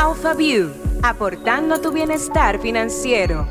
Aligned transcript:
AlphaView, 0.00 0.70
aportando 1.02 1.80
tu 1.80 1.90
bienestar 1.90 2.60
financiero. 2.60 3.48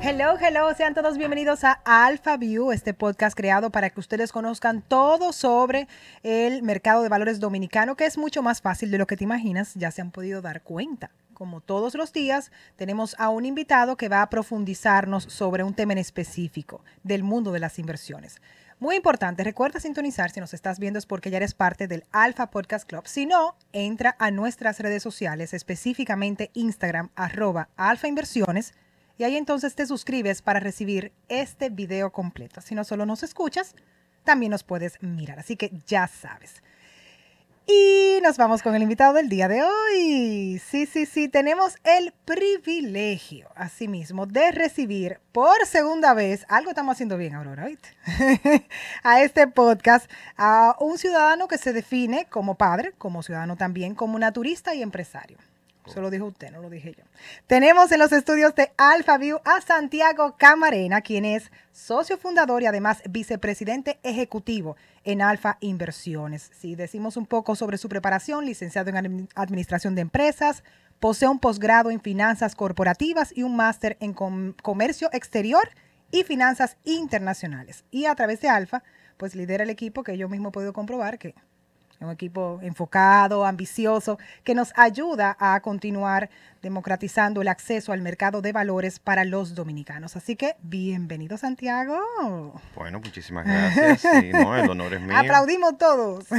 Hello, 0.00 0.34
hello, 0.40 0.74
sean 0.74 0.92
todos 0.92 1.16
bienvenidos 1.16 1.62
a 1.62 1.80
Alpha 1.84 2.36
View, 2.36 2.72
este 2.72 2.92
podcast 2.92 3.36
creado 3.36 3.70
para 3.70 3.90
que 3.90 4.00
ustedes 4.00 4.32
conozcan 4.32 4.82
todo 4.82 5.32
sobre 5.32 5.86
el 6.24 6.64
mercado 6.64 7.04
de 7.04 7.08
valores 7.08 7.38
dominicano, 7.38 7.94
que 7.94 8.06
es 8.06 8.18
mucho 8.18 8.42
más 8.42 8.60
fácil 8.60 8.90
de 8.90 8.98
lo 8.98 9.06
que 9.06 9.16
te 9.16 9.22
imaginas, 9.22 9.74
ya 9.74 9.92
se 9.92 10.02
han 10.02 10.10
podido 10.10 10.42
dar 10.42 10.62
cuenta. 10.62 11.12
Como 11.32 11.60
todos 11.60 11.94
los 11.94 12.12
días, 12.12 12.50
tenemos 12.74 13.14
a 13.20 13.28
un 13.28 13.46
invitado 13.46 13.96
que 13.96 14.08
va 14.08 14.20
a 14.20 14.30
profundizarnos 14.30 15.22
sobre 15.24 15.62
un 15.62 15.74
tema 15.74 15.92
en 15.92 15.98
específico 15.98 16.84
del 17.04 17.22
mundo 17.22 17.52
de 17.52 17.60
las 17.60 17.78
inversiones. 17.78 18.40
Muy 18.84 18.96
importante, 18.96 19.44
recuerda 19.44 19.80
sintonizar 19.80 20.30
si 20.30 20.40
nos 20.40 20.52
estás 20.52 20.78
viendo 20.78 20.98
es 20.98 21.06
porque 21.06 21.30
ya 21.30 21.38
eres 21.38 21.54
parte 21.54 21.88
del 21.88 22.04
Alpha 22.12 22.50
Podcast 22.50 22.86
Club. 22.86 23.06
Si 23.06 23.24
no, 23.24 23.56
entra 23.72 24.14
a 24.18 24.30
nuestras 24.30 24.78
redes 24.78 25.02
sociales, 25.02 25.54
específicamente 25.54 26.50
Instagram, 26.52 27.08
arroba 27.14 27.70
Alfa 27.78 28.08
Inversiones 28.08 28.74
y 29.16 29.24
ahí 29.24 29.38
entonces 29.38 29.74
te 29.74 29.86
suscribes 29.86 30.42
para 30.42 30.60
recibir 30.60 31.12
este 31.30 31.70
video 31.70 32.12
completo. 32.12 32.60
Si 32.60 32.74
no 32.74 32.84
solo 32.84 33.06
nos 33.06 33.22
escuchas, 33.22 33.74
también 34.22 34.50
nos 34.50 34.64
puedes 34.64 35.02
mirar. 35.02 35.38
Así 35.38 35.56
que 35.56 35.72
ya 35.86 36.06
sabes. 36.06 36.62
Y 37.66 38.18
nos 38.22 38.36
vamos 38.36 38.62
con 38.62 38.74
el 38.74 38.82
invitado 38.82 39.14
del 39.14 39.30
día 39.30 39.48
de 39.48 39.62
hoy. 39.62 40.58
Sí, 40.58 40.84
sí, 40.84 41.06
sí, 41.06 41.28
tenemos 41.28 41.76
el 41.82 42.12
privilegio, 42.26 43.48
asimismo, 43.54 44.26
de 44.26 44.52
recibir 44.52 45.18
por 45.32 45.64
segunda 45.64 46.12
vez, 46.12 46.44
algo 46.48 46.70
estamos 46.70 46.92
haciendo 46.92 47.16
bien, 47.16 47.34
Aurora, 47.34 47.66
a 49.02 49.22
este 49.22 49.46
podcast, 49.46 50.10
a 50.36 50.76
un 50.78 50.98
ciudadano 50.98 51.48
que 51.48 51.56
se 51.56 51.72
define 51.72 52.26
como 52.26 52.56
padre, 52.56 52.92
como 52.98 53.22
ciudadano 53.22 53.56
también, 53.56 53.94
como 53.94 54.18
naturista 54.18 54.74
y 54.74 54.82
empresario. 54.82 55.38
Eso 55.86 56.00
lo 56.00 56.10
dijo 56.10 56.26
usted, 56.26 56.50
no 56.50 56.62
lo 56.62 56.70
dije 56.70 56.94
yo. 56.96 57.04
Tenemos 57.46 57.92
en 57.92 57.98
los 57.98 58.12
estudios 58.12 58.54
de 58.54 58.72
AlphaView 58.78 59.38
a 59.44 59.60
Santiago 59.60 60.36
Camarena, 60.38 61.02
quien 61.02 61.24
es 61.24 61.50
socio 61.72 62.16
fundador 62.16 62.62
y 62.62 62.66
además 62.66 63.02
vicepresidente 63.08 63.98
ejecutivo 64.02 64.76
en 65.04 65.20
Alfa 65.20 65.58
Inversiones. 65.60 66.50
Si 66.58 66.74
decimos 66.74 67.16
un 67.16 67.26
poco 67.26 67.54
sobre 67.54 67.76
su 67.76 67.88
preparación, 67.88 68.46
licenciado 68.46 68.90
en 68.90 69.28
Administración 69.34 69.94
de 69.94 70.00
Empresas, 70.00 70.64
posee 71.00 71.28
un 71.28 71.38
posgrado 71.38 71.90
en 71.90 72.00
Finanzas 72.00 72.54
Corporativas 72.54 73.36
y 73.36 73.42
un 73.42 73.56
máster 73.56 73.98
en 74.00 74.14
Comercio 74.14 75.10
Exterior 75.12 75.68
y 76.10 76.24
Finanzas 76.24 76.78
Internacionales. 76.84 77.84
Y 77.90 78.06
a 78.06 78.14
través 78.14 78.40
de 78.40 78.48
Alfa, 78.48 78.82
pues 79.18 79.34
lidera 79.34 79.64
el 79.64 79.70
equipo 79.70 80.02
que 80.02 80.16
yo 80.16 80.28
mismo 80.28 80.48
he 80.48 80.52
podido 80.52 80.72
comprobar 80.72 81.18
que 81.18 81.34
un 82.00 82.10
equipo 82.10 82.58
enfocado, 82.62 83.44
ambicioso, 83.44 84.18
que 84.42 84.54
nos 84.54 84.72
ayuda 84.76 85.36
a 85.38 85.60
continuar 85.60 86.30
democratizando 86.62 87.42
el 87.42 87.48
acceso 87.48 87.92
al 87.92 88.00
mercado 88.00 88.40
de 88.40 88.52
valores 88.52 88.98
para 88.98 89.24
los 89.24 89.54
dominicanos. 89.54 90.16
Así 90.16 90.36
que 90.36 90.56
bienvenido 90.62 91.36
Santiago. 91.36 91.98
Bueno, 92.74 93.00
muchísimas 93.00 93.44
gracias. 93.46 94.00
Sí, 94.00 94.30
no, 94.32 94.56
el 94.56 94.70
honor 94.70 94.94
es 94.94 95.00
mío. 95.00 95.16
Aplaudimos 95.16 95.76
todos. 95.78 96.24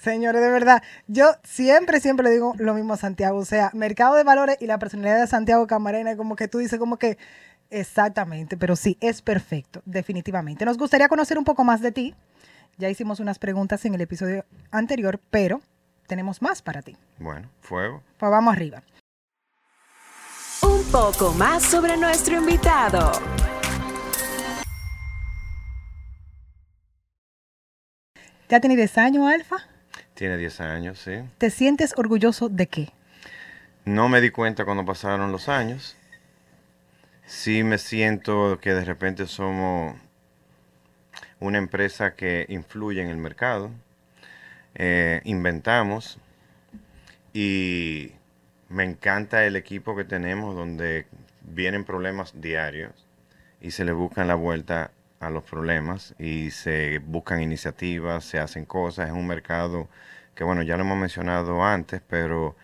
Señores, 0.00 0.40
de 0.40 0.50
verdad, 0.50 0.82
yo 1.06 1.32
siempre, 1.42 2.00
siempre 2.00 2.24
le 2.24 2.30
digo 2.30 2.54
lo 2.58 2.74
mismo 2.74 2.94
a 2.94 2.96
Santiago. 2.96 3.38
O 3.38 3.44
sea, 3.44 3.70
mercado 3.74 4.14
de 4.16 4.24
valores 4.24 4.56
y 4.60 4.66
la 4.66 4.78
personalidad 4.78 5.20
de 5.20 5.26
Santiago 5.26 5.66
Camarena, 5.66 6.16
como 6.16 6.36
que 6.36 6.48
tú 6.48 6.58
dices, 6.58 6.78
como 6.78 6.98
que 6.98 7.18
Exactamente, 7.70 8.56
pero 8.56 8.76
sí, 8.76 8.96
es 9.00 9.20
perfecto, 9.20 9.82
definitivamente. 9.84 10.64
Nos 10.64 10.78
gustaría 10.78 11.08
conocer 11.08 11.38
un 11.38 11.44
poco 11.44 11.64
más 11.64 11.82
de 11.82 11.92
ti. 11.92 12.14
Ya 12.78 12.88
hicimos 12.88 13.20
unas 13.20 13.38
preguntas 13.38 13.84
en 13.84 13.94
el 13.94 14.00
episodio 14.00 14.44
anterior, 14.70 15.20
pero 15.30 15.60
tenemos 16.06 16.40
más 16.40 16.62
para 16.62 16.80
ti. 16.80 16.96
Bueno, 17.18 17.50
fuego. 17.60 18.02
Pues 18.16 18.30
vamos 18.30 18.54
arriba. 18.54 18.82
Un 20.62 20.82
poco 20.90 21.32
más 21.34 21.62
sobre 21.62 21.96
nuestro 21.96 22.38
invitado. 22.38 23.12
¿Ya 28.48 28.60
tiene 28.60 28.76
10 28.76 28.96
años, 28.96 29.30
Alfa? 29.30 29.56
Tiene 30.14 30.38
10 30.38 30.60
años, 30.62 30.98
sí. 30.98 31.12
¿Te 31.36 31.50
sientes 31.50 31.92
orgulloso 31.98 32.48
de 32.48 32.66
qué? 32.66 32.92
No 33.84 34.08
me 34.08 34.22
di 34.22 34.30
cuenta 34.30 34.64
cuando 34.64 34.86
pasaron 34.86 35.30
los 35.32 35.48
años 35.50 35.96
sí 37.28 37.62
me 37.62 37.76
siento 37.76 38.58
que 38.60 38.72
de 38.72 38.84
repente 38.84 39.26
somos 39.26 39.94
una 41.40 41.58
empresa 41.58 42.14
que 42.14 42.46
influye 42.48 43.02
en 43.02 43.08
el 43.08 43.18
mercado, 43.18 43.70
eh, 44.74 45.20
inventamos 45.24 46.18
y 47.34 48.12
me 48.70 48.84
encanta 48.84 49.44
el 49.44 49.56
equipo 49.56 49.94
que 49.94 50.04
tenemos 50.04 50.56
donde 50.56 51.06
vienen 51.42 51.84
problemas 51.84 52.40
diarios 52.40 53.06
y 53.60 53.72
se 53.72 53.84
le 53.84 53.92
buscan 53.92 54.26
la 54.26 54.34
vuelta 54.34 54.90
a 55.20 55.28
los 55.28 55.44
problemas 55.44 56.14
y 56.18 56.50
se 56.50 56.98
buscan 56.98 57.42
iniciativas, 57.42 58.24
se 58.24 58.38
hacen 58.38 58.64
cosas. 58.64 59.08
Es 59.08 59.14
un 59.14 59.26
mercado 59.26 59.88
que, 60.34 60.44
bueno, 60.44 60.62
ya 60.62 60.76
lo 60.76 60.84
hemos 60.84 60.98
mencionado 60.98 61.62
antes, 61.62 62.00
pero 62.08 62.56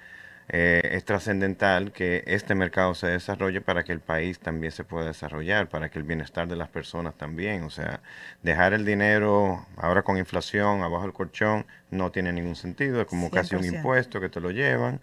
eh, 0.49 0.83
es 0.93 1.05
trascendental 1.05 1.93
que 1.93 2.23
este 2.27 2.55
mercado 2.55 2.95
se 2.95 3.07
desarrolle 3.07 3.61
para 3.61 3.83
que 3.83 3.93
el 3.93 4.01
país 4.01 4.39
también 4.39 4.73
se 4.73 4.85
pueda 4.85 5.07
desarrollar, 5.07 5.69
para 5.69 5.89
que 5.91 5.99
el 5.99 6.05
bienestar 6.05 6.49
de 6.49 6.57
las 6.57 6.69
personas 6.69 7.15
también. 7.17 7.63
O 7.65 7.71
sea, 7.71 8.01
dejar 8.43 8.75
el 8.75 8.85
dinero 8.85 9.67
ahora 9.77 10.03
con 10.03 10.19
inflación 10.19 10.83
abajo 10.83 11.05
del 11.05 11.13
colchón 11.13 11.67
no 11.91 12.11
tiene 12.13 12.33
ningún 12.33 12.57
sentido, 12.57 13.01
es 13.01 13.07
como 13.07 13.31
casi 13.31 13.57
un 13.57 13.65
impuesto 13.65 14.21
que 14.21 14.29
te 14.29 14.41
lo 14.41 14.51
llevan. 14.51 15.01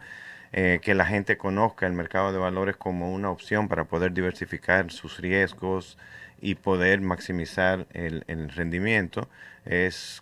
Eh, 0.53 0.79
que 0.81 0.96
la 0.96 1.06
gente 1.06 1.38
conozca 1.38 1.88
el 1.88 1.94
mercado 1.94 2.34
de 2.34 2.38
valores 2.38 2.75
como 2.75 3.13
una 3.13 3.29
opción 3.29 3.69
para 3.69 3.85
poder 3.85 4.12
diversificar 4.12 4.91
sus 4.91 5.18
riesgos 5.19 5.97
y 6.41 6.56
poder 6.56 7.00
maximizar 7.00 7.88
el, 7.94 8.25
el 8.28 8.50
rendimiento 8.50 9.29
es 9.66 10.22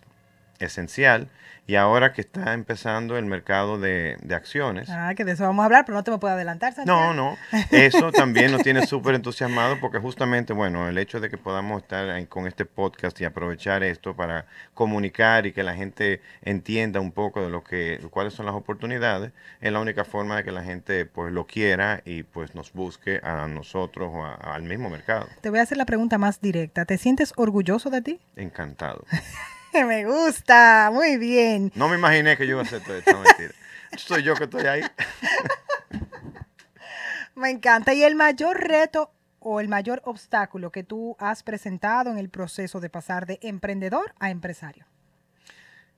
esencial. 0.60 1.28
Y 1.70 1.76
ahora 1.76 2.12
que 2.12 2.20
está 2.20 2.52
empezando 2.52 3.16
el 3.16 3.26
mercado 3.26 3.78
de, 3.78 4.16
acciones. 4.34 4.90
Ah, 4.90 5.14
que 5.14 5.24
de 5.24 5.30
eso 5.30 5.44
vamos 5.44 5.62
a 5.62 5.66
hablar, 5.66 5.84
pero 5.84 5.96
no 5.96 6.02
te 6.02 6.10
me 6.10 6.18
puedo 6.18 6.34
adelantar, 6.34 6.74
No, 6.84 7.14
no. 7.14 7.36
Eso 7.70 8.10
también 8.12 8.50
nos 8.50 8.64
tiene 8.64 8.84
súper 8.88 9.14
entusiasmado 9.14 9.78
porque 9.78 10.00
justamente, 10.00 10.52
bueno, 10.52 10.88
el 10.88 10.98
hecho 10.98 11.20
de 11.20 11.30
que 11.30 11.38
podamos 11.38 11.82
estar 11.82 12.26
con 12.26 12.48
este 12.48 12.64
podcast 12.64 13.20
y 13.20 13.24
aprovechar 13.24 13.84
esto 13.84 14.16
para 14.16 14.46
comunicar 14.74 15.46
y 15.46 15.52
que 15.52 15.62
la 15.62 15.76
gente 15.76 16.20
entienda 16.42 16.98
un 16.98 17.12
poco 17.12 17.40
de 17.40 17.50
lo 17.50 17.62
que, 17.62 18.00
cuáles 18.10 18.34
son 18.34 18.46
las 18.46 18.56
oportunidades, 18.56 19.30
es 19.60 19.70
la 19.70 19.78
única 19.78 20.04
forma 20.04 20.38
de 20.38 20.42
que 20.42 20.50
la 20.50 20.64
gente 20.64 21.06
pues 21.06 21.32
lo 21.32 21.46
quiera 21.46 22.02
y 22.04 22.24
pues 22.24 22.56
nos 22.56 22.72
busque 22.72 23.20
a 23.22 23.46
nosotros 23.46 24.10
o 24.12 24.24
al 24.24 24.64
mismo 24.64 24.90
mercado. 24.90 25.28
Te 25.40 25.50
voy 25.50 25.60
a 25.60 25.62
hacer 25.62 25.78
la 25.78 25.86
pregunta 25.86 26.18
más 26.18 26.40
directa. 26.40 26.84
¿Te 26.84 26.98
sientes 26.98 27.32
orgulloso 27.36 27.90
de 27.90 28.02
ti? 28.02 28.20
Encantado. 28.34 29.04
me 29.72 30.04
gusta, 30.04 30.90
muy 30.92 31.16
bien. 31.16 31.72
No 31.74 31.88
me 31.88 31.96
imaginé 31.96 32.36
que 32.36 32.46
yo 32.46 32.52
iba 32.52 32.60
a 32.60 32.64
hacer 32.64 32.82
todo 32.82 32.96
esto, 32.96 33.18
mentira. 33.18 33.54
Soy 33.96 34.22
yo 34.22 34.34
que 34.34 34.44
estoy 34.44 34.66
ahí. 34.66 34.82
me 37.34 37.50
encanta. 37.50 37.94
¿Y 37.94 38.02
el 38.02 38.14
mayor 38.14 38.60
reto 38.60 39.12
o 39.38 39.60
el 39.60 39.68
mayor 39.68 40.02
obstáculo 40.04 40.70
que 40.70 40.82
tú 40.82 41.16
has 41.18 41.42
presentado 41.42 42.10
en 42.10 42.18
el 42.18 42.28
proceso 42.28 42.80
de 42.80 42.90
pasar 42.90 43.26
de 43.26 43.38
emprendedor 43.42 44.14
a 44.18 44.30
empresario? 44.30 44.86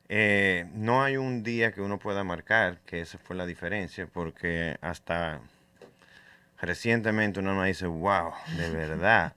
Eh, 0.08 0.66
no 0.74 1.02
hay 1.02 1.16
un 1.16 1.42
día 1.42 1.72
que 1.72 1.80
uno 1.80 1.98
pueda 1.98 2.24
marcar 2.24 2.80
que 2.84 3.00
esa 3.00 3.18
fue 3.18 3.36
la 3.36 3.46
diferencia, 3.46 4.06
porque 4.06 4.76
hasta 4.82 5.40
recientemente 6.60 7.40
uno 7.40 7.54
me 7.54 7.68
dice, 7.68 7.86
wow, 7.86 8.32
de 8.56 8.70
verdad 8.70 9.34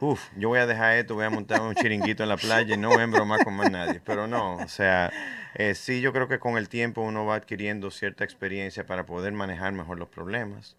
uf, 0.00 0.30
yo 0.36 0.48
voy 0.48 0.58
a 0.58 0.66
dejar 0.66 0.96
esto, 0.96 1.14
voy 1.14 1.24
a 1.24 1.30
montar 1.30 1.60
un 1.60 1.74
chiringuito 1.74 2.22
en 2.22 2.28
la 2.28 2.36
playa 2.36 2.74
y 2.74 2.78
no 2.78 2.90
voy 2.90 3.02
a 3.02 3.06
bromar 3.06 3.44
con 3.44 3.54
más 3.54 3.70
nadie. 3.70 4.00
Pero 4.04 4.26
no, 4.26 4.56
o 4.56 4.68
sea, 4.68 5.10
eh, 5.54 5.74
sí, 5.74 6.00
yo 6.00 6.12
creo 6.12 6.28
que 6.28 6.38
con 6.38 6.58
el 6.58 6.68
tiempo 6.68 7.02
uno 7.02 7.24
va 7.24 7.36
adquiriendo 7.36 7.90
cierta 7.90 8.24
experiencia 8.24 8.86
para 8.86 9.06
poder 9.06 9.32
manejar 9.32 9.72
mejor 9.72 9.98
los 9.98 10.08
problemas. 10.08 10.76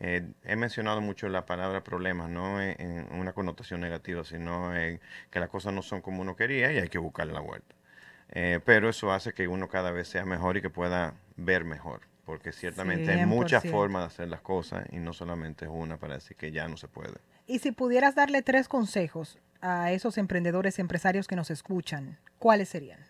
Eh, 0.00 0.26
he 0.44 0.56
mencionado 0.56 1.00
mucho 1.00 1.28
la 1.28 1.46
palabra 1.46 1.84
problemas, 1.84 2.28
no 2.28 2.60
en, 2.60 3.06
una 3.12 3.32
connotación 3.32 3.80
negativa, 3.80 4.24
sino 4.24 4.76
en 4.76 5.00
que 5.30 5.40
las 5.40 5.48
cosas 5.48 5.72
no 5.72 5.82
son 5.82 6.00
como 6.00 6.22
uno 6.22 6.36
quería 6.36 6.72
y 6.72 6.78
hay 6.78 6.88
que 6.88 6.98
buscarle 6.98 7.32
la 7.32 7.40
vuelta. 7.40 7.74
Eh, 8.30 8.60
pero 8.64 8.88
eso 8.88 9.12
hace 9.12 9.32
que 9.32 9.46
uno 9.46 9.68
cada 9.68 9.92
vez 9.92 10.08
sea 10.08 10.24
mejor 10.24 10.56
y 10.56 10.62
que 10.62 10.70
pueda 10.70 11.14
ver 11.36 11.64
mejor, 11.64 12.00
porque 12.24 12.52
ciertamente 12.52 13.12
hay 13.12 13.26
muchas 13.26 13.62
formas 13.64 14.02
de 14.02 14.06
hacer 14.06 14.28
las 14.28 14.40
cosas 14.40 14.86
y 14.90 14.96
no 14.96 15.12
solamente 15.12 15.66
es 15.66 15.70
una 15.72 15.98
para 15.98 16.14
decir 16.14 16.36
que 16.36 16.50
ya 16.50 16.66
no 16.66 16.76
se 16.76 16.88
puede. 16.88 17.18
Y 17.46 17.58
si 17.58 17.72
pudieras 17.72 18.14
darle 18.14 18.42
tres 18.42 18.68
consejos 18.68 19.38
a 19.60 19.92
esos 19.92 20.18
emprendedores 20.18 20.78
y 20.78 20.80
empresarios 20.80 21.26
que 21.26 21.36
nos 21.36 21.50
escuchan, 21.50 22.18
¿cuáles 22.38 22.68
serían? 22.68 23.00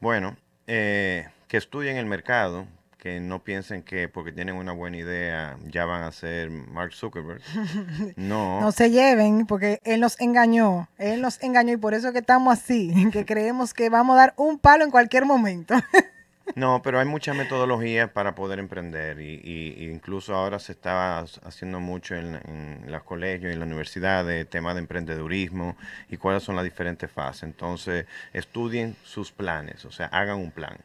Bueno, 0.00 0.36
eh, 0.66 1.28
que 1.48 1.56
estudien 1.56 1.96
el 1.96 2.06
mercado, 2.06 2.66
que 2.98 3.20
no 3.20 3.44
piensen 3.44 3.82
que 3.82 4.08
porque 4.08 4.32
tienen 4.32 4.56
una 4.56 4.72
buena 4.72 4.96
idea 4.96 5.56
ya 5.68 5.84
van 5.84 6.02
a 6.02 6.10
ser 6.10 6.50
Mark 6.50 6.92
Zuckerberg. 6.92 7.40
No. 8.16 8.60
No 8.60 8.72
se 8.72 8.90
lleven 8.90 9.46
porque 9.46 9.80
él 9.84 10.00
nos 10.00 10.20
engañó, 10.20 10.88
él 10.98 11.20
nos 11.22 11.40
engañó 11.42 11.72
y 11.72 11.76
por 11.76 11.94
eso 11.94 12.12
que 12.12 12.18
estamos 12.18 12.52
así, 12.52 13.08
que 13.12 13.24
creemos 13.24 13.74
que 13.74 13.90
vamos 13.90 14.14
a 14.16 14.20
dar 14.20 14.34
un 14.36 14.58
palo 14.58 14.84
en 14.84 14.90
cualquier 14.90 15.24
momento. 15.24 15.74
No, 16.54 16.80
pero 16.82 16.98
hay 16.98 17.06
muchas 17.06 17.36
metodologías 17.36 18.10
para 18.10 18.34
poder 18.34 18.58
emprender 18.58 19.20
y, 19.20 19.40
y- 19.44 19.90
incluso 19.90 20.34
ahora 20.34 20.58
se 20.58 20.72
está 20.72 21.18
haciendo 21.18 21.80
mucho 21.80 22.14
en, 22.14 22.36
en 22.46 22.90
los 22.90 23.02
colegios 23.02 23.50
y 23.50 23.52
en 23.52 23.58
la 23.60 23.66
universidad 23.66 24.24
de 24.24 24.44
tema 24.46 24.72
de 24.72 24.80
emprendedurismo 24.80 25.76
y 26.08 26.16
cuáles 26.16 26.42
son 26.44 26.56
las 26.56 26.64
diferentes 26.64 27.10
fases. 27.10 27.42
Entonces, 27.42 28.06
estudien 28.32 28.96
sus 29.02 29.32
planes, 29.32 29.84
o 29.84 29.90
sea, 29.90 30.06
hagan 30.06 30.38
un 30.38 30.50
plan. 30.50 30.78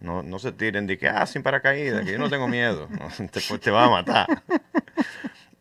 No, 0.00 0.22
no 0.22 0.38
se 0.38 0.52
tiren 0.52 0.86
de 0.86 0.96
que, 0.98 1.08
ah, 1.08 1.26
sin 1.26 1.42
paracaídas, 1.42 2.04
que 2.04 2.12
yo 2.12 2.18
no 2.18 2.30
tengo 2.30 2.46
miedo, 2.46 2.88
te, 3.32 3.40
te 3.58 3.70
va 3.72 3.84
a 3.86 3.90
matar. 3.90 4.28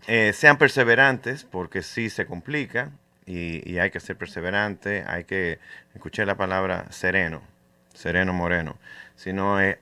Eh, 0.08 0.32
sean 0.34 0.58
perseverantes 0.58 1.44
porque 1.44 1.82
sí 1.84 2.10
se 2.10 2.26
complica 2.26 2.92
y, 3.26 3.70
y 3.70 3.80
hay 3.80 3.92
que 3.92 4.00
ser 4.00 4.16
perseverante, 4.18 5.04
hay 5.06 5.26
que 5.26 5.60
escuchar 5.94 6.28
la 6.28 6.38
palabra 6.38 6.86
sereno, 6.92 7.42
sereno 7.94 8.32
moreno, 8.34 8.78
sino 9.18 9.60
eh, 9.60 9.80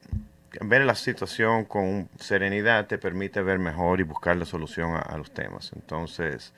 ver 0.62 0.86
la 0.86 0.96
situación 0.96 1.66
con 1.66 2.10
serenidad 2.20 2.88
te 2.88 2.98
permite 2.98 3.42
ver 3.44 3.60
mejor 3.60 4.00
y 4.00 4.04
buscar 4.04 4.38
la 4.38 4.46
solución 4.46 4.96
a, 4.96 5.18
los 5.18 5.32
temas. 5.32 5.72
Entonces, 5.76 6.54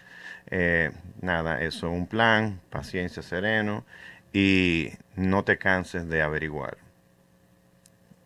eh, 0.49 0.91
nada, 1.21 1.61
eso, 1.61 1.89
un 1.89 2.07
plan, 2.07 2.61
paciencia, 2.69 3.21
sereno 3.21 3.83
y 4.31 4.91
no 5.15 5.43
te 5.43 5.57
canses 5.57 6.07
de 6.07 6.21
averiguar, 6.21 6.77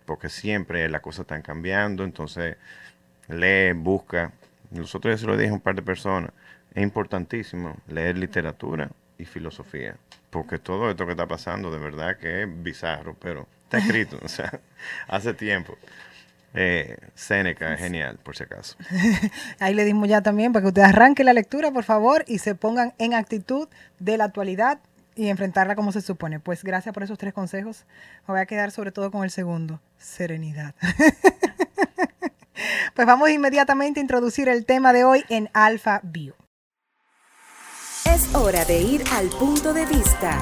porque 0.05 0.29
siempre 0.29 0.87
las 0.89 1.01
cosas 1.01 1.21
están 1.21 1.41
cambiando, 1.41 2.03
entonces 2.03 2.57
lee, 3.27 3.71
busca. 3.73 4.33
Nosotros 4.71 5.15
ya 5.15 5.17
se 5.17 5.27
lo 5.27 5.37
dije 5.37 5.51
a 5.51 5.53
un 5.53 5.61
par 5.61 5.75
de 5.75 5.81
personas, 5.81 6.31
es 6.73 6.83
importantísimo 6.83 7.77
leer 7.87 8.17
literatura 8.17 8.89
y 9.17 9.25
filosofía, 9.25 9.95
porque 10.29 10.59
todo 10.59 10.89
esto 10.89 11.05
que 11.05 11.11
está 11.11 11.27
pasando 11.27 11.71
de 11.71 11.79
verdad 11.79 12.17
que 12.17 12.43
es 12.43 12.63
bizarro, 12.63 13.15
pero 13.19 13.47
está 13.71 13.77
escrito, 13.77 14.19
o 14.21 14.27
sea, 14.27 14.59
hace 15.07 15.33
tiempo. 15.33 15.77
Eh, 16.53 16.97
Séneca 17.15 17.73
es 17.73 17.79
genial, 17.79 18.19
por 18.21 18.35
si 18.35 18.43
acaso. 18.43 18.75
Ahí 19.59 19.73
le 19.73 19.85
dimos 19.85 20.09
ya 20.09 20.21
también 20.21 20.51
para 20.51 20.63
que 20.63 20.67
usted 20.67 20.81
arranque 20.81 21.23
la 21.23 21.31
lectura, 21.31 21.71
por 21.71 21.85
favor, 21.85 22.25
y 22.27 22.39
se 22.39 22.55
pongan 22.55 22.93
en 22.97 23.13
actitud 23.13 23.69
de 23.99 24.17
la 24.17 24.25
actualidad 24.25 24.79
y 25.15 25.29
enfrentarla 25.29 25.75
como 25.75 25.93
se 25.93 26.01
supone. 26.01 26.41
Pues 26.41 26.63
gracias 26.63 26.93
por 26.93 27.03
esos 27.03 27.17
tres 27.17 27.33
consejos. 27.33 27.85
Me 28.27 28.33
voy 28.33 28.41
a 28.41 28.45
quedar 28.45 28.71
sobre 28.71 28.91
todo 28.91 29.11
con 29.11 29.23
el 29.23 29.31
segundo, 29.31 29.79
serenidad. 29.97 30.75
pues 32.93 33.07
vamos 33.07 33.29
inmediatamente 33.29 34.01
a 34.01 34.03
introducir 34.03 34.49
el 34.49 34.65
tema 34.65 34.91
de 34.91 35.05
hoy 35.05 35.23
en 35.29 35.49
Alpha 35.53 36.01
View. 36.03 36.33
Es 38.05 38.35
hora 38.35 38.65
de 38.65 38.81
ir 38.81 39.03
al 39.13 39.29
punto 39.29 39.73
de 39.73 39.85
vista. 39.85 40.37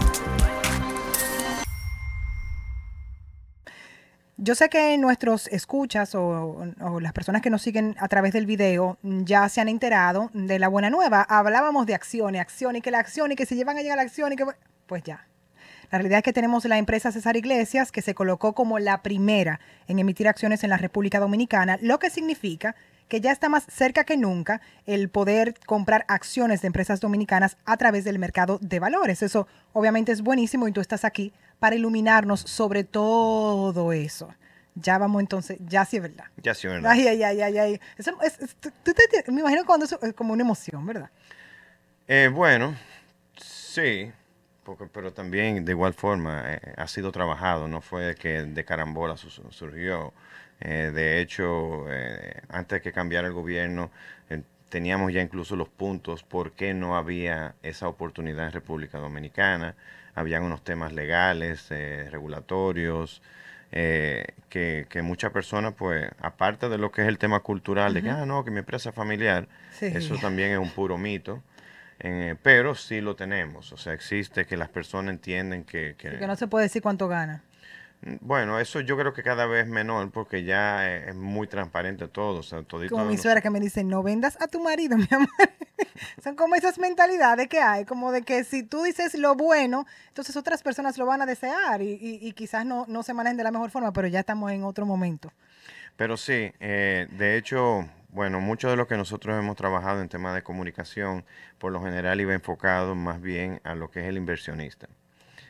Yo 4.42 4.56
sé 4.56 4.70
que 4.70 4.98
nuestros 4.98 5.48
escuchas 5.48 6.16
o, 6.16 6.66
las 7.02 7.12
personas 7.12 7.42
que 7.42 7.50
nos 7.50 7.62
siguen 7.62 7.98
a 8.00 8.08
través 8.08 8.32
del 8.32 8.46
video 8.46 8.98
ya 9.04 9.50
se 9.50 9.60
han 9.60 9.68
enterado 9.68 10.30
de 10.34 10.60
la 10.60 10.70
buena 10.70 10.90
nueva. 10.90 11.24
Hablábamos 11.24 11.86
de 11.86 11.94
acciones, 11.94 12.40
acción 12.40 12.78
y 12.78 12.82
que 12.82 12.90
la 12.90 13.00
acción 13.00 13.34
y 13.34 13.36
que 13.36 13.46
se 13.46 13.58
llevan 13.58 13.78
a 13.78 13.82
llegar 13.82 13.98
la 13.98 14.04
acción 14.04 14.32
y 14.32 14.38
que... 14.38 14.46
Pues 14.88 15.04
ya. 15.04 15.28
La 15.92 15.98
realidad 15.98 16.20
es 16.20 16.24
que 16.24 16.32
tenemos 16.32 16.64
la 16.64 16.78
empresa 16.78 17.12
César 17.12 17.36
Iglesias 17.36 17.92
que 17.92 18.02
se 18.02 18.16
colocó 18.16 18.54
como 18.56 18.80
la 18.80 19.02
primera 19.02 19.60
en 19.90 20.00
emitir 20.00 20.30
acciones 20.30 20.64
en 20.64 20.70
la 20.70 20.78
República 20.78 21.20
Dominicana, 21.20 21.78
lo 21.82 22.00
que 22.00 22.10
significa 22.10 22.78
que 23.10 23.20
ya 23.20 23.34
está 23.34 23.50
más 23.50 23.66
cerca 23.66 24.06
que 24.06 24.16
nunca 24.16 24.62
el 24.86 25.10
poder 25.10 25.56
comprar 25.66 26.06
acciones 26.08 26.62
de 26.62 26.68
empresas 26.68 27.02
dominicanas 27.02 27.58
a 27.66 27.76
través 27.76 28.06
del 28.06 28.20
mercado 28.20 28.58
de 28.62 28.80
valores. 28.80 29.22
Eso 29.22 29.48
obviamente 29.74 30.14
es 30.14 30.22
buenísimo 30.22 30.68
y 30.68 30.72
tú 30.72 30.80
estás 30.80 31.04
aquí 31.04 31.34
para 31.60 31.76
iluminarnos 31.76 32.42
sobre 32.42 32.84
todo 32.84 33.92
eso. 33.94 34.34
Ya 34.76 34.98
vamos 34.98 35.22
entonces, 35.22 35.58
ya 35.60 35.84
sí 35.86 35.98
es 35.98 36.04
verdad. 36.04 36.26
Ya 36.38 36.54
sí 36.54 36.68
es 36.68 36.74
verdad. 36.74 36.92
Ay, 36.92 37.08
ay, 37.08 37.24
ay, 37.24 37.42
ay, 37.42 37.58
ay. 37.58 37.82
Eso 37.98 38.18
es, 38.22 38.40
es, 38.40 38.56
tú, 38.56 38.72
tú 38.84 38.94
te, 38.94 39.32
me 39.32 39.42
imagino 39.42 39.66
cuando 39.66 39.86
eso 39.86 40.00
es 40.02 40.14
como 40.14 40.34
una 40.34 40.44
emoción, 40.44 40.86
¿verdad? 40.86 41.10
Eh, 42.08 42.30
bueno, 42.34 42.76
sí, 43.38 44.12
porque, 44.64 44.86
pero 44.86 45.12
también 45.12 45.66
de 45.66 45.72
igual 45.74 45.94
forma 45.94 46.44
eh, 46.54 46.74
ha 46.78 46.88
sido 46.88 47.12
trabajado, 47.12 47.68
no 47.68 47.82
fue 47.82 48.16
que 48.16 48.44
de 48.44 48.66
carambola 48.66 49.18
su, 49.18 49.30
surgió. 49.30 50.14
Eh, 50.62 50.92
de 50.94 51.22
hecho, 51.22 51.86
eh, 51.90 52.42
antes 52.50 52.78
de 52.78 52.82
que 52.82 52.92
cambiara 52.92 53.28
el 53.28 53.34
gobierno, 53.34 53.92
teníamos 54.70 55.12
ya 55.12 55.22
incluso 55.22 55.56
los 55.56 55.70
puntos 55.70 56.24
por 56.24 56.52
qué 56.54 56.74
no 56.74 56.96
había 56.96 57.56
esa 57.64 57.88
oportunidad 57.88 58.46
en 58.48 58.52
República 58.54 59.00
Dominicana. 59.00 59.76
Habían 60.16 60.44
unos 60.44 60.64
temas 60.64 60.94
legales, 60.94 61.68
eh, 61.72 62.08
regulatorios, 62.12 63.22
eh, 63.72 64.26
que, 64.50 64.88
que, 64.90 65.02
muchas 65.02 65.32
personas, 65.32 65.74
pues, 65.76 66.10
aparte 66.22 66.70
de 66.70 66.78
lo 66.78 66.92
que 66.92 67.04
es 67.04 67.08
el 67.08 67.18
tema 67.18 67.42
cultural, 67.42 67.92
uh 67.92 67.92
-huh. 67.92 67.96
de 67.96 68.02
que, 68.04 68.10
ah, 68.10 68.26
no, 68.26 68.44
que 68.44 68.52
mi 68.52 68.60
empresa 68.60 68.90
es 68.90 68.96
familiar, 68.96 69.48
sí. 69.72 69.86
eso 69.86 70.16
también 70.18 70.52
es 70.52 70.58
un 70.58 70.72
puro 70.72 70.98
mito. 70.98 71.44
Eh, 72.02 72.36
pero 72.42 72.76
sí 72.76 73.02
lo 73.02 73.16
tenemos, 73.16 73.74
o 73.74 73.78
sea, 73.78 73.92
existe 73.94 74.46
que 74.46 74.56
las 74.56 74.70
personas 74.70 75.14
entienden 75.14 75.66
que... 75.66 75.96
Que, 75.98 76.12
sí, 76.12 76.18
que 76.18 76.28
no 76.28 76.36
se 76.38 76.48
puede 76.48 76.64
decir 76.64 76.82
cuánto 76.82 77.10
gana. 77.10 77.44
Bueno, 78.02 78.60
eso 78.60 78.80
yo 78.80 78.98
creo 78.98 79.14
que 79.14 79.24
cada 79.24 79.46
vez 79.46 79.68
menor 79.68 80.10
porque 80.12 80.44
ya 80.44 80.90
es 80.90 81.16
muy 81.16 81.48
transparente 81.48 82.08
todo. 82.08 82.40
O 82.40 82.44
sea, 82.44 82.64
todito 82.64 82.96
como 82.96 83.06
mi 83.06 83.18
suegra 83.18 83.42
que 83.42 83.50
me 83.50 83.60
dice, 83.60 83.84
no 83.84 84.04
vendas 84.04 84.38
a 84.42 84.48
tu 84.48 84.62
marido, 84.62 84.98
mi 84.98 85.08
amor. 85.12 85.30
Son 86.24 86.36
como 86.36 86.56
esas 86.56 86.80
mentalidades 86.80 87.48
que 87.48 87.60
hay, 87.60 87.86
como 87.86 88.12
de 88.12 88.22
que 88.22 88.44
si 88.44 88.64
tú 88.64 88.84
dices 88.84 89.16
lo 89.16 89.36
bueno, 89.36 89.86
entonces 90.08 90.36
otras 90.38 90.64
personas 90.64 90.98
lo 90.98 91.06
van 91.06 91.22
a 91.22 91.26
desear 91.26 91.82
y, 91.82 91.92
y, 91.92 92.20
y 92.22 92.34
quizás 92.34 92.66
no, 92.66 92.86
no, 92.88 93.04
se 93.04 93.14
manejen 93.14 93.38
de 93.38 93.44
la 93.44 93.52
mejor 93.52 93.70
forma, 93.70 93.92
pero 93.92 94.08
ya 94.08 94.20
estamos 94.20 94.52
en 94.52 94.64
otro 94.64 94.86
momento. 94.86 95.32
Pero 95.98 96.16
sí, 96.16 96.54
eh, 96.62 97.08
de 97.12 97.38
hecho, 97.38 97.86
bueno, 98.10 98.40
mucho 98.40 98.70
de 98.70 98.78
lo 98.78 98.88
que 98.88 98.96
nosotros 98.96 99.38
hemos 99.38 99.58
trabajado 99.58 100.02
en 100.02 100.08
temas 100.08 100.34
de 100.34 100.44
comunicación, 100.44 101.26
por 101.58 101.74
lo 101.74 101.84
general 101.84 102.22
iba 102.22 102.34
enfocado 102.34 102.96
más 102.96 103.22
bien 103.22 103.60
a 103.66 103.76
lo 103.76 103.92
que 103.92 104.00
es 104.02 104.08
el 104.08 104.16
inversionista, 104.16 104.88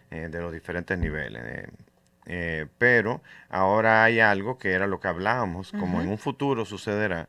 eh, 0.09 0.29
de 0.31 0.39
los 0.39 0.51
diferentes 0.51 0.97
niveles. 0.97 1.43
Eh, 1.45 1.67
eh, 2.29 2.67
pero 2.77 3.21
ahora 3.49 4.03
hay 4.03 4.19
algo 4.19 4.57
que 4.57 4.71
era 4.71 4.87
lo 4.87 4.99
que 4.99 5.07
hablábamos, 5.07 5.71
como 5.71 5.97
uh 5.97 6.01
-huh. 6.01 6.03
en 6.03 6.09
un 6.09 6.17
futuro 6.17 6.63
sucederá 6.63 7.27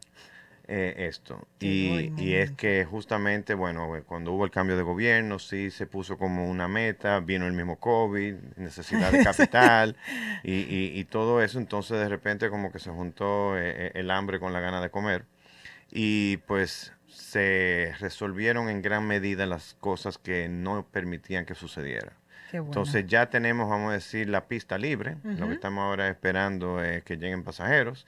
eh, 0.69 1.09
esto. 1.09 1.49
Y, 1.59 2.13
y, 2.17 2.35
es 2.35 2.53
que 2.53 2.85
justamente, 2.85 3.55
bueno, 3.55 3.91
cuando 4.07 4.33
hubo 4.33 4.45
el 4.45 4.53
cambio 4.53 4.77
de 4.77 4.85
gobierno, 4.85 5.41
sí 5.41 5.71
se 5.73 5.87
puso 5.87 6.17
como 6.17 6.49
una 6.49 6.69
meta, 6.69 7.19
vino 7.19 7.47
el 7.47 7.55
mismo 7.55 7.81
COVID, 7.81 8.35
necesidad 8.57 9.11
de 9.11 9.25
capital 9.25 9.97
y, 10.45 10.53
y, 10.53 10.93
y, 10.95 11.05
todo 11.07 11.43
eso, 11.43 11.59
entonces 11.59 11.99
de 11.99 12.09
repente 12.09 12.51
como 12.51 12.71
que 12.71 12.79
se 12.79 12.91
juntó 12.91 13.59
eh, 13.59 13.91
el 13.95 14.13
hambre 14.13 14.39
con 14.39 14.53
la 14.53 14.61
gana 14.61 14.81
de 14.81 14.91
comer 14.91 15.25
y 15.91 16.37
pues 16.47 16.93
se 17.09 17.93
resolvieron 17.99 18.69
en 18.69 18.81
gran 18.81 19.07
medida 19.07 19.47
las 19.47 19.75
cosas 19.81 20.19
que 20.19 20.49
no 20.49 20.87
permitían 20.87 21.47
que 21.47 21.57
sucediera. 21.57 22.20
Bueno. 22.59 22.73
Entonces 22.73 23.07
ya 23.07 23.31
tenemos, 23.31 23.69
vamos 23.69 23.91
a 23.91 23.95
decir, 23.95 24.29
la 24.29 24.47
pista 24.47 24.77
libre. 24.79 25.17
Uh 25.23 25.29
-huh. 25.29 25.39
Lo 25.39 25.49
que 25.49 25.55
estamos 25.55 25.83
ahora 25.83 26.09
esperando 26.09 26.83
es 26.83 27.05
que 27.05 27.17
lleguen 27.17 27.45
pasajeros. 27.45 28.07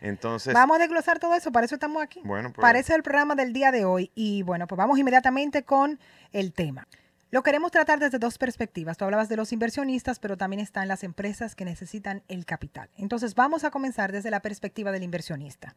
Entonces... 0.00 0.52
Vamos 0.52 0.76
a 0.76 0.80
desglosar 0.80 1.18
todo 1.18 1.34
eso, 1.34 1.50
para 1.52 1.66
eso 1.66 1.76
estamos 1.76 2.02
aquí. 2.02 2.20
Bueno, 2.24 2.52
pues... 2.52 2.62
Para 2.62 2.78
eso 2.78 2.92
es 2.92 2.96
el 2.96 3.02
programa 3.02 3.34
del 3.34 3.52
día 3.52 3.72
de 3.72 3.84
hoy. 3.84 4.10
Y 4.14 4.42
bueno, 4.42 4.66
pues 4.66 4.76
vamos 4.76 4.98
inmediatamente 4.98 5.62
con 5.64 5.98
el 6.32 6.52
tema. 6.52 6.86
Lo 7.30 7.42
queremos 7.42 7.72
tratar 7.72 7.98
desde 7.98 8.18
dos 8.18 8.38
perspectivas. 8.38 8.96
Tú 8.96 9.04
hablabas 9.04 9.28
de 9.28 9.36
los 9.36 9.52
inversionistas, 9.52 10.18
pero 10.18 10.36
también 10.36 10.60
están 10.60 10.86
las 10.86 11.02
empresas 11.02 11.54
que 11.54 11.64
necesitan 11.64 12.22
el 12.28 12.44
capital. 12.44 12.88
Entonces 12.96 13.34
vamos 13.34 13.64
a 13.64 13.70
comenzar 13.70 14.12
desde 14.12 14.30
la 14.30 14.40
perspectiva 14.40 14.92
del 14.92 15.02
inversionista. 15.02 15.74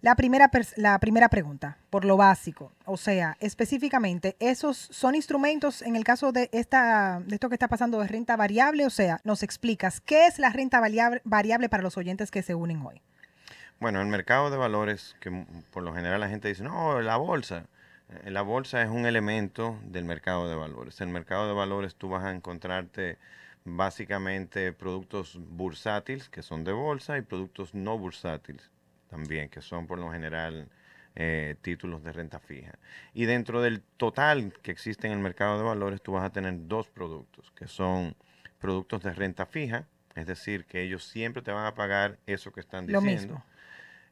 La 0.00 0.16
primera, 0.16 0.50
la 0.76 0.98
primera 0.98 1.28
pregunta, 1.28 1.78
por 1.88 2.04
lo 2.04 2.16
básico, 2.16 2.72
o 2.84 2.96
sea, 2.96 3.36
específicamente, 3.40 4.36
¿esos 4.38 4.76
son 4.76 5.14
instrumentos 5.14 5.80
en 5.80 5.96
el 5.96 6.04
caso 6.04 6.30
de, 6.30 6.50
esta, 6.52 7.22
de 7.24 7.36
esto 7.36 7.48
que 7.48 7.54
está 7.54 7.68
pasando 7.68 8.00
de 8.00 8.08
renta 8.08 8.36
variable? 8.36 8.84
O 8.84 8.90
sea, 8.90 9.20
nos 9.24 9.42
explicas, 9.42 10.00
¿qué 10.00 10.26
es 10.26 10.38
la 10.38 10.50
renta 10.50 10.80
variable, 10.80 11.22
variable 11.24 11.68
para 11.68 11.82
los 11.82 11.96
oyentes 11.96 12.30
que 12.30 12.42
se 12.42 12.54
unen 12.54 12.84
hoy? 12.84 13.00
Bueno, 13.80 14.00
el 14.00 14.08
mercado 14.08 14.50
de 14.50 14.58
valores, 14.58 15.16
que 15.20 15.46
por 15.70 15.82
lo 15.82 15.94
general 15.94 16.20
la 16.20 16.28
gente 16.28 16.48
dice, 16.48 16.64
no, 16.64 17.00
la 17.00 17.16
bolsa. 17.16 17.66
La 18.24 18.42
bolsa 18.42 18.82
es 18.82 18.90
un 18.90 19.06
elemento 19.06 19.78
del 19.84 20.04
mercado 20.04 20.48
de 20.48 20.54
valores. 20.54 21.00
En 21.00 21.08
el 21.08 21.14
mercado 21.14 21.48
de 21.48 21.54
valores 21.54 21.94
tú 21.94 22.10
vas 22.10 22.24
a 22.24 22.32
encontrarte 22.32 23.18
básicamente 23.64 24.72
productos 24.72 25.38
bursátiles, 25.38 26.28
que 26.28 26.42
son 26.42 26.62
de 26.64 26.72
bolsa, 26.72 27.16
y 27.16 27.22
productos 27.22 27.74
no 27.74 27.96
bursátiles 27.98 28.73
también, 29.14 29.48
que 29.48 29.60
son 29.62 29.86
por 29.86 29.98
lo 29.98 30.10
general 30.10 30.68
eh, 31.14 31.56
títulos 31.62 32.02
de 32.02 32.12
renta 32.12 32.38
fija. 32.38 32.72
Y 33.14 33.24
dentro 33.26 33.62
del 33.62 33.82
total 33.96 34.52
que 34.62 34.70
existe 34.72 35.06
en 35.06 35.12
el 35.14 35.18
mercado 35.20 35.58
de 35.58 35.64
valores, 35.64 36.02
tú 36.02 36.12
vas 36.12 36.24
a 36.24 36.32
tener 36.32 36.54
dos 36.68 36.88
productos, 36.88 37.52
que 37.56 37.66
son 37.68 38.16
productos 38.58 39.02
de 39.02 39.12
renta 39.12 39.46
fija, 39.46 39.86
Es 40.16 40.26
decir, 40.26 40.64
que 40.66 40.82
ellos 40.82 41.04
siempre 41.04 41.42
te 41.42 41.50
van 41.52 41.66
a 41.66 41.74
pagar 41.74 42.18
eso 42.26 42.52
que 42.52 42.60
están 42.60 42.86
Lo 42.86 43.00
diciendo. 43.00 43.34
mismo. 43.34 43.44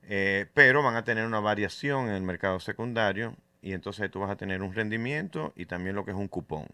Eh, 0.04 0.46
pero 0.54 0.82
van 0.82 0.96
a 0.96 1.04
tener 1.04 1.24
una 1.26 1.40
variación 1.40 2.08
en 2.08 2.14
el 2.14 2.22
mercado 2.22 2.58
secundario 2.60 3.36
y 3.62 3.72
entonces 3.72 4.10
tú 4.10 4.20
vas 4.20 4.30
a 4.30 4.36
tener 4.36 4.62
un 4.62 4.74
rendimiento 4.74 5.52
y 5.56 5.66
también 5.66 5.94
lo 5.96 6.04
que 6.04 6.10
es 6.10 6.16
un 6.16 6.28
cupón. 6.28 6.66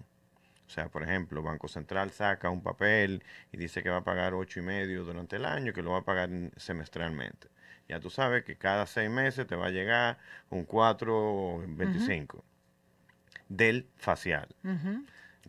O 0.66 0.70
sea, 0.70 0.88
por 0.88 1.02
ejemplo, 1.02 1.42
Banco 1.42 1.68
Central 1.68 2.10
saca 2.10 2.50
un 2.50 2.62
papel 2.62 3.22
y 3.52 3.56
dice 3.56 3.82
que 3.82 3.90
va 3.90 3.98
a 3.98 4.04
pagar 4.04 4.34
ocho 4.34 4.60
y 4.60 4.62
medio 4.62 5.04
durante 5.04 5.36
el 5.36 5.44
año, 5.46 5.72
que 5.72 5.82
lo 5.82 5.92
va 5.92 5.98
a 5.98 6.04
pagar 6.04 6.28
en- 6.30 6.52
semestralmente. 6.56 7.48
Ya 7.88 8.00
tú 8.00 8.10
sabes 8.10 8.44
que 8.44 8.56
cada 8.56 8.86
seis 8.86 9.08
meses 9.10 9.46
te 9.46 9.56
va 9.56 9.66
a 9.66 9.70
llegar 9.70 10.18
un 10.50 10.66
4.25 10.66 12.42
del 13.48 13.86
facial. 13.96 14.48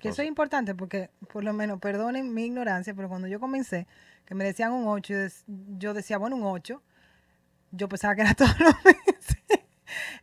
Que 0.01 0.09
eso 0.09 0.21
es 0.21 0.27
importante 0.29 0.73
porque, 0.75 1.09
por 1.33 1.43
lo 1.43 1.51
menos, 1.51 1.79
perdonen 1.79 2.33
mi 2.33 2.45
ignorancia, 2.45 2.93
pero 2.93 3.09
cuando 3.09 3.27
yo 3.27 3.39
comencé, 3.41 3.85
que 4.25 4.33
me 4.35 4.45
decían 4.45 4.71
un 4.71 4.87
8, 4.87 5.13
yo, 5.13 5.19
dec- 5.19 5.43
yo 5.77 5.93
decía, 5.93 6.17
bueno, 6.17 6.37
un 6.37 6.43
8, 6.45 6.81
yo 7.71 7.89
pensaba 7.89 8.15
que 8.15 8.21
era 8.21 8.33
todos 8.35 8.57
los 8.59 8.73
meses. 8.85 9.37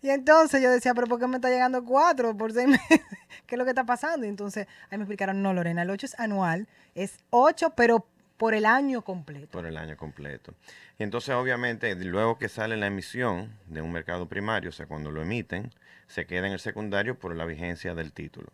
Y 0.00 0.08
entonces 0.10 0.62
yo 0.62 0.70
decía, 0.70 0.94
pero 0.94 1.06
¿por 1.08 1.18
qué 1.20 1.26
me 1.26 1.36
está 1.36 1.50
llegando 1.50 1.84
4 1.84 2.34
por 2.36 2.52
6 2.52 2.68
meses? 2.68 3.00
¿Qué 3.46 3.56
es 3.56 3.58
lo 3.58 3.64
que 3.64 3.70
está 3.72 3.84
pasando? 3.84 4.24
Y 4.24 4.28
entonces 4.30 4.66
ahí 4.90 4.96
me 4.96 5.04
explicaron, 5.04 5.42
no, 5.42 5.52
Lorena, 5.52 5.82
el 5.82 5.90
8 5.90 6.06
es 6.06 6.18
anual, 6.18 6.66
es 6.94 7.18
8, 7.30 7.74
pero 7.76 8.06
por 8.36 8.54
el 8.54 8.66
año 8.66 9.02
completo. 9.02 9.48
por 9.48 9.66
el 9.66 9.76
año 9.76 9.96
completo. 9.96 10.54
Y 10.98 11.02
entonces, 11.02 11.34
obviamente, 11.34 11.94
luego 11.96 12.38
que 12.38 12.48
sale 12.48 12.76
la 12.76 12.86
emisión 12.86 13.58
de 13.66 13.80
un 13.82 13.92
mercado 13.92 14.28
primario, 14.28 14.70
o 14.70 14.72
sea, 14.72 14.86
cuando 14.86 15.10
lo 15.10 15.22
emiten, 15.22 15.72
se 16.06 16.26
queda 16.26 16.46
en 16.46 16.52
el 16.52 16.60
secundario 16.60 17.18
por 17.18 17.34
la 17.34 17.44
vigencia 17.46 17.94
del 17.94 18.12
título. 18.12 18.48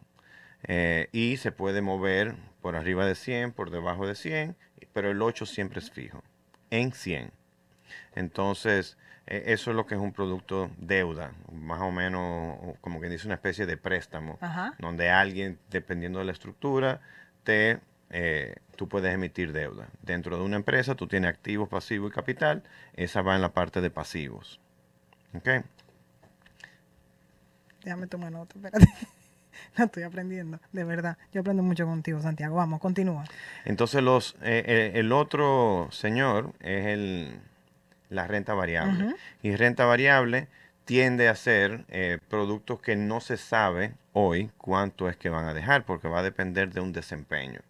Eh, 0.64 1.08
y 1.12 1.36
se 1.38 1.50
puede 1.50 1.82
mover 1.82 2.36
por 2.60 2.76
arriba 2.76 3.04
de 3.04 3.16
100, 3.16 3.52
por 3.52 3.70
debajo 3.70 4.06
de 4.06 4.14
100, 4.14 4.56
pero 4.92 5.10
el 5.10 5.20
8 5.20 5.46
siempre 5.46 5.80
es 5.80 5.90
fijo, 5.90 6.22
en 6.70 6.92
100. 6.92 7.32
Entonces, 8.14 8.96
eh, 9.26 9.44
eso 9.46 9.70
es 9.70 9.76
lo 9.76 9.86
que 9.86 9.94
es 9.94 10.00
un 10.00 10.12
producto 10.12 10.70
deuda, 10.78 11.32
más 11.52 11.80
o 11.80 11.90
menos 11.90 12.76
como 12.80 13.00
que 13.00 13.08
dice 13.08 13.26
una 13.26 13.34
especie 13.34 13.66
de 13.66 13.76
préstamo, 13.76 14.38
Ajá. 14.40 14.74
donde 14.78 15.10
alguien, 15.10 15.58
dependiendo 15.70 16.18
de 16.18 16.26
la 16.26 16.32
estructura, 16.32 17.00
te, 17.44 17.80
eh, 18.12 18.54
tú 18.76 18.88
puedes 18.88 19.12
emitir 19.12 19.52
deuda. 19.52 19.88
Dentro 20.02 20.36
de 20.36 20.44
una 20.44 20.56
empresa 20.56 20.94
tú 20.94 21.06
tienes 21.06 21.30
activos, 21.30 21.68
pasivos 21.68 22.10
y 22.10 22.14
capital, 22.14 22.62
esa 22.94 23.22
va 23.22 23.34
en 23.34 23.42
la 23.42 23.52
parte 23.52 23.80
de 23.80 23.90
pasivos. 23.90 24.60
¿Ok? 25.34 25.48
Déjame 27.84 28.06
tomar 28.06 28.30
nota, 28.30 28.54
espérate. 28.56 28.86
No 29.76 29.84
estoy 29.84 30.02
aprendiendo, 30.02 30.58
de 30.72 30.84
verdad. 30.84 31.16
Yo 31.32 31.40
aprendo 31.40 31.62
mucho 31.62 31.86
contigo, 31.86 32.20
Santiago. 32.20 32.56
Vamos, 32.56 32.80
continúa. 32.80 33.24
Entonces 33.64 34.02
los, 34.02 34.34
eh, 34.42 34.62
eh, 34.66 34.92
el 34.94 35.12
otro 35.12 35.88
señor 35.90 36.52
es 36.60 36.86
el, 36.86 37.40
la 38.10 38.26
renta 38.26 38.54
variable. 38.54 39.14
Y 39.42 39.56
renta 39.56 39.84
variable 39.84 40.48
tiende 40.84 41.28
a 41.28 41.34
ser 41.34 41.84
eh, 41.88 42.18
productos 42.28 42.80
que 42.80 42.96
no 42.96 43.20
se 43.20 43.36
sabe 43.36 43.94
hoy 44.12 44.50
cuánto 44.58 45.08
es 45.08 45.16
que 45.16 45.30
van 45.30 45.46
a 45.46 45.54
dejar, 45.54 45.84
porque 45.84 46.08
va 46.08 46.20
a 46.20 46.22
depender 46.22 46.72
de 46.72 46.80
un 46.80 46.92
desempeño. 46.92 47.60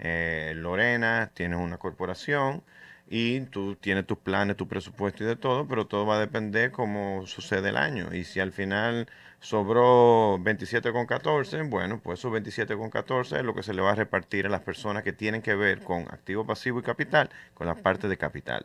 Eh, 0.00 0.54
Lorena, 0.56 1.30
tienes 1.34 1.58
una 1.58 1.78
corporación 1.78 2.62
y 3.08 3.40
tú 3.40 3.76
tienes 3.76 4.06
tus 4.06 4.18
planes, 4.18 4.56
tu 4.56 4.66
presupuesto 4.66 5.24
y 5.24 5.26
de 5.26 5.36
todo, 5.36 5.66
pero 5.66 5.86
todo 5.86 6.06
va 6.06 6.16
a 6.16 6.20
depender 6.20 6.70
cómo 6.70 7.26
sucede 7.26 7.68
el 7.68 7.76
año. 7.76 8.14
Y 8.14 8.24
si 8.24 8.40
al 8.40 8.52
final 8.52 9.08
sobró 9.40 10.38
27,14, 10.38 11.68
bueno, 11.68 12.00
pues 12.02 12.20
esos 12.20 12.32
27,14 12.32 13.38
es 13.38 13.44
lo 13.44 13.54
que 13.54 13.62
se 13.62 13.74
le 13.74 13.82
va 13.82 13.92
a 13.92 13.94
repartir 13.94 14.46
a 14.46 14.48
las 14.48 14.60
personas 14.62 15.02
que 15.02 15.12
tienen 15.12 15.42
que 15.42 15.54
ver 15.54 15.82
con 15.82 16.02
activo, 16.02 16.46
pasivo 16.46 16.80
y 16.80 16.82
capital, 16.82 17.30
con 17.54 17.66
la 17.66 17.74
parte 17.74 18.08
de 18.08 18.16
capital. 18.16 18.64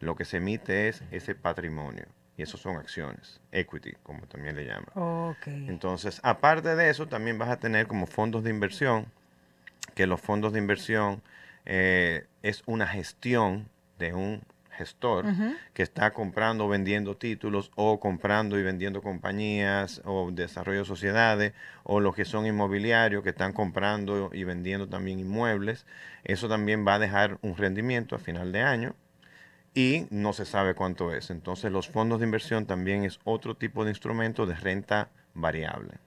Lo 0.00 0.16
que 0.16 0.24
se 0.24 0.38
emite 0.38 0.88
es 0.88 1.02
ese 1.12 1.34
patrimonio. 1.34 2.06
Y 2.36 2.42
eso 2.42 2.56
son 2.56 2.76
acciones, 2.76 3.40
equity, 3.52 3.92
como 4.02 4.26
también 4.26 4.56
le 4.56 4.64
llaman. 4.64 4.88
Ok. 4.94 5.46
Entonces, 5.46 6.18
aparte 6.24 6.74
de 6.74 6.88
eso, 6.88 7.06
también 7.06 7.38
vas 7.38 7.50
a 7.50 7.58
tener 7.58 7.86
como 7.86 8.06
fondos 8.06 8.42
de 8.42 8.50
inversión, 8.50 9.06
que 9.94 10.06
los 10.06 10.20
fondos 10.20 10.52
de 10.52 10.58
inversión 10.58 11.22
eh, 11.64 12.26
es 12.42 12.62
una 12.66 12.86
gestión 12.86 13.68
de 13.98 14.14
un 14.14 14.42
gestor 14.72 15.26
que 15.74 15.82
está 15.82 16.12
comprando 16.12 16.64
o 16.64 16.68
vendiendo 16.68 17.16
títulos 17.16 17.70
o 17.76 18.00
comprando 18.00 18.58
y 18.58 18.62
vendiendo 18.62 19.02
compañías 19.02 20.00
o 20.04 20.30
desarrollo 20.32 20.80
de 20.80 20.84
sociedades 20.86 21.52
o 21.84 22.00
los 22.00 22.14
que 22.14 22.24
son 22.24 22.46
inmobiliarios 22.46 23.22
que 23.22 23.30
están 23.30 23.52
comprando 23.52 24.30
y 24.32 24.44
vendiendo 24.44 24.88
también 24.88 25.20
inmuebles. 25.20 25.86
Eso 26.24 26.48
también 26.48 26.86
va 26.86 26.94
a 26.94 26.98
dejar 26.98 27.38
un 27.42 27.56
rendimiento 27.56 28.16
a 28.16 28.18
final 28.18 28.50
de 28.50 28.62
año 28.62 28.94
y 29.74 30.06
no 30.10 30.32
se 30.32 30.44
sabe 30.44 30.74
cuánto 30.74 31.14
es. 31.14 31.30
Entonces 31.30 31.70
los 31.70 31.88
fondos 31.88 32.20
de 32.20 32.26
inversión 32.26 32.66
también 32.66 33.04
es 33.04 33.20
otro 33.24 33.56
tipo 33.56 33.84
de 33.84 33.90
instrumento 33.90 34.46
de 34.46 34.54
renta 34.54 35.10
variable. 35.34 35.98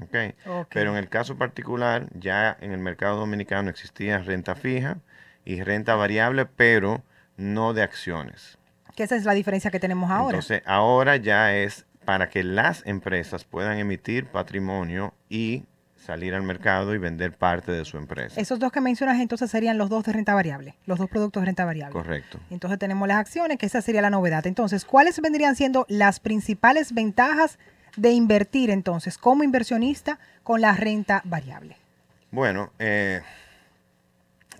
¿Ok? 0.00 0.16
Ok. 0.46 0.68
Pero 0.72 0.90
en 0.90 0.96
el 0.96 1.08
caso 1.08 1.36
particular, 1.36 2.08
ya 2.14 2.56
en 2.60 2.72
el 2.72 2.78
mercado 2.78 3.18
dominicano 3.18 3.70
existía 3.70 4.18
renta 4.18 4.54
fija 4.54 4.98
y 5.44 5.62
renta 5.62 5.94
variable, 5.94 6.46
pero 6.46 7.02
no 7.36 7.74
de 7.74 7.82
acciones. 7.82 8.58
Que 8.96 9.04
esa 9.04 9.16
es 9.16 9.24
la 9.24 9.34
diferencia 9.34 9.70
que 9.70 9.80
tenemos 9.80 10.10
ahora. 10.10 10.36
Entonces, 10.36 10.62
ahora 10.66 11.16
ya 11.16 11.54
es 11.54 11.86
para 12.04 12.28
que 12.28 12.44
las 12.44 12.86
empresas 12.86 13.44
puedan 13.44 13.78
emitir 13.78 14.26
patrimonio 14.26 15.14
y 15.28 15.64
salir 15.96 16.34
al 16.34 16.42
mercado 16.42 16.94
y 16.94 16.98
vender 16.98 17.32
parte 17.32 17.72
de 17.72 17.84
su 17.84 17.96
empresa. 17.96 18.38
Esos 18.38 18.58
dos 18.58 18.70
que 18.70 18.80
mencionas 18.80 19.18
entonces 19.20 19.50
serían 19.50 19.78
los 19.78 19.88
dos 19.88 20.04
de 20.04 20.12
renta 20.12 20.34
variable, 20.34 20.76
los 20.84 20.98
dos 20.98 21.08
productos 21.08 21.40
de 21.40 21.46
renta 21.46 21.64
variable. 21.64 21.94
Correcto. 21.94 22.38
Entonces 22.50 22.78
tenemos 22.78 23.08
las 23.08 23.16
acciones, 23.16 23.56
que 23.56 23.66
esa 23.66 23.80
sería 23.80 24.02
la 24.02 24.10
novedad. 24.10 24.46
Entonces, 24.46 24.84
¿cuáles 24.84 25.18
vendrían 25.20 25.56
siendo 25.56 25.86
las 25.88 26.20
principales 26.20 26.92
ventajas 26.92 27.58
de 27.96 28.12
invertir 28.12 28.70
entonces 28.70 29.18
como 29.18 29.44
inversionista 29.44 30.18
con 30.42 30.60
la 30.60 30.72
renta 30.72 31.22
variable? 31.24 31.76
Bueno, 32.30 32.72
eh, 32.78 33.22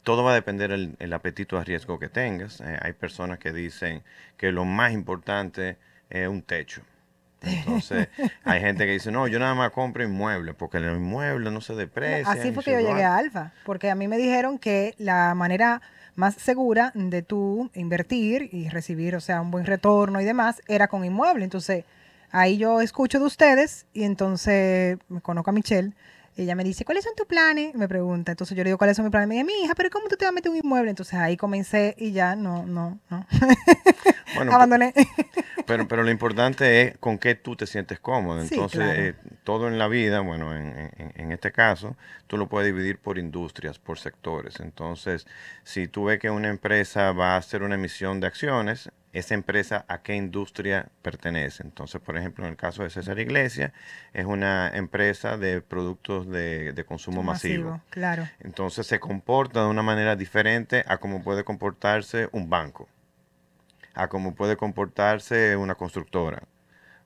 todo 0.02 0.22
va 0.22 0.32
a 0.32 0.34
depender 0.34 0.70
el, 0.70 0.96
el 0.98 1.12
apetito 1.12 1.58
a 1.58 1.64
riesgo 1.64 1.98
que 1.98 2.08
tengas. 2.08 2.60
Eh, 2.60 2.78
hay 2.80 2.92
personas 2.92 3.38
que 3.38 3.52
dicen 3.52 4.02
que 4.36 4.52
lo 4.52 4.64
más 4.64 4.92
importante 4.92 5.76
es 6.10 6.28
un 6.28 6.42
techo. 6.42 6.82
Entonces, 7.42 8.08
hay 8.44 8.60
gente 8.60 8.86
que 8.86 8.92
dice, 8.92 9.10
no, 9.10 9.26
yo 9.28 9.38
nada 9.38 9.54
más 9.54 9.70
compro 9.70 10.02
inmuebles, 10.04 10.54
porque 10.54 10.80
los 10.80 10.96
inmuebles 10.96 11.52
no 11.52 11.60
se 11.60 11.74
deprecian. 11.74 12.38
Así 12.38 12.52
fue 12.52 12.62
que 12.62 12.72
yo 12.72 12.76
van". 12.76 12.86
llegué 12.86 13.04
a 13.04 13.16
Alfa, 13.16 13.52
porque 13.64 13.90
a 13.90 13.94
mí 13.94 14.08
me 14.08 14.16
dijeron 14.16 14.58
que 14.58 14.94
la 14.98 15.34
manera 15.34 15.82
más 16.16 16.34
segura 16.34 16.92
de 16.94 17.22
tú 17.22 17.70
invertir 17.74 18.48
y 18.52 18.68
recibir, 18.68 19.16
o 19.16 19.20
sea, 19.20 19.40
un 19.40 19.50
buen 19.50 19.66
retorno 19.66 20.20
y 20.20 20.24
demás, 20.24 20.62
era 20.68 20.88
con 20.88 21.04
inmueble. 21.04 21.44
Entonces, 21.44 21.84
ahí 22.34 22.58
yo 22.58 22.80
escucho 22.80 23.18
de 23.18 23.24
ustedes 23.26 23.86
y 23.92 24.02
entonces 24.02 24.98
me 25.08 25.20
conozco 25.20 25.50
a 25.50 25.52
Michelle. 25.52 25.92
Ella 26.36 26.56
me 26.56 26.64
dice, 26.64 26.84
¿cuáles 26.84 27.04
son 27.04 27.14
tus 27.14 27.26
planes? 27.26 27.76
Me 27.76 27.86
pregunta. 27.86 28.32
Entonces 28.32 28.56
yo 28.56 28.64
le 28.64 28.70
digo, 28.70 28.76
¿cuáles 28.78 28.96
son 28.96 29.04
mis 29.04 29.12
planes? 29.12 29.28
Me 29.28 29.34
dice, 29.36 29.44
mi 29.44 29.52
hija, 29.64 29.74
pero 29.76 29.88
¿cómo 29.88 30.08
tú 30.08 30.16
te 30.16 30.24
vas 30.24 30.30
a 30.30 30.34
meter 30.34 30.50
un 30.50 30.56
inmueble? 30.58 30.90
Entonces 30.90 31.14
ahí 31.14 31.36
comencé 31.36 31.94
y 31.96 32.10
ya 32.10 32.34
no, 32.34 32.66
no, 32.66 32.98
no. 33.08 33.24
Bueno, 34.34 34.52
Abandoné. 34.54 34.92
Pero, 35.64 35.86
pero 35.86 36.02
lo 36.02 36.10
importante 36.10 36.82
es 36.82 36.98
con 36.98 37.18
qué 37.18 37.36
tú 37.36 37.54
te 37.54 37.68
sientes 37.68 38.00
cómodo. 38.00 38.40
Sí, 38.42 38.48
Entonces, 38.54 38.80
claro. 38.80 39.00
eh, 39.00 39.14
todo 39.44 39.68
en 39.68 39.78
la 39.78 39.86
vida, 39.86 40.20
bueno, 40.20 40.56
en, 40.56 40.76
en- 40.96 41.12
en 41.14 41.30
este 41.32 41.52
caso, 41.52 41.96
tú 42.26 42.36
lo 42.36 42.48
puedes 42.48 42.66
dividir 42.74 42.98
por 42.98 43.16
industrias, 43.18 43.78
por 43.78 44.00
sectores. 44.00 44.58
Entonces, 44.58 45.26
si 45.62 45.86
tú 45.86 46.06
ves 46.06 46.18
que 46.18 46.30
una 46.30 46.48
empresa 46.48 47.12
va 47.12 47.34
a 47.34 47.36
hacer 47.36 47.62
una 47.62 47.76
emisión 47.76 48.18
de 48.18 48.26
acciones, 48.26 48.90
esa 49.14 49.34
empresa 49.34 49.84
a 49.88 50.02
qué 50.02 50.16
industria 50.16 50.88
pertenece. 51.00 51.62
Entonces, 51.62 52.00
por 52.00 52.18
ejemplo, 52.18 52.44
en 52.44 52.50
el 52.50 52.56
caso 52.56 52.82
de 52.82 52.90
César 52.90 53.18
Iglesia, 53.20 53.72
es 54.12 54.26
una 54.26 54.68
empresa 54.74 55.38
de 55.38 55.62
productos 55.62 56.28
de, 56.28 56.72
de 56.72 56.84
consumo 56.84 57.22
masivo. 57.22 57.80
Claro. 57.90 58.28
Entonces 58.40 58.86
se 58.88 58.98
comporta 58.98 59.62
de 59.62 59.68
una 59.68 59.82
manera 59.82 60.16
diferente 60.16 60.84
a 60.88 60.98
como 60.98 61.22
puede 61.22 61.44
comportarse 61.44 62.28
un 62.32 62.50
banco, 62.50 62.88
a 63.94 64.08
como 64.08 64.34
puede 64.34 64.56
comportarse 64.56 65.56
una 65.56 65.76
constructora. 65.76 66.42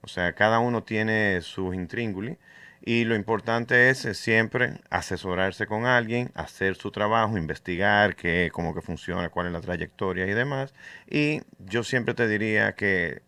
O 0.01 0.09
sea, 0.09 0.33
cada 0.33 0.61
uno 0.61 0.83
tiene 0.85 1.41
sus 1.43 1.75
intríngulis 1.75 2.39
y 2.83 3.05
lo 3.05 3.15
importante 3.15 3.91
es 3.91 4.05
eh, 4.05 4.15
siempre 4.15 4.81
asesorarse 4.91 5.67
con 5.67 5.87
alguien, 5.87 6.31
hacer 6.35 6.77
su 6.77 6.91
trabajo, 6.91 7.37
investigar 7.37 8.17
qué, 8.17 8.51
cómo 8.53 8.75
que 8.75 8.81
funciona, 8.81 9.29
cuál 9.29 9.47
es 9.47 9.53
la 9.53 9.61
trayectoria 9.61 10.27
y 10.27 10.35
demás. 10.35 10.73
Y 11.09 11.43
yo 11.59 11.85
siempre 11.85 12.15
te 12.15 12.29
diría 12.29 12.75
que 12.75 13.23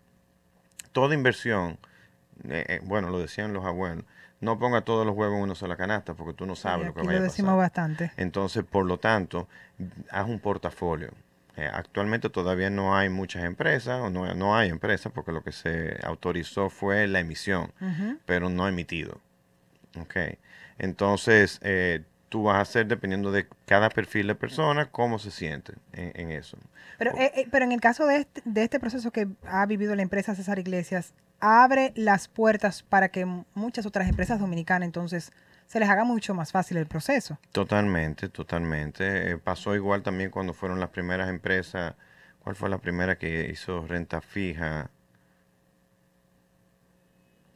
toda 0.92 1.14
inversión, 1.14 1.78
eh, 2.48 2.64
eh, 2.68 2.80
bueno, 2.84 3.10
lo 3.10 3.18
decían 3.18 3.52
los 3.52 3.64
abuelos, 3.64 4.04
no 4.40 4.58
ponga 4.58 4.80
todos 4.80 5.06
los 5.06 5.14
huevos 5.14 5.36
en 5.36 5.42
una 5.42 5.54
sola 5.54 5.76
canasta 5.76 6.14
porque 6.14 6.32
tú 6.32 6.46
no 6.46 6.56
sabes 6.56 6.86
lo 6.86 6.94
que 6.94 7.00
vaya 7.00 7.18
lo 7.18 7.24
a 7.24 7.28
decimos 7.28 7.50
pasar. 7.50 7.58
bastante. 7.58 8.12
Entonces, 8.16 8.64
por 8.64 8.86
lo 8.86 8.98
tanto, 8.98 9.48
haz 10.10 10.26
un 10.26 10.40
portafolio. 10.40 11.10
Eh, 11.56 11.68
actualmente 11.70 12.30
todavía 12.30 12.70
no 12.70 12.96
hay 12.96 13.10
muchas 13.10 13.44
empresas, 13.44 14.00
o 14.00 14.08
no, 14.08 14.32
no 14.34 14.56
hay 14.56 14.70
empresas, 14.70 15.12
porque 15.12 15.32
lo 15.32 15.42
que 15.42 15.52
se 15.52 15.98
autorizó 16.04 16.70
fue 16.70 17.06
la 17.06 17.20
emisión, 17.20 17.72
pero 18.24 18.48
no 18.48 18.66
emitido. 18.66 19.20
Ok. 19.98 20.16
Entonces, 20.78 21.58
eh, 21.62 22.04
tú 22.28 22.44
vas 22.44 22.56
a 22.56 22.60
hacer 22.60 22.86
dependiendo 22.86 23.32
de 23.32 23.46
cada 23.66 23.90
perfil 23.90 24.28
de 24.28 24.34
persona, 24.34 24.90
cómo 24.90 25.18
se 25.18 25.30
siente 25.30 25.74
en, 25.92 26.12
en 26.14 26.30
eso. 26.30 26.56
Pero, 26.98 27.12
eh, 27.16 27.32
eh, 27.34 27.48
pero 27.50 27.64
en 27.64 27.72
el 27.72 27.80
caso 27.80 28.06
de 28.06 28.18
este, 28.18 28.42
de 28.44 28.62
este 28.62 28.80
proceso 28.80 29.10
que 29.10 29.28
ha 29.46 29.66
vivido 29.66 29.94
la 29.94 30.02
empresa 30.02 30.34
César 30.34 30.58
Iglesias, 30.58 31.14
abre 31.40 31.92
las 31.96 32.28
puertas 32.28 32.82
para 32.82 33.08
que 33.08 33.26
muchas 33.54 33.86
otras 33.86 34.08
empresas 34.08 34.38
dominicanas 34.38 34.86
entonces 34.86 35.32
se 35.66 35.80
les 35.80 35.88
haga 35.88 36.04
mucho 36.04 36.34
más 36.34 36.52
fácil 36.52 36.76
el 36.78 36.86
proceso. 36.86 37.38
Totalmente, 37.52 38.28
totalmente. 38.28 39.30
Eh, 39.30 39.38
pasó 39.38 39.74
igual 39.74 40.02
también 40.02 40.30
cuando 40.30 40.52
fueron 40.52 40.80
las 40.80 40.90
primeras 40.90 41.28
empresas. 41.28 41.94
¿Cuál 42.40 42.56
fue 42.56 42.68
la 42.68 42.78
primera 42.78 43.18
que 43.18 43.48
hizo 43.50 43.86
renta 43.86 44.20
fija? 44.20 44.90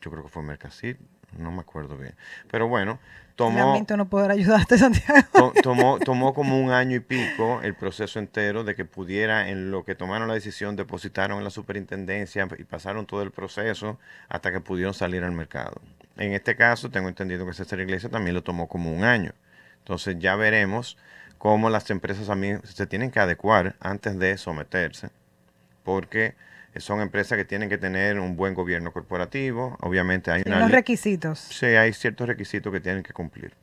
Yo 0.00 0.10
creo 0.10 0.22
que 0.22 0.28
fue 0.28 0.42
Mercasit, 0.42 0.98
no 1.38 1.50
me 1.50 1.60
acuerdo 1.60 1.96
bien. 1.96 2.14
Pero 2.50 2.68
bueno, 2.68 2.98
tomó... 3.36 3.58
Lamento 3.58 3.96
no 3.96 4.08
poder 4.08 4.30
ayudarte, 4.30 4.78
Santiago. 4.78 5.52
tomó, 5.62 5.98
tomó 5.98 6.34
como 6.34 6.60
un 6.60 6.70
año 6.70 6.96
y 6.96 7.00
pico 7.00 7.60
el 7.62 7.74
proceso 7.74 8.18
entero 8.18 8.64
de 8.64 8.74
que 8.74 8.84
pudiera, 8.84 9.48
en 9.48 9.70
lo 9.70 9.84
que 9.84 9.94
tomaron 9.94 10.28
la 10.28 10.34
decisión, 10.34 10.76
depositaron 10.76 11.38
en 11.38 11.44
la 11.44 11.50
superintendencia 11.50 12.48
y 12.58 12.64
pasaron 12.64 13.06
todo 13.06 13.22
el 13.22 13.30
proceso 13.30 13.98
hasta 14.28 14.52
que 14.52 14.60
pudieron 14.60 14.94
salir 14.94 15.24
al 15.24 15.32
mercado. 15.32 15.80
En 16.16 16.32
este 16.32 16.56
caso, 16.56 16.90
tengo 16.90 17.08
entendido 17.08 17.46
que 17.46 17.54
César 17.54 17.80
Iglesia 17.80 18.08
también 18.08 18.34
lo 18.34 18.42
tomó 18.42 18.68
como 18.68 18.92
un 18.92 19.04
año. 19.04 19.32
Entonces 19.78 20.16
ya 20.18 20.36
veremos 20.36 20.96
cómo 21.38 21.68
las 21.68 21.90
empresas 21.90 22.26
también 22.26 22.62
se 22.64 22.86
tienen 22.86 23.10
que 23.10 23.20
adecuar 23.20 23.76
antes 23.80 24.18
de 24.18 24.38
someterse, 24.38 25.10
porque 25.82 26.34
son 26.80 27.00
empresas 27.00 27.36
que 27.38 27.44
tienen 27.44 27.68
que 27.68 27.78
tener 27.78 28.18
un 28.18 28.36
buen 28.36 28.54
gobierno 28.54 28.92
corporativo. 28.92 29.76
Obviamente 29.80 30.30
hay 30.30 30.42
Los 30.44 30.70
requisitos. 30.70 31.38
Sí, 31.38 31.66
hay 31.66 31.92
ciertos 31.92 32.26
requisitos 32.26 32.72
que 32.72 32.80
tienen 32.80 33.02
que 33.02 33.12
cumplir. 33.12 33.54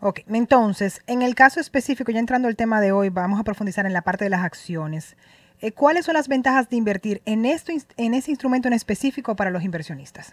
Ok, 0.00 0.20
entonces, 0.28 1.02
en 1.06 1.20
el 1.20 1.34
caso 1.34 1.60
específico, 1.60 2.10
ya 2.10 2.20
entrando 2.20 2.48
al 2.48 2.56
tema 2.56 2.80
de 2.80 2.90
hoy, 2.90 3.10
vamos 3.10 3.38
a 3.38 3.44
profundizar 3.44 3.84
en 3.84 3.92
la 3.92 4.00
parte 4.00 4.24
de 4.24 4.30
las 4.30 4.42
acciones. 4.42 5.16
Eh, 5.60 5.72
¿Cuáles 5.72 6.06
son 6.06 6.14
las 6.14 6.26
ventajas 6.26 6.70
de 6.70 6.76
invertir 6.76 7.20
en, 7.26 7.44
esto, 7.44 7.72
en 7.98 8.14
ese 8.14 8.30
instrumento 8.30 8.66
en 8.66 8.72
específico 8.72 9.36
para 9.36 9.50
los 9.50 9.62
inversionistas? 9.62 10.32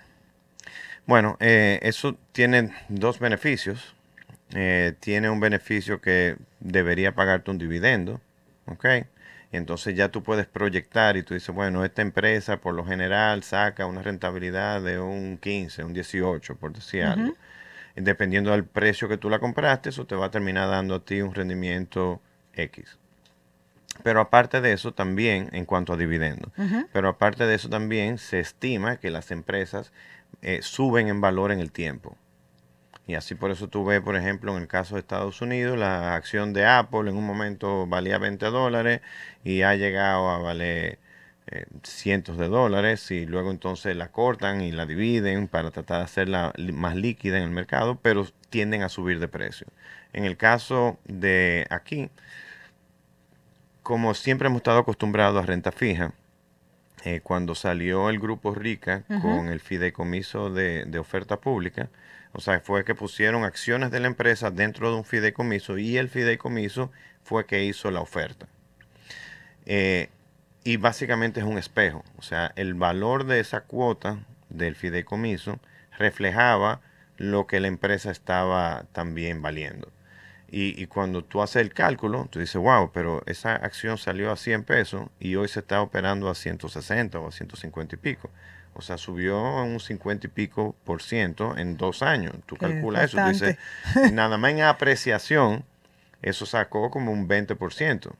Bueno, 1.05 1.35
eh, 1.41 1.79
eso 1.81 2.17
tiene 2.31 2.71
dos 2.87 3.19
beneficios. 3.19 3.93
Eh, 4.53 4.93
tiene 5.01 5.29
un 5.29 5.41
beneficio 5.41 5.99
que 5.99 6.37
debería 6.61 7.13
pagarte 7.13 7.51
un 7.51 7.57
dividendo, 7.57 8.21
¿ok? 8.67 8.85
entonces 9.51 9.95
ya 9.95 10.09
tú 10.09 10.23
puedes 10.23 10.45
proyectar 10.45 11.17
y 11.17 11.23
tú 11.23 11.33
dices, 11.33 11.53
bueno, 11.53 11.85
esta 11.85 12.01
empresa 12.01 12.57
por 12.57 12.73
lo 12.73 12.85
general 12.85 13.43
saca 13.43 13.85
una 13.85 14.01
rentabilidad 14.01 14.81
de 14.81 14.99
un 14.99 15.37
15, 15.37 15.83
un 15.83 15.93
18, 15.93 16.55
por 16.57 16.73
decir 16.73 17.03
algo. 17.03 17.33
dependiendo 17.95 18.51
del 18.51 18.65
precio 18.65 19.07
que 19.07 19.17
tú 19.17 19.29
la 19.29 19.39
compraste, 19.39 19.89
eso 19.89 20.05
te 20.05 20.15
va 20.15 20.27
a 20.27 20.31
terminar 20.31 20.69
dando 20.69 20.95
a 20.95 20.99
ti 21.03 21.21
un 21.21 21.33
rendimiento 21.33 22.21
X. 22.53 22.97
Pero 24.03 24.19
aparte 24.19 24.61
de 24.61 24.73
eso 24.73 24.91
también, 24.91 25.49
en 25.53 25.65
cuanto 25.65 25.93
a 25.93 25.97
dividendo, 25.97 26.51
pero 26.93 27.09
aparte 27.09 27.47
de 27.47 27.55
eso 27.55 27.69
también 27.69 28.17
se 28.17 28.39
estima 28.39 28.97
que 28.97 29.09
las 29.09 29.31
empresas 29.31 29.91
eh, 30.41 30.59
suben 30.61 31.07
en 31.07 31.21
valor 31.21 31.51
en 31.51 31.59
el 31.59 31.71
tiempo. 31.71 32.17
Y 33.07 33.15
así 33.15 33.35
por 33.35 33.51
eso 33.51 33.69
tú 33.69 33.85
ves, 33.85 34.01
por 34.01 34.17
ejemplo, 34.17 34.55
en 34.55 34.61
el 34.61 34.67
caso 34.67 34.95
de 34.95 34.99
Estados 34.99 35.41
Unidos, 35.41 35.77
la 35.77 36.15
acción 36.15 36.51
de 36.51 36.65
Apple 36.65 37.09
en 37.09 37.15
un 37.15 37.25
momento 37.25 37.87
valía 37.87 38.17
20 38.17 38.45
dólares 38.47 39.01
y 39.45 39.61
ha 39.61 39.75
llegado 39.75 40.29
a 40.29 40.39
valer 40.39 40.99
eh, 41.47 41.65
cientos 41.83 42.37
de 42.37 42.49
dólares 42.49 43.09
y 43.09 43.25
luego 43.25 43.51
entonces 43.51 43.95
la 43.95 44.11
cortan 44.11 44.59
y 44.59 44.73
la 44.73 44.85
dividen 44.85 45.47
para 45.47 45.71
tratar 45.71 45.99
de 45.99 46.03
hacerla 46.03 46.53
más 46.73 46.97
líquida 46.97 47.37
en 47.37 47.43
el 47.43 47.51
mercado, 47.51 47.97
pero 48.01 48.27
tienden 48.49 48.83
a 48.83 48.89
subir 48.89 49.19
de 49.19 49.29
precio. 49.29 49.67
En 50.11 50.25
el 50.25 50.35
caso 50.35 50.99
de 51.05 51.65
aquí, 51.69 52.09
como 53.83 54.13
siempre 54.15 54.47
hemos 54.47 54.57
estado 54.57 54.79
acostumbrados 54.79 55.41
a 55.41 55.45
renta 55.45 55.71
fija, 55.71 56.11
eh, 57.05 57.21
cuando 57.21 57.55
salió 57.55 58.09
el 58.09 58.19
grupo 58.19 58.53
RICA 58.53 59.03
con 59.21 59.47
el 59.47 59.61
fideicomiso 59.61 60.49
de, 60.49 60.83
de 60.85 60.99
oferta 60.99 61.39
pública, 61.39 61.89
o 62.33 62.41
sea, 62.41 62.59
fue 62.59 62.83
que 62.83 62.95
pusieron 62.95 63.43
acciones 63.43 63.91
de 63.91 63.99
la 63.99 64.07
empresa 64.07 64.51
dentro 64.51 64.91
de 64.91 64.97
un 64.97 65.05
fideicomiso 65.05 65.77
y 65.77 65.97
el 65.97 66.09
fideicomiso 66.09 66.91
fue 67.23 67.45
que 67.45 67.63
hizo 67.63 67.91
la 67.91 68.01
oferta. 68.01 68.47
Eh, 69.65 70.09
y 70.63 70.77
básicamente 70.77 71.39
es 71.39 71.45
un 71.45 71.57
espejo. 71.57 72.03
O 72.17 72.21
sea, 72.21 72.51
el 72.55 72.73
valor 72.73 73.25
de 73.25 73.39
esa 73.39 73.61
cuota 73.61 74.19
del 74.49 74.75
fideicomiso 74.75 75.59
reflejaba 75.97 76.81
lo 77.17 77.47
que 77.47 77.59
la 77.59 77.67
empresa 77.67 78.11
estaba 78.11 78.85
también 78.91 79.41
valiendo. 79.41 79.91
Y, 80.49 80.81
y, 80.81 80.87
cuando 80.87 81.25
tú 81.25 81.41
haces 81.41 81.61
el 81.61 81.73
cálculo, 81.73 82.27
tú 82.29 82.39
dices, 82.39 82.55
wow, 82.55 82.91
pero 82.93 83.21
esa 83.25 83.55
acción 83.55 83.97
salió 83.97 84.31
a 84.31 84.37
100 84.37 84.63
pesos 84.63 85.09
y 85.19 85.35
hoy 85.35 85.49
se 85.49 85.59
está 85.59 85.81
operando 85.81 86.29
a 86.29 86.35
160 86.35 87.19
o 87.19 87.27
a 87.27 87.31
150 87.31 87.95
y 87.95 87.99
pico. 87.99 88.29
O 88.77 88.81
sea, 88.81 88.97
subió 88.97 89.63
un 89.63 89.79
50 89.79 90.27
y 90.27 90.29
pico 90.29 90.75
por 90.83 91.01
ciento 91.01 91.57
en 91.57 91.77
dos 91.77 92.03
años. 92.03 92.33
Tú 92.45 92.55
calculas 92.57 93.05
eso. 93.05 93.17
Tú 93.17 93.27
dices, 93.29 93.57
nada 94.13 94.37
más 94.37 94.51
en 94.51 94.61
apreciación, 94.61 95.65
eso 96.21 96.45
sacó 96.45 96.91
como 96.91 97.11
un 97.11 97.27
20%. 97.27 98.11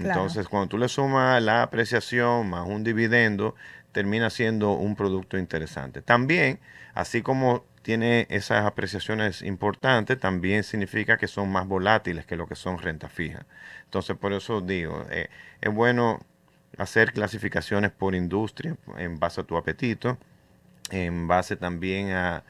Entonces, 0.00 0.48
cuando 0.48 0.68
tú 0.68 0.78
le 0.78 0.88
sumas 0.88 1.40
la 1.40 1.62
apreciación 1.62 2.50
más 2.50 2.66
un 2.66 2.82
dividendo, 2.82 3.54
termina 3.92 4.28
siendo 4.28 4.72
un 4.72 4.96
producto 4.96 5.38
interesante. 5.38 6.02
También, 6.02 6.58
así 6.94 7.22
como 7.22 7.64
tiene 7.82 8.26
esas 8.30 8.64
apreciaciones 8.64 9.42
importantes, 9.42 10.18
también 10.18 10.64
significa 10.64 11.16
que 11.16 11.28
son 11.28 11.52
más 11.52 11.68
volátiles 11.68 12.26
que 12.26 12.34
lo 12.34 12.48
que 12.48 12.56
son 12.56 12.78
renta 12.78 13.08
fija. 13.08 13.46
Entonces, 13.84 14.16
por 14.16 14.32
eso 14.32 14.60
digo, 14.60 15.06
eh, 15.10 15.28
es 15.60 15.72
bueno 15.72 16.20
hacer 16.78 17.12
clasificaciones 17.12 17.90
por 17.90 18.14
industria 18.14 18.76
en 18.98 19.18
base 19.18 19.40
a 19.40 19.44
tu 19.44 19.56
apetito, 19.56 20.18
en 20.90 21.26
base 21.28 21.56
también 21.56 22.10
a, 22.12 22.42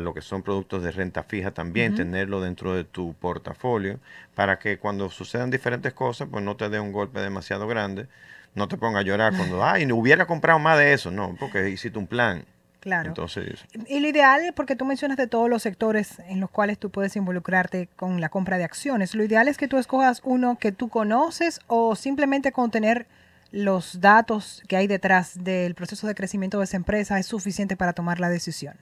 lo 0.00 0.14
que 0.14 0.22
son 0.22 0.42
productos 0.42 0.82
de 0.82 0.92
renta 0.92 1.22
fija 1.22 1.50
también, 1.50 1.94
tenerlo 1.94 2.40
dentro 2.40 2.74
de 2.74 2.84
tu 2.84 3.14
portafolio, 3.14 3.98
para 4.34 4.58
que 4.58 4.78
cuando 4.78 5.10
sucedan 5.10 5.50
diferentes 5.50 5.92
cosas, 5.92 6.28
pues 6.30 6.42
no 6.42 6.56
te 6.56 6.68
dé 6.68 6.80
un 6.80 6.92
golpe 6.92 7.20
demasiado 7.20 7.66
grande, 7.66 8.06
no 8.54 8.66
te 8.68 8.76
ponga 8.76 9.00
a 9.00 9.02
llorar 9.02 9.34
cuando, 9.36 9.64
ay, 9.66 9.84
no 9.86 9.96
hubiera 9.96 10.26
comprado 10.26 10.58
más 10.58 10.78
de 10.78 10.92
eso, 10.92 11.10
no, 11.10 11.36
porque 11.38 11.68
hiciste 11.68 11.98
un 11.98 12.06
plan. 12.06 12.44
Claro. 12.80 13.10
Entonces, 13.10 13.66
y 13.88 14.00
lo 14.00 14.08
ideal, 14.08 14.52
porque 14.56 14.74
tú 14.74 14.86
mencionas 14.86 15.18
de 15.18 15.26
todos 15.26 15.50
los 15.50 15.62
sectores 15.62 16.18
en 16.20 16.40
los 16.40 16.50
cuales 16.50 16.78
tú 16.78 16.90
puedes 16.90 17.14
involucrarte 17.14 17.88
con 17.94 18.20
la 18.22 18.30
compra 18.30 18.56
de 18.56 18.64
acciones, 18.64 19.14
lo 19.14 19.22
ideal 19.22 19.48
es 19.48 19.58
que 19.58 19.68
tú 19.68 19.76
escojas 19.76 20.22
uno 20.24 20.58
que 20.58 20.72
tú 20.72 20.88
conoces 20.88 21.60
o 21.66 21.94
simplemente 21.94 22.52
con 22.52 22.70
tener 22.70 23.06
los 23.52 24.00
datos 24.00 24.62
que 24.66 24.76
hay 24.76 24.86
detrás 24.86 25.44
del 25.44 25.74
proceso 25.74 26.06
de 26.06 26.14
crecimiento 26.14 26.58
de 26.58 26.64
esa 26.64 26.76
empresa 26.76 27.18
es 27.18 27.26
suficiente 27.26 27.76
para 27.76 27.92
tomar 27.92 28.18
la 28.18 28.30
decisión. 28.30 28.76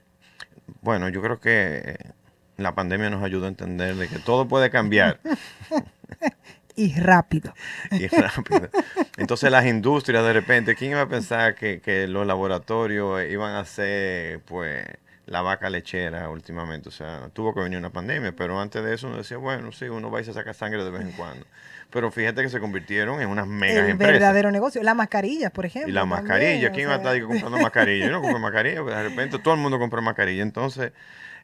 Bueno, 0.82 1.08
yo 1.08 1.20
creo 1.22 1.40
que 1.40 2.12
la 2.56 2.74
pandemia 2.74 3.10
nos 3.10 3.22
ayuda 3.24 3.46
a 3.46 3.48
entender 3.48 3.96
de 3.96 4.08
que 4.08 4.18
todo 4.18 4.46
puede 4.46 4.70
cambiar. 4.70 5.20
y 6.78 6.94
rápido. 6.94 7.52
Y 7.90 8.06
rápido. 8.06 8.70
Entonces 9.16 9.50
las 9.50 9.66
industrias 9.66 10.22
de 10.24 10.32
repente, 10.32 10.76
¿quién 10.76 10.92
iba 10.92 11.02
a 11.02 11.08
pensar 11.08 11.56
que, 11.56 12.06
los 12.08 12.24
laboratorios 12.24 13.20
iban 13.28 13.56
a 13.56 13.64
ser 13.64 14.40
pues 14.40 14.86
la 15.26 15.42
vaca 15.42 15.70
lechera 15.70 16.30
últimamente? 16.30 16.88
O 16.88 16.92
sea, 16.92 17.30
tuvo 17.32 17.52
que 17.52 17.60
venir 17.60 17.78
una 17.78 17.90
pandemia, 17.90 18.32
pero 18.36 18.60
antes 18.60 18.84
de 18.84 18.94
eso 18.94 19.08
uno 19.08 19.16
decía, 19.16 19.38
bueno, 19.38 19.72
sí, 19.72 19.86
uno 19.86 20.08
va 20.08 20.20
a 20.20 20.24
sacar 20.24 20.54
sangre 20.54 20.84
de 20.84 20.90
vez 20.90 21.02
en 21.02 21.12
cuando. 21.12 21.44
Pero 21.90 22.12
fíjate 22.12 22.42
que 22.42 22.48
se 22.48 22.60
convirtieron 22.60 23.20
en 23.20 23.28
unas 23.28 23.48
mega 23.48 23.84
El 23.84 23.96
verdadero 23.96 24.52
negocio. 24.52 24.80
Las 24.84 24.94
mascarillas, 24.94 25.50
por 25.50 25.66
ejemplo. 25.66 25.90
Y 25.90 25.92
las 25.92 26.06
mascarillas. 26.06 26.70
¿Quién 26.70 26.82
iba 26.82 26.94
a 26.94 26.98
estar 26.98 27.20
comprando 27.22 27.58
mascarillas? 27.58 28.06
Yo 28.06 28.12
no 28.12 28.20
compro 28.20 28.38
mascarillas, 28.38 28.82
pero 28.84 28.96
de 28.96 29.02
repente 29.02 29.38
todo 29.40 29.54
el 29.54 29.60
mundo 29.60 29.80
compra 29.80 30.00
mascarillas. 30.00 30.44
Entonces, 30.44 30.92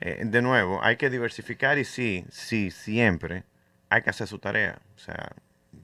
eh, 0.01 0.23
de 0.25 0.43
nuevo, 0.43 0.79
hay 0.85 0.97
que 0.97 1.11
diversificar 1.11 1.79
y 1.79 1.85
sí, 1.85 2.25
sí, 2.31 2.71
siempre 2.71 3.43
hay 3.89 4.03
que 4.03 4.11
hacer 4.11 4.27
su 4.27 4.39
tarea. 4.39 4.79
O 4.97 4.99
sea, 4.99 5.33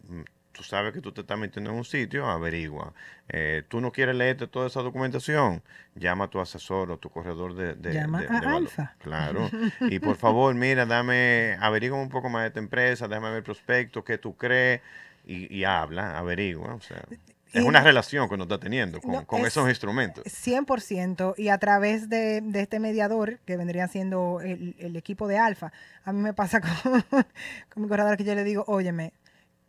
mm, 0.08 0.22
tú 0.52 0.62
sabes 0.62 0.92
que 0.92 1.00
tú 1.00 1.12
te 1.12 1.22
estás 1.22 1.38
metiendo 1.38 1.70
en 1.70 1.76
un 1.76 1.84
sitio, 1.84 2.26
averigua. 2.26 2.92
Eh, 3.28 3.62
tú 3.68 3.80
no 3.80 3.92
quieres 3.92 4.16
leerte 4.16 4.46
toda 4.46 4.66
esa 4.66 4.82
documentación, 4.82 5.62
llama 5.94 6.24
a 6.24 6.28
tu 6.28 6.40
asesor 6.40 6.90
o 6.90 6.98
tu 6.98 7.08
corredor 7.10 7.54
de, 7.54 7.74
de, 7.74 7.94
llama 7.94 8.24
a 8.28 8.56
Alfa. 8.56 8.94
Claro. 8.98 9.48
y 9.80 9.98
por 10.00 10.16
favor, 10.16 10.54
mira, 10.54 10.86
dame, 10.86 11.56
averigua 11.60 11.98
un 11.98 12.08
poco 12.08 12.28
más 12.28 12.42
de 12.42 12.48
esta 12.48 12.60
empresa, 12.60 13.08
déjame 13.08 13.28
ver 13.28 13.38
el 13.38 13.44
prospecto, 13.44 14.04
qué 14.04 14.18
tú 14.18 14.36
crees, 14.36 14.80
y, 15.24 15.54
y 15.54 15.64
habla, 15.64 16.18
averigua. 16.18 16.74
O 16.74 16.80
sea. 16.80 17.04
Es 17.52 17.64
una 17.64 17.80
relación 17.82 18.28
que 18.28 18.34
uno 18.34 18.44
está 18.44 18.58
teniendo 18.58 19.00
con, 19.00 19.46
esos 19.46 19.68
instrumentos. 19.68 20.24
100%. 20.24 21.34
Y 21.36 21.48
a 21.48 21.58
través 21.58 22.08
de, 22.08 22.42
este 22.54 22.78
mediador, 22.78 23.38
que 23.44 23.56
vendría 23.56 23.88
siendo 23.88 24.40
el, 24.40 24.96
equipo 24.96 25.26
de 25.28 25.38
Alfa, 25.38 25.72
a 26.04 26.12
mí 26.12 26.20
me 26.20 26.32
pasa 26.32 26.60
con, 26.82 27.02
con, 27.10 27.82
mi 27.82 27.88
corredor 27.88 28.16
que 28.16 28.24
yo 28.24 28.34
le 28.34 28.44
digo, 28.44 28.64
óyeme, 28.66 29.12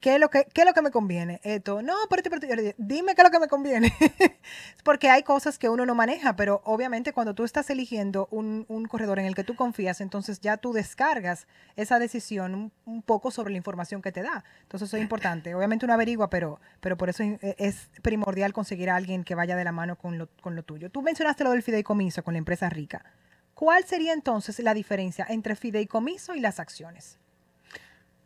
¿qué 0.01 0.15
es 0.15 0.19
lo 0.19 0.29
que, 0.29 0.45
qué 0.53 0.61
es 0.61 0.67
lo 0.67 0.73
que 0.73 0.81
me 0.81 0.91
conviene? 0.91 1.39
Esto, 1.43 1.81
no, 1.81 1.93
pero, 2.09 2.23
pero 2.23 2.73
dime 2.77 3.15
qué 3.15 3.21
es 3.21 3.23
lo 3.23 3.31
que 3.31 3.39
me 3.39 3.47
conviene. 3.47 3.93
Porque 4.83 5.09
hay 5.09 5.23
cosas 5.23 5.57
que 5.57 5.69
uno 5.69 5.85
no 5.85 5.95
maneja, 5.95 6.35
pero 6.35 6.61
obviamente 6.65 7.13
cuando 7.13 7.35
tú 7.35 7.45
estás 7.45 7.69
eligiendo 7.69 8.27
un, 8.31 8.65
un 8.67 8.85
corredor 8.87 9.19
en 9.19 9.27
el 9.27 9.35
que 9.35 9.43
tú 9.43 9.55
confías, 9.55 10.01
entonces 10.01 10.41
ya 10.41 10.57
tú 10.57 10.73
descargas 10.73 11.47
esa 11.75 11.99
decisión 11.99 12.55
un, 12.55 12.71
un, 12.85 13.03
poco 13.03 13.31
sobre 13.31 13.51
la 13.51 13.57
información 13.57 14.01
que 14.01 14.11
te 14.11 14.23
da. 14.23 14.43
Entonces 14.63 14.89
eso 14.89 14.97
es 14.97 15.03
importante. 15.03 15.53
Obviamente 15.55 15.85
uno 15.85 15.93
averigua, 15.93 16.29
pero, 16.29 16.59
pero 16.81 16.97
por 16.97 17.09
eso 17.09 17.23
es 17.41 17.89
primordial 18.01 18.53
conseguir 18.53 18.89
a 18.89 18.95
alguien 18.95 19.23
que 19.23 19.35
vaya 19.35 19.55
de 19.55 19.63
la 19.63 19.71
mano 19.71 19.97
con 19.97 20.17
lo, 20.17 20.27
con 20.41 20.55
lo 20.55 20.63
tuyo. 20.63 20.89
Tú 20.89 21.03
mencionaste 21.03 21.43
lo 21.43 21.51
del 21.51 21.63
fideicomiso 21.63 22.23
con 22.23 22.33
la 22.33 22.39
empresa 22.39 22.69
rica. 22.69 23.05
¿Cuál 23.53 23.85
sería 23.85 24.13
entonces 24.13 24.57
la 24.59 24.73
diferencia 24.73 25.27
entre 25.29 25.55
fideicomiso 25.55 26.33
y 26.33 26.39
las 26.39 26.59
acciones? 26.59 27.19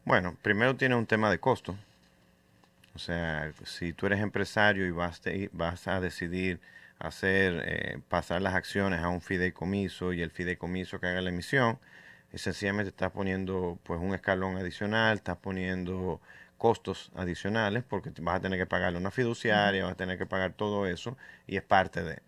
Bueno, 0.05 0.37
primero 0.43 0.75
tiene 0.75 0.95
un 0.95 1.07
tema 1.07 1.31
de 1.31 1.39
costo. 1.39 1.75
O 2.93 2.99
sea, 2.99 3.51
si 3.65 3.91
tú 3.93 4.05
eres 4.05 4.19
empresario 4.21 4.85
y 4.85 4.91
vas, 4.91 5.21
vas 5.51 5.87
a 5.87 5.99
decidir 5.99 6.59
hacer, 6.99 7.63
eh, 7.65 7.99
pasar 8.07 8.41
las 8.41 8.53
acciones 8.53 9.01
a 9.01 9.09
un 9.09 9.21
fideicomiso 9.21 10.13
y 10.13 10.21
el 10.21 10.31
fideicomiso 10.31 10.99
que 10.99 11.07
haga 11.07 11.21
la 11.21 11.29
emisión, 11.29 11.79
y 12.31 12.37
sencillamente 12.37 12.89
estás 12.89 13.11
poniendo 13.11 13.79
pues 13.83 13.99
un 13.99 14.13
escalón 14.13 14.57
adicional, 14.57 15.17
estás 15.17 15.37
poniendo 15.37 16.21
costos 16.57 17.11
adicionales 17.15 17.83
porque 17.83 18.11
vas 18.21 18.37
a 18.37 18.41
tener 18.41 18.59
que 18.59 18.65
pagarle 18.67 18.99
una 18.99 19.11
fiduciaria, 19.11 19.83
vas 19.85 19.93
a 19.93 19.97
tener 19.97 20.17
que 20.17 20.25
pagar 20.25 20.53
todo 20.53 20.87
eso 20.87 21.17
y 21.47 21.57
es 21.57 21.63
parte 21.63 22.03
de... 22.03 22.21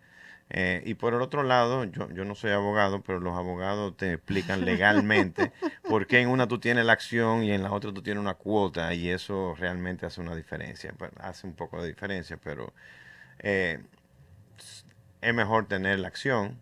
Eh, 0.50 0.82
y 0.86 0.94
por 0.94 1.14
el 1.14 1.22
otro 1.22 1.44
lado, 1.44 1.84
yo, 1.84 2.10
yo 2.12 2.24
no 2.24 2.34
soy 2.34 2.52
abogado, 2.52 3.02
pero 3.02 3.20
los 3.20 3.36
abogados 3.38 3.98
te 3.98 4.14
explican 4.14 4.64
legalmente 4.64 5.52
por 5.90 6.08
qué 6.08 6.22
en 6.22 6.30
una 6.30 6.48
tú 6.48 6.60
tienes 6.60 6.86
la 6.86 6.94
acción 6.94 7.44
y 7.44 7.52
en 7.52 7.64
la 7.64 7.72
otra 7.72 7.94
tú 7.94 8.02
tienes 8.02 8.22
una 8.22 8.36
cuota 8.36 8.94
y 8.94 9.10
eso 9.10 9.56
realmente 9.58 10.06
hace 10.06 10.22
una 10.22 10.36
diferencia. 10.36 10.94
hace 11.20 11.48
un 11.48 11.54
poco 11.54 11.82
de 11.82 11.90
diferencia, 11.90 12.38
pero 12.38 12.74
eh, 13.40 13.84
es 15.22 15.34
mejor 15.34 15.68
tener 15.68 16.00
la 16.00 16.08
acción 16.08 16.60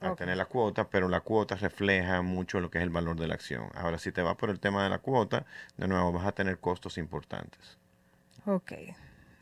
a 0.00 0.14
tener 0.14 0.36
la 0.36 0.44
cuota, 0.44 0.88
pero 0.88 1.08
la 1.08 1.20
cuota 1.20 1.56
refleja 1.56 2.22
mucho 2.22 2.60
lo 2.60 2.70
que 2.70 2.78
es 2.78 2.84
el 2.84 2.90
valor 2.90 3.18
de 3.18 3.26
la 3.26 3.34
acción. 3.34 3.68
Ahora, 3.74 3.98
si 3.98 4.12
te 4.12 4.22
vas 4.22 4.36
por 4.36 4.50
el 4.50 4.60
tema 4.60 4.84
de 4.84 4.90
la 4.90 4.98
cuota, 4.98 5.44
de 5.76 5.88
nuevo 5.88 6.12
vas 6.12 6.26
a 6.26 6.32
tener 6.32 6.58
costos 6.58 6.98
importantes. 6.98 7.78
Ok. 8.46 8.72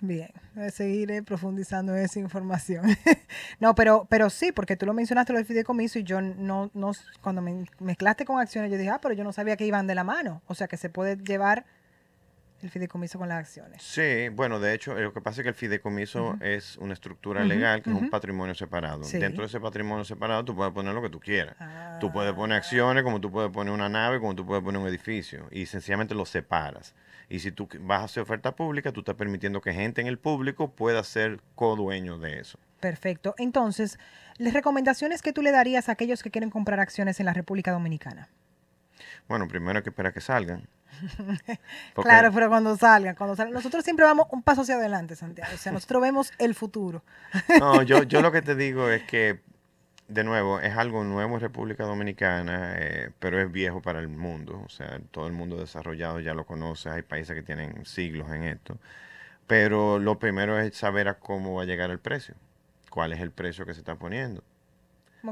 Bien, 0.00 0.30
seguiré 0.72 1.22
profundizando 1.22 1.96
en 1.96 2.04
esa 2.04 2.18
información. 2.20 2.84
no, 3.60 3.74
pero, 3.74 4.06
pero 4.10 4.28
sí, 4.28 4.52
porque 4.52 4.76
tú 4.76 4.84
lo 4.84 4.92
mencionaste 4.92 5.32
lo 5.32 5.38
del 5.38 5.46
fideicomiso 5.46 5.98
y 5.98 6.02
yo 6.02 6.20
no, 6.20 6.70
no, 6.74 6.92
cuando 7.22 7.40
me 7.40 7.64
mezclaste 7.80 8.26
con 8.26 8.38
acciones, 8.38 8.70
yo 8.70 8.76
dije, 8.76 8.90
ah, 8.90 9.00
pero 9.00 9.14
yo 9.14 9.24
no 9.24 9.32
sabía 9.32 9.56
que 9.56 9.66
iban 9.66 9.86
de 9.86 9.94
la 9.94 10.04
mano. 10.04 10.42
O 10.46 10.54
sea, 10.54 10.68
que 10.68 10.76
se 10.76 10.90
puede 10.90 11.16
llevar 11.16 11.64
el 12.62 12.70
fideicomiso 12.70 13.18
con 13.18 13.28
las 13.28 13.38
acciones. 13.38 13.82
Sí, 13.82 14.28
bueno, 14.30 14.60
de 14.60 14.74
hecho, 14.74 14.94
lo 14.94 15.12
que 15.12 15.20
pasa 15.20 15.40
es 15.40 15.44
que 15.44 15.48
el 15.50 15.54
fideicomiso 15.54 16.36
es 16.40 16.76
una 16.78 16.94
estructura 16.94 17.44
legal 17.44 17.82
que 17.82 17.90
es 17.90 17.96
un 17.96 18.10
patrimonio 18.10 18.54
separado. 18.54 19.00
Dentro 19.10 19.42
de 19.42 19.46
ese 19.46 19.60
patrimonio 19.60 20.04
separado 20.04 20.44
tú 20.44 20.54
puedes 20.54 20.72
poner 20.72 20.94
lo 20.94 21.02
que 21.02 21.10
tú 21.10 21.20
quieras. 21.20 21.56
Tú 22.00 22.12
puedes 22.12 22.32
poner 22.34 22.58
acciones, 22.58 23.02
como 23.02 23.20
tú 23.20 23.30
puedes 23.30 23.50
poner 23.50 23.72
una 23.72 23.88
nave, 23.88 24.20
como 24.20 24.34
tú 24.34 24.44
puedes 24.44 24.62
poner 24.62 24.80
un 24.80 24.88
edificio. 24.88 25.46
Y 25.50 25.66
sencillamente 25.66 26.14
lo 26.14 26.26
separas. 26.26 26.94
Y 27.28 27.40
si 27.40 27.50
tú 27.50 27.68
vas 27.80 28.02
a 28.02 28.04
hacer 28.04 28.22
oferta 28.22 28.54
pública, 28.54 28.92
tú 28.92 29.00
estás 29.00 29.16
permitiendo 29.16 29.60
que 29.60 29.72
gente 29.72 30.00
en 30.00 30.06
el 30.06 30.18
público 30.18 30.70
pueda 30.70 31.02
ser 31.02 31.40
co-dueño 31.54 32.18
de 32.18 32.38
eso. 32.38 32.58
Perfecto. 32.80 33.34
Entonces, 33.38 33.98
¿las 34.38 34.54
recomendaciones 34.54 35.22
que 35.22 35.32
tú 35.32 35.42
le 35.42 35.50
darías 35.50 35.88
a 35.88 35.92
aquellos 35.92 36.22
que 36.22 36.30
quieren 36.30 36.50
comprar 36.50 36.78
acciones 36.78 37.18
en 37.18 37.26
la 37.26 37.32
República 37.32 37.72
Dominicana? 37.72 38.28
Bueno, 39.28 39.48
primero 39.48 39.78
hay 39.78 39.82
que 39.82 39.90
esperar 39.90 40.12
que 40.12 40.20
salgan. 40.20 40.68
claro, 41.94 42.30
pero 42.32 42.48
cuando 42.48 42.76
salgan, 42.76 43.16
cuando 43.16 43.34
salgan, 43.36 43.54
nosotros 43.54 43.84
siempre 43.84 44.04
vamos 44.04 44.26
un 44.30 44.42
paso 44.42 44.62
hacia 44.62 44.76
adelante, 44.76 45.16
Santiago. 45.16 45.50
O 45.54 45.58
sea, 45.58 45.72
nosotros 45.72 46.00
vemos 46.00 46.32
el 46.38 46.54
futuro. 46.54 47.02
no, 47.58 47.82
yo, 47.82 48.04
yo 48.04 48.20
lo 48.22 48.30
que 48.30 48.42
te 48.42 48.54
digo 48.54 48.88
es 48.88 49.02
que 49.02 49.40
de 50.08 50.24
nuevo, 50.24 50.60
es 50.60 50.76
algo 50.76 51.02
nuevo 51.04 51.34
en 51.34 51.40
República 51.40 51.84
Dominicana, 51.84 52.74
eh, 52.76 53.10
pero 53.18 53.40
es 53.40 53.50
viejo 53.50 53.82
para 53.82 53.98
el 54.00 54.08
mundo. 54.08 54.62
O 54.64 54.68
sea, 54.68 55.00
todo 55.10 55.26
el 55.26 55.32
mundo 55.32 55.56
desarrollado 55.56 56.20
ya 56.20 56.34
lo 56.34 56.46
conoce. 56.46 56.90
Hay 56.90 57.02
países 57.02 57.34
que 57.34 57.42
tienen 57.42 57.84
siglos 57.84 58.30
en 58.30 58.44
esto. 58.44 58.78
Pero 59.46 59.98
lo 59.98 60.18
primero 60.18 60.58
es 60.58 60.76
saber 60.76 61.08
a 61.08 61.18
cómo 61.18 61.54
va 61.54 61.62
a 61.62 61.66
llegar 61.66 61.90
el 61.90 61.98
precio. 61.98 62.34
¿Cuál 62.90 63.12
es 63.12 63.20
el 63.20 63.30
precio 63.30 63.66
que 63.66 63.74
se 63.74 63.80
está 63.80 63.96
poniendo? 63.96 64.42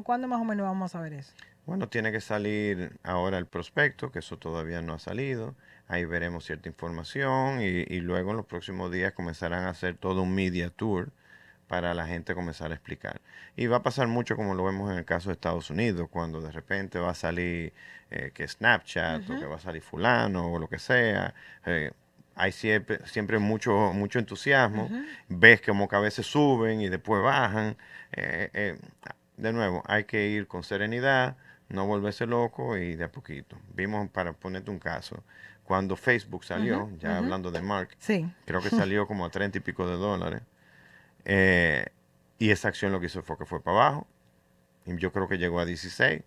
¿Cuándo 0.02 0.26
más 0.26 0.40
o 0.40 0.44
menos 0.44 0.66
vamos 0.66 0.94
a 0.96 1.00
ver 1.00 1.12
eso? 1.12 1.32
Bueno, 1.66 1.88
tiene 1.88 2.10
que 2.10 2.20
salir 2.20 2.98
ahora 3.04 3.38
el 3.38 3.46
prospecto, 3.46 4.10
que 4.10 4.18
eso 4.18 4.38
todavía 4.38 4.82
no 4.82 4.94
ha 4.94 4.98
salido. 4.98 5.54
Ahí 5.86 6.04
veremos 6.04 6.44
cierta 6.44 6.68
información 6.68 7.60
y, 7.60 7.64
y 7.64 8.00
luego 8.00 8.32
en 8.32 8.38
los 8.38 8.46
próximos 8.46 8.90
días 8.90 9.12
comenzarán 9.12 9.64
a 9.64 9.70
hacer 9.70 9.96
todo 9.96 10.22
un 10.22 10.34
media 10.34 10.70
tour 10.70 11.10
para 11.74 11.92
la 11.92 12.06
gente 12.06 12.36
comenzar 12.36 12.70
a 12.70 12.74
explicar. 12.74 13.20
Y 13.56 13.66
va 13.66 13.78
a 13.78 13.82
pasar 13.82 14.06
mucho 14.06 14.36
como 14.36 14.54
lo 14.54 14.62
vemos 14.62 14.92
en 14.92 14.98
el 14.98 15.04
caso 15.04 15.30
de 15.30 15.32
Estados 15.32 15.70
Unidos, 15.70 16.08
cuando 16.08 16.40
de 16.40 16.52
repente 16.52 17.00
va 17.00 17.10
a 17.10 17.14
salir 17.14 17.72
eh, 18.12 18.30
que 18.32 18.46
Snapchat 18.46 19.28
o 19.28 19.40
que 19.40 19.44
va 19.44 19.56
a 19.56 19.58
salir 19.58 19.82
fulano 19.82 20.52
o 20.52 20.60
lo 20.60 20.68
que 20.68 20.78
sea. 20.78 21.34
Eh, 21.66 21.90
hay 22.36 22.52
siempre, 22.52 23.00
siempre 23.06 23.40
mucho, 23.40 23.92
mucho 23.92 24.20
entusiasmo. 24.20 24.88
Ves 25.28 25.62
como 25.62 25.88
que 25.88 25.96
a 25.96 25.98
veces 25.98 26.26
suben 26.26 26.80
y 26.80 26.88
después 26.88 27.20
bajan. 27.24 27.76
Eh, 28.12 28.78
de 29.36 29.52
nuevo, 29.52 29.82
hay 29.86 30.04
que 30.04 30.28
ir 30.28 30.46
con 30.46 30.62
serenidad, 30.62 31.36
no 31.68 31.86
volverse 31.86 32.24
loco 32.24 32.76
y 32.76 32.94
de 32.94 33.02
a 33.02 33.10
poquito. 33.10 33.58
Vimos, 33.74 34.08
para 34.10 34.32
ponerte 34.32 34.70
un 34.70 34.78
caso, 34.78 35.24
cuando 35.64 35.96
Facebook 35.96 36.44
salió, 36.44 36.88
ya 37.00 37.18
hablando 37.18 37.50
de 37.50 37.62
Mark, 37.62 37.96
creo 38.44 38.60
que 38.60 38.70
salió 38.70 39.08
como 39.08 39.24
a 39.24 39.30
30 39.30 39.58
y 39.58 39.60
pico 39.60 39.88
de 39.88 39.96
dólares. 39.96 40.42
Eh, 41.24 41.86
y 42.38 42.50
esa 42.50 42.68
acción 42.68 42.92
lo 42.92 43.00
que 43.00 43.06
hizo 43.06 43.22
fue 43.22 43.38
que 43.38 43.46
fue 43.46 43.62
para 43.62 43.78
abajo. 43.78 44.06
Y 44.86 44.96
yo 44.98 45.12
creo 45.12 45.28
que 45.28 45.38
llegó 45.38 45.60
a 45.60 45.64
16. 45.64 46.22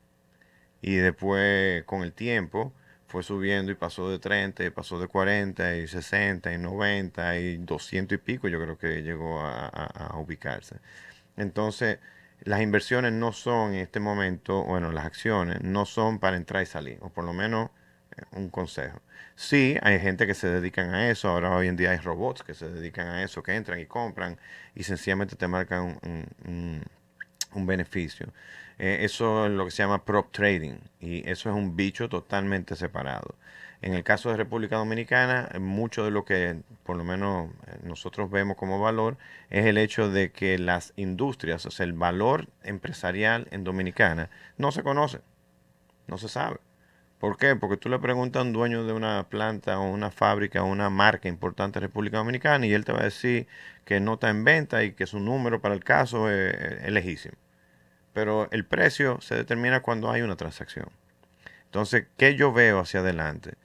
Y 0.81 0.95
después, 0.95 1.83
con 1.86 2.03
el 2.03 2.13
tiempo, 2.13 2.73
fue 3.07 3.23
subiendo 3.23 3.71
y 3.71 3.75
pasó 3.75 4.10
de 4.10 4.19
30, 4.19 4.65
y 4.65 4.69
pasó 4.69 4.99
de 4.99 5.07
40, 5.07 5.77
y 5.77 5.88
60, 5.88 6.53
y 6.53 6.57
90, 6.57 7.38
y 7.39 7.57
200 7.57 8.17
y 8.17 8.21
pico, 8.21 8.47
yo 8.47 8.62
creo 8.62 8.77
que 8.77 9.01
llegó 9.03 9.41
a, 9.41 10.15
ubicarse. 10.17 10.77
Entonces, 11.38 11.99
las 12.41 12.62
inversiones 12.62 13.13
no 13.13 13.31
son 13.33 13.73
en 13.73 13.81
este 13.81 13.99
momento, 13.99 14.63
bueno, 14.63 14.91
las 14.91 15.05
acciones 15.05 15.62
no 15.62 15.86
son 15.86 16.19
para 16.19 16.38
entrar 16.38 16.63
y 16.63 16.65
salir, 16.65 16.99
o 17.01 17.10
por 17.10 17.25
lo 17.25 17.33
menos 17.33 17.69
un 18.32 18.49
consejo. 18.49 19.01
Sí, 19.36 19.77
hay 19.82 19.99
gente 19.99 20.27
que 20.27 20.34
se 20.34 20.47
dedican 20.47 20.93
a 20.93 21.10
eso. 21.10 21.30
Ahora 21.30 21.56
hoy 21.56 21.67
en 21.67 21.75
día 21.77 21.91
hay 21.91 21.97
robots 21.97 22.43
que 22.43 22.53
se 22.53 22.69
dedican 22.69 23.08
a 23.08 23.23
eso, 23.23 23.43
que 23.43 23.56
entran 23.56 23.80
y 23.80 23.86
compran 23.86 24.38
y 24.75 24.84
sencillamente 24.84 25.36
te 25.36 25.47
marcan 25.47 25.99
un, 26.45 27.65
beneficio. 27.65 28.27
Eh, 28.80 28.99
eso 29.01 29.47
es 29.47 29.51
lo 29.51 29.65
que 29.65 29.71
se 29.71 29.84
llama 29.84 30.06
prop 30.06 30.32
trading 30.32 30.80
y 30.99 31.27
eso 31.30 31.49
es 31.49 31.56
un 31.56 31.75
bicho 31.75 32.10
totalmente 32.10 32.75
separado. 32.75 33.36
En 33.82 33.93
el 33.93 34.03
caso 34.03 34.30
de 34.30 34.38
República 34.38 34.77
Dominicana, 34.77 35.49
mucho 35.60 36.03
de 36.03 36.12
lo 36.12 36.25
que 36.25 36.62
por 36.84 36.97
lo 36.97 37.03
menos 37.03 37.51
eh, 37.67 37.80
nosotros 37.84 38.32
vemos 38.32 38.58
como 38.58 38.80
valor 38.80 39.17
es 39.49 39.65
el 39.65 39.77
hecho 39.77 40.10
de 40.10 40.32
que 40.32 40.58
las 40.58 40.93
industrias, 40.95 41.65
o 41.65 41.71
sea, 41.71 41.86
el 41.86 41.93
valor 41.93 42.47
empresarial 42.63 43.47
en 43.51 43.63
Dominicana 43.63 44.30
no 44.58 44.71
se 44.71 44.84
conoce, 44.84 45.21
no 46.08 46.17
se 46.17 46.30
sabe. 46.30 46.58
¿Por 47.19 47.38
qué? 47.38 47.56
Porque 47.56 47.77
tú 47.77 47.89
le 47.89 47.97
preguntas 47.99 48.41
a 48.41 48.43
un 48.43 48.53
dueño 48.53 48.86
de 48.86 48.93
una 48.93 49.27
planta 49.30 49.80
o 49.80 49.89
una 49.89 50.12
fábrica 50.12 50.62
o 50.63 50.67
una 50.67 50.89
marca 50.89 51.27
importante 51.27 51.80
de 51.80 51.88
República 51.88 52.17
Dominicana 52.17 52.65
y 52.67 52.73
él 52.73 52.86
te 52.86 52.91
va 52.91 52.99
a 53.01 53.06
decir 53.06 53.47
que 53.86 53.99
no 53.99 54.15
está 54.15 54.30
en 54.30 54.43
venta 54.43 54.84
y 54.84 54.93
que 54.93 55.08
su 55.08 55.19
número 55.19 55.60
para 55.60 55.73
el 55.73 55.84
caso 55.84 56.30
es, 56.30 56.91
legítimo. 56.91 57.36
Pero 58.13 58.49
el 58.51 58.65
precio 58.65 59.19
se 59.21 59.36
determina 59.36 59.82
cuando 59.82 60.12
hay 60.12 60.21
una 60.21 60.36
transacción. 60.36 60.89
Entonces, 61.65 62.08
¿qué 62.17 62.36
yo 62.36 62.53
veo 62.53 62.80
hacia 62.80 62.99
adelante? 62.99 63.56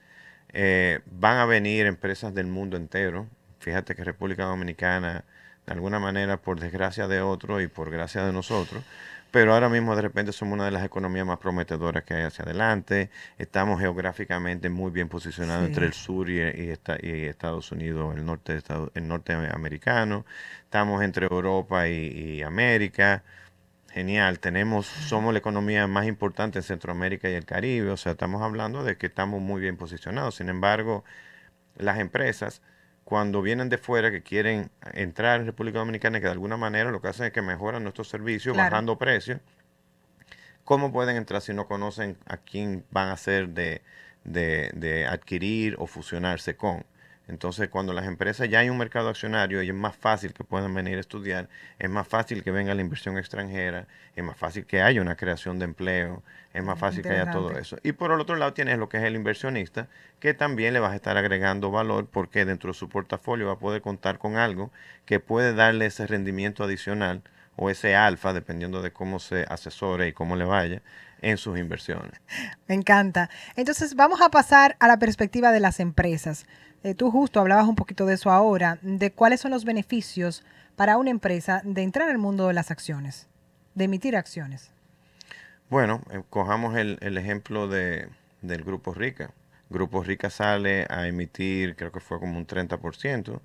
Eh, 0.53 1.01
van 1.05 1.37
a 1.37 1.45
venir 1.45 1.85
empresas 1.85 2.33
del 2.33 2.47
mundo 2.47 2.77
entero. 2.77 3.27
Fíjate 3.59 3.95
que 3.95 4.03
República 4.03 4.45
Dominicana, 4.45 5.25
de 5.65 5.73
alguna 5.73 5.99
manera, 5.99 6.37
por 6.37 6.59
desgracia 6.59 7.07
de 7.07 7.21
otro 7.21 7.61
y 7.61 7.67
por 7.67 7.91
gracia 7.91 8.25
de 8.25 8.33
nosotros, 8.33 8.83
pero 9.33 9.55
ahora 9.55 9.67
mismo 9.67 9.95
de 9.95 10.03
repente 10.03 10.31
somos 10.31 10.53
una 10.53 10.65
de 10.65 10.71
las 10.71 10.85
economías 10.85 11.25
más 11.25 11.39
prometedoras 11.39 12.03
que 12.03 12.13
hay 12.13 12.21
hacia 12.21 12.45
adelante. 12.45 13.09
Estamos 13.39 13.79
geográficamente 13.79 14.69
muy 14.69 14.91
bien 14.91 15.09
posicionados 15.09 15.65
entre 15.65 15.87
el 15.87 15.93
sur 15.93 16.29
y, 16.29 16.39
Estados 16.39 17.71
Unidos, 17.71 18.15
el 18.15 18.25
norte, 18.25 18.53
de 18.53 18.91
el 18.93 19.07
norte 19.07 19.33
americano. 19.33 20.23
Estamos 20.65 21.01
entre 21.01 21.25
Europa 21.25 21.87
y, 21.87 22.43
América. 22.43 23.23
Genial, 23.91 24.37
tenemos, 24.39 24.85
somos 24.85 25.33
la 25.33 25.39
economía 25.39 25.87
más 25.87 26.05
importante 26.05 26.59
en 26.59 26.63
Centroamérica 26.63 27.27
y 27.27 27.33
el 27.33 27.45
Caribe, 27.45 27.89
o 27.89 27.97
sea, 27.97 28.11
estamos 28.11 28.43
hablando 28.43 28.83
de 28.83 28.97
que 28.97 29.07
estamos 29.07 29.41
muy 29.41 29.59
bien 29.61 29.77
posicionados. 29.77 30.35
Sin 30.35 30.49
embargo, 30.49 31.03
las 31.77 31.97
empresas 31.97 32.61
cuando 33.13 33.43
vienen 33.43 33.69
de 33.69 33.77
fuera 33.77 34.09
que 34.09 34.23
quieren 34.23 34.71
entrar 34.91 35.39
en 35.39 35.45
República 35.45 35.77
Dominicana 35.77 36.17
y 36.17 36.21
que 36.21 36.25
de 36.25 36.31
alguna 36.31 36.57
manera 36.57 36.89
lo 36.89 36.99
que 36.99 37.09
hacen 37.09 37.27
es 37.27 37.31
que 37.31 37.43
mejoran 37.43 37.83
nuestros 37.83 38.07
servicios 38.09 38.57
bajando 38.57 38.97
precios, 38.97 39.39
¿cómo 40.63 40.91
pueden 40.91 41.15
entrar 41.15 41.39
si 41.43 41.53
no 41.53 41.67
conocen 41.67 42.17
a 42.25 42.37
quién 42.37 42.83
van 42.89 43.09
a 43.09 43.17
ser 43.17 43.49
de, 43.49 43.83
de, 44.23 45.05
adquirir 45.07 45.75
o 45.77 45.85
fusionarse 45.85 46.57
con? 46.57 46.87
Entonces, 47.27 47.69
cuando 47.69 47.93
las 47.93 48.05
empresas 48.05 48.49
ya 48.49 48.59
hay 48.59 48.69
un 48.69 48.77
mercado 48.77 49.07
accionario 49.07 49.63
y 49.63 49.69
es 49.69 49.75
más 49.75 49.95
fácil 49.95 50.33
que 50.33 50.43
puedan 50.43 50.73
venir 50.73 50.97
a 50.97 50.99
estudiar, 50.99 51.47
es 51.79 51.89
más 51.89 52.07
fácil 52.07 52.43
que 52.43 52.51
venga 52.51 52.75
la 52.75 52.81
inversión 52.81 53.17
extranjera, 53.17 53.87
es 54.15 54.23
más 54.23 54.37
fácil 54.37 54.65
que 54.65 54.81
haya 54.81 55.01
una 55.01 55.15
creación 55.15 55.57
de 55.57 55.65
empleo, 55.65 56.21
es 56.53 56.63
más 56.63 56.77
fácil 56.77 57.01
que 57.01 57.09
haya 57.09 57.31
todo 57.31 57.57
eso. 57.57 57.77
Y 57.81 57.93
por 57.93 58.11
el 58.11 58.19
otro 58.19 58.35
lado 58.35 58.53
tienes 58.53 58.77
lo 58.77 58.89
que 58.89 58.97
es 58.97 59.03
el 59.03 59.15
inversionista, 59.15 59.87
que 60.19 60.33
también 60.33 60.73
le 60.73 60.81
vas 60.81 60.91
a 60.91 60.95
estar 60.95 61.15
agregando 61.15 61.71
valor 61.71 62.07
porque 62.11 62.43
dentro 62.43 62.71
de 62.71 62.77
su 62.77 62.89
portafolio 62.89 63.47
va 63.47 63.53
a 63.53 63.59
poder 63.59 63.81
contar 63.81 64.17
con 64.17 64.35
algo 64.35 64.71
que 65.05 65.21
puede 65.21 65.53
darle 65.53 65.85
ese 65.85 66.05
rendimiento 66.05 66.65
adicional 66.65 67.23
o 67.55 67.69
ese 67.69 67.95
alfa, 67.95 68.33
dependiendo 68.33 68.81
de 68.81 68.91
cómo 68.91 69.19
se 69.19 69.45
asesore 69.47 70.07
y 70.07 70.13
cómo 70.13 70.35
le 70.35 70.45
vaya 70.45 70.81
en 71.21 71.37
sus 71.37 71.57
inversiones. 71.57 72.19
Me 72.67 72.75
encanta. 72.75 73.29
Entonces 73.55 73.95
vamos 73.95 74.21
a 74.21 74.29
pasar 74.29 74.75
a 74.79 74.87
la 74.87 74.99
perspectiva 74.99 75.51
de 75.51 75.59
las 75.59 75.79
empresas. 75.79 76.45
Eh, 76.83 76.95
tú 76.95 77.11
justo 77.11 77.39
hablabas 77.39 77.67
un 77.67 77.75
poquito 77.75 78.05
de 78.05 78.15
eso 78.15 78.29
ahora, 78.29 78.77
de 78.81 79.11
cuáles 79.11 79.39
son 79.39 79.51
los 79.51 79.63
beneficios 79.63 80.43
para 80.75 80.97
una 80.97 81.11
empresa 81.11 81.61
de 81.63 81.81
entrar 81.81 82.09
al 82.09 82.17
mundo 82.17 82.47
de 82.47 82.53
las 82.53 82.71
acciones, 82.71 83.27
de 83.73 83.85
emitir 83.85 84.17
acciones. 84.17 84.71
Bueno, 85.69 86.01
eh, 86.11 86.21
cojamos 86.29 86.75
el, 86.75 87.17
ejemplo 87.17 87.67
de, 87.67 88.09
del 88.41 88.63
Grupo 88.63 88.93
Rica. 88.93 89.31
Grupo 89.69 90.03
Rica 90.03 90.29
sale 90.29 90.85
a 90.89 91.07
emitir, 91.07 91.75
creo 91.77 91.91
que 91.91 92.01
fue 92.01 92.19
como 92.19 92.37
un 92.37 92.45
30%, 92.45 93.39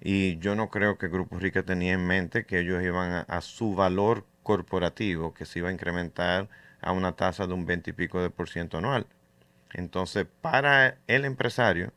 y 0.00 0.38
yo 0.38 0.54
no 0.54 0.70
creo 0.70 0.96
que 0.96 1.08
Grupo 1.08 1.38
Rica 1.38 1.64
tenía 1.64 1.94
en 1.94 2.06
mente 2.06 2.46
que 2.46 2.60
ellos 2.60 2.82
iban 2.82 3.24
a, 3.26 3.40
su 3.40 3.74
valor 3.74 4.24
corporativo, 4.44 5.34
que 5.34 5.44
se 5.44 5.58
iba 5.58 5.70
a 5.70 5.72
incrementar 5.72 6.48
a 6.80 6.92
una 6.92 7.12
tasa 7.12 7.48
de 7.48 7.54
un 7.54 7.66
20 7.66 7.90
y 7.90 7.92
pico 7.94 8.22
de 8.22 8.30
por 8.30 8.48
ciento 8.48 8.78
anual. 8.78 9.06
Entonces, 9.72 10.26
para 10.40 10.98
el 11.08 11.24
empresario, 11.24 11.92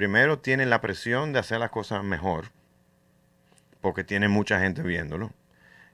primero 0.00 0.38
tiene 0.38 0.64
la 0.64 0.80
presión 0.80 1.34
de 1.34 1.40
hacer 1.40 1.58
las 1.58 1.68
cosas 1.68 2.02
mejor, 2.02 2.46
porque 3.82 4.02
tiene 4.02 4.28
mucha 4.28 4.58
gente 4.58 4.80
viéndolo. 4.80 5.30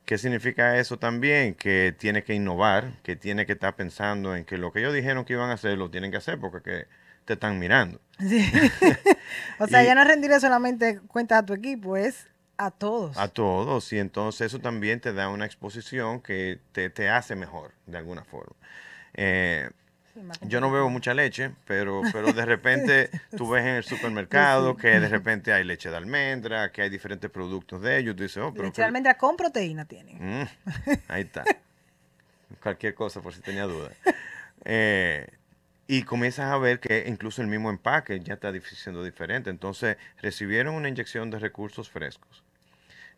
¿Qué 0.04 0.16
significa 0.16 0.78
eso 0.78 0.96
también? 0.96 1.56
Que 1.56 1.92
tiene 1.98 2.22
que 2.22 2.32
innovar, 2.32 2.92
que 3.02 3.16
tiene 3.16 3.46
que 3.46 3.54
estar 3.54 3.74
pensando 3.74 4.36
en 4.36 4.44
que 4.44 4.58
lo 4.58 4.72
que 4.72 4.78
ellos 4.78 4.94
dijeron 4.94 5.24
que 5.24 5.32
iban 5.32 5.50
a 5.50 5.54
hacer, 5.54 5.76
lo 5.76 5.90
tienen 5.90 6.12
que 6.12 6.18
hacer, 6.18 6.38
porque 6.38 6.86
te 7.24 7.32
están 7.32 7.58
mirando. 7.58 8.00
o 9.58 9.66
sea, 9.66 9.82
ya 9.82 9.96
no 9.96 10.04
rendirle 10.04 10.38
solamente 10.38 11.00
cuenta 11.08 11.38
a 11.38 11.44
tu 11.44 11.54
equipo, 11.54 11.96
es 11.96 12.28
a 12.58 12.70
todos. 12.70 13.18
A 13.18 13.26
todos, 13.26 13.92
y 13.92 13.98
entonces 13.98 14.46
eso 14.46 14.60
también 14.60 15.00
te 15.00 15.14
da 15.14 15.30
una 15.30 15.46
exposición 15.46 16.20
que 16.20 16.60
te, 16.70 17.08
hace 17.08 17.34
mejor, 17.34 17.72
de 17.86 17.98
alguna 17.98 18.22
forma. 18.22 18.54
Eh, 19.14 19.68
yo 20.42 20.60
no 20.60 20.70
bebo 20.70 20.90
mucha 20.90 21.14
leche, 21.14 21.52
pero, 21.66 22.02
pero 22.12 22.32
de 22.32 22.44
repente 22.44 23.10
tú 23.36 23.50
ves 23.50 23.62
en 23.62 23.74
el 23.76 23.84
supermercado 23.84 24.76
que 24.76 25.00
de 25.00 25.08
repente 25.08 25.52
hay 25.52 25.64
leche 25.64 25.90
de 25.90 25.96
almendra, 25.96 26.70
que 26.72 26.82
hay 26.82 26.90
diferentes 26.90 27.30
productos 27.30 27.82
de 27.82 27.98
ellos. 27.98 28.16
Tú 28.16 28.22
dices, 28.22 28.38
oh, 28.38 28.52
leche 28.56 28.82
de 28.82 28.86
almendra 28.86 29.16
con 29.16 29.36
proteína 29.36 29.84
tienen. 29.84 30.42
Mm, 30.42 30.48
ahí 31.08 31.22
está. 31.22 31.44
Cualquier 32.62 32.94
cosa, 32.94 33.20
por 33.20 33.34
si 33.34 33.40
tenía 33.40 33.64
duda. 33.64 33.90
Eh, 34.64 35.28
y 35.88 36.02
comienzas 36.02 36.52
a 36.52 36.58
ver 36.58 36.80
que 36.80 37.04
incluso 37.06 37.42
el 37.42 37.48
mismo 37.48 37.70
empaque 37.70 38.20
ya 38.20 38.34
está 38.34 38.52
siendo 38.60 39.04
diferente. 39.04 39.50
Entonces, 39.50 39.96
recibieron 40.20 40.74
una 40.74 40.88
inyección 40.88 41.30
de 41.30 41.38
recursos 41.38 41.90
frescos. 41.90 42.42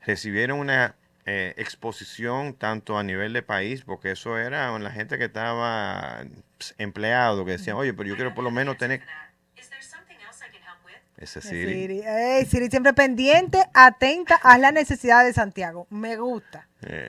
Recibieron 0.04 0.58
una 0.58 0.94
eh, 1.30 1.52
exposición 1.58 2.54
tanto 2.54 2.96
a 2.96 3.02
nivel 3.02 3.34
de 3.34 3.42
país, 3.42 3.82
porque 3.84 4.12
eso 4.12 4.38
era 4.38 4.78
la 4.78 4.90
gente 4.90 5.18
que 5.18 5.26
estaba 5.26 6.24
pues, 6.56 6.74
empleado, 6.78 7.44
que 7.44 7.52
decían, 7.52 7.76
oye, 7.76 7.92
pero 7.92 8.08
yo 8.08 8.16
quiero 8.16 8.34
por 8.34 8.44
lo 8.44 8.50
menos 8.50 8.78
tener... 8.78 9.02
Ese 11.18 11.42
Siri. 11.42 11.74
Siri. 11.74 12.02
Siri 12.46 12.70
siempre 12.70 12.94
pendiente, 12.94 13.62
atenta 13.74 14.36
a 14.36 14.56
las 14.56 14.72
necesidades 14.72 15.26
de 15.26 15.32
Santiago. 15.34 15.86
Me 15.90 16.16
gusta. 16.16 16.66
Eh, 16.82 17.08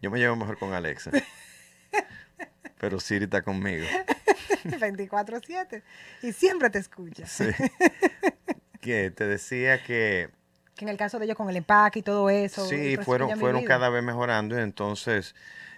yo 0.00 0.10
me 0.10 0.18
llevo 0.18 0.34
mejor 0.34 0.58
con 0.58 0.72
Alexa. 0.72 1.10
Pero 2.78 2.98
Siri 2.98 3.26
está 3.26 3.42
conmigo. 3.42 3.86
24-7. 4.64 5.82
Y 6.22 6.32
siempre 6.32 6.70
te 6.70 6.80
escucha. 6.80 7.26
Sí. 7.26 7.44
Que 8.80 9.12
te 9.12 9.28
decía 9.28 9.84
que... 9.84 10.30
Que 10.82 10.84
en 10.84 10.88
el 10.88 10.96
caso 10.96 11.20
de 11.20 11.26
ellos 11.26 11.36
con 11.36 11.48
el 11.48 11.54
empaque 11.54 12.00
y 12.00 12.02
todo 12.02 12.28
eso. 12.28 12.66
Sí, 12.66 12.96
fueron, 12.96 13.38
fueron 13.38 13.62
cada 13.64 13.88
vez 13.88 14.02
mejorando. 14.02 14.58
Entonces, 14.58 15.32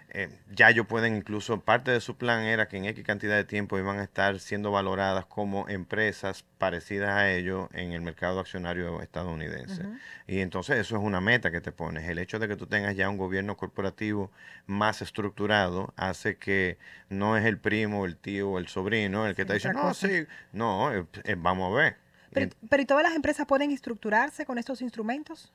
eh, 0.08 0.30
ya 0.54 0.70
ellos 0.70 0.86
pueden 0.86 1.14
incluso, 1.14 1.60
parte 1.60 1.90
de 1.90 2.00
su 2.00 2.16
plan 2.16 2.44
era 2.44 2.68
que 2.68 2.78
en 2.78 2.86
X 2.86 3.04
cantidad 3.04 3.36
de 3.36 3.44
tiempo 3.44 3.78
iban 3.78 3.98
a 3.98 4.02
estar 4.02 4.40
siendo 4.40 4.70
valoradas 4.70 5.26
como 5.26 5.68
empresas 5.68 6.46
parecidas 6.56 7.10
a 7.10 7.30
ellos 7.30 7.68
en 7.74 7.92
el 7.92 8.00
mercado 8.00 8.40
accionario 8.40 9.02
estadounidense. 9.02 9.82
Y 10.26 10.38
entonces 10.38 10.78
eso 10.78 10.96
es 10.96 11.02
una 11.02 11.20
meta 11.20 11.50
que 11.50 11.60
te 11.60 11.70
pones. 11.70 12.08
El 12.08 12.18
hecho 12.18 12.38
de 12.38 12.48
que 12.48 12.56
tú 12.56 12.66
tengas 12.66 12.96
ya 12.96 13.10
un 13.10 13.18
gobierno 13.18 13.58
corporativo 13.58 14.30
más 14.66 15.02
estructurado 15.02 15.92
hace 15.96 16.38
que 16.38 16.78
no 17.10 17.36
es 17.36 17.44
el 17.44 17.58
primo, 17.58 18.06
el 18.06 18.16
tío 18.16 18.52
o 18.52 18.58
el 18.58 18.68
sobrino 18.68 19.26
el 19.26 19.34
que 19.34 19.44
te 19.44 19.52
dice, 19.52 19.70
no, 19.74 19.92
sí, 19.92 20.26
no, 20.52 20.94
eh, 20.94 21.04
eh, 21.24 21.36
vamos 21.36 21.70
a 21.70 21.76
ver. 21.76 22.03
Pero, 22.34 22.50
pero 22.68 22.82
¿y 22.82 22.86
todas 22.86 23.02
las 23.02 23.14
empresas 23.14 23.46
pueden 23.46 23.70
estructurarse 23.70 24.44
con 24.44 24.58
estos 24.58 24.82
instrumentos? 24.82 25.52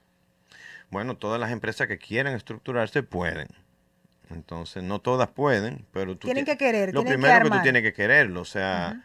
Bueno, 0.90 1.18
todas 1.18 1.40
las 1.40 1.52
empresas 1.52 1.88
que 1.88 2.00
quieran 2.00 2.34
estructurarse 2.34 3.04
pueden. 3.04 3.48
Entonces, 4.32 4.84
no 4.84 5.00
todas 5.00 5.30
pueden, 5.30 5.86
pero 5.92 6.16
tú 6.16 6.28
tienen 6.28 6.46
que 6.46 6.58
querer. 6.58 6.94
Lo 6.94 7.04
primero 7.04 7.44
que, 7.44 7.50
tú 7.50 7.62
tienes 7.62 7.82
que 7.82 7.94
quererlo, 7.94 8.42
o 8.42 8.46
sea, 8.46 9.02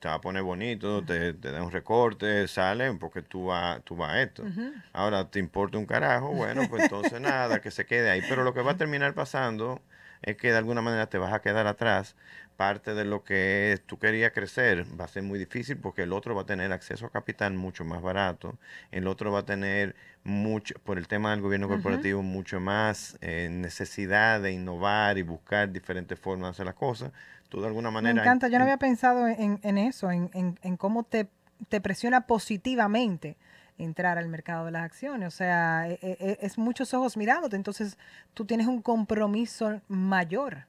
te 0.00 0.08
va 0.08 0.14
a 0.14 0.20
poner 0.20 0.42
bonito, 0.42 1.04
te, 1.04 1.32
da 1.34 1.62
un 1.62 1.70
recorte, 1.70 2.48
sale 2.48 2.92
porque 2.94 3.22
tú 3.22 3.46
vas 3.46 3.82
tú 3.84 3.96
va 3.96 4.12
a 4.12 4.22
esto. 4.22 4.44
Ahora 4.92 5.30
te 5.30 5.38
importa 5.38 5.78
un 5.78 5.86
carajo, 5.86 6.32
bueno, 6.32 6.62
pues 6.68 6.84
entonces 6.84 7.20
nada, 7.20 7.60
que 7.60 7.70
se 7.70 7.86
quede 7.86 8.10
ahí. 8.10 8.22
Pero 8.28 8.42
lo 8.42 8.52
que 8.52 8.62
va 8.62 8.72
a 8.72 8.76
terminar 8.76 9.14
pasando 9.14 9.80
es 10.22 10.36
que 10.36 10.50
de 10.50 10.58
alguna 10.58 10.82
manera 10.82 11.06
te 11.08 11.18
vas 11.18 11.32
a 11.32 11.40
quedar 11.40 11.66
atrás. 11.66 12.16
Parte 12.60 12.92
de 12.92 13.06
lo 13.06 13.24
que 13.24 13.80
tú 13.86 13.98
querías 13.98 14.32
crecer 14.32 14.84
va 15.00 15.06
a 15.06 15.08
ser 15.08 15.22
muy 15.22 15.38
difícil 15.38 15.78
porque 15.78 16.02
el 16.02 16.12
otro 16.12 16.34
va 16.34 16.42
a 16.42 16.44
tener 16.44 16.70
acceso 16.72 17.06
a 17.06 17.10
capital 17.10 17.54
mucho 17.54 17.86
más 17.86 18.02
barato, 18.02 18.58
el 18.90 19.06
otro 19.06 19.32
va 19.32 19.38
a 19.38 19.46
tener 19.46 19.96
mucho, 20.24 20.74
por 20.84 20.98
el 20.98 21.08
tema 21.08 21.30
del 21.30 21.40
gobierno 21.40 21.68
corporativo, 21.68 22.22
mucho 22.22 22.60
más 22.60 23.16
eh, 23.22 23.48
necesidad 23.50 24.42
de 24.42 24.52
innovar 24.52 25.16
y 25.16 25.22
buscar 25.22 25.72
diferentes 25.72 26.20
formas 26.20 26.48
de 26.48 26.50
hacer 26.50 26.66
las 26.66 26.74
cosas. 26.74 27.12
Tú 27.48 27.62
de 27.62 27.68
alguna 27.68 27.90
manera... 27.90 28.12
Me 28.12 28.20
encanta, 28.20 28.48
yo 28.48 28.58
no 28.58 28.64
había 28.64 28.76
pensado 28.76 29.26
en, 29.26 29.58
en 29.62 29.78
eso, 29.78 30.10
en, 30.10 30.28
en, 30.34 30.58
en, 30.60 30.76
cómo 30.76 31.04
te, 31.04 31.28
te 31.70 31.80
presiona 31.80 32.26
positivamente 32.26 33.38
entrar 33.78 34.18
al 34.18 34.28
mercado 34.28 34.66
de 34.66 34.72
las 34.72 34.82
acciones. 34.82 35.28
O 35.28 35.34
sea, 35.34 35.88
e, 35.88 35.98
e, 36.02 36.16
e, 36.20 36.38
es 36.42 36.58
muchos 36.58 36.92
ojos 36.92 37.16
mirándote, 37.16 37.56
entonces 37.56 37.96
tú 38.34 38.44
tienes 38.44 38.66
un 38.66 38.82
compromiso 38.82 39.80
mayor. 39.88 40.66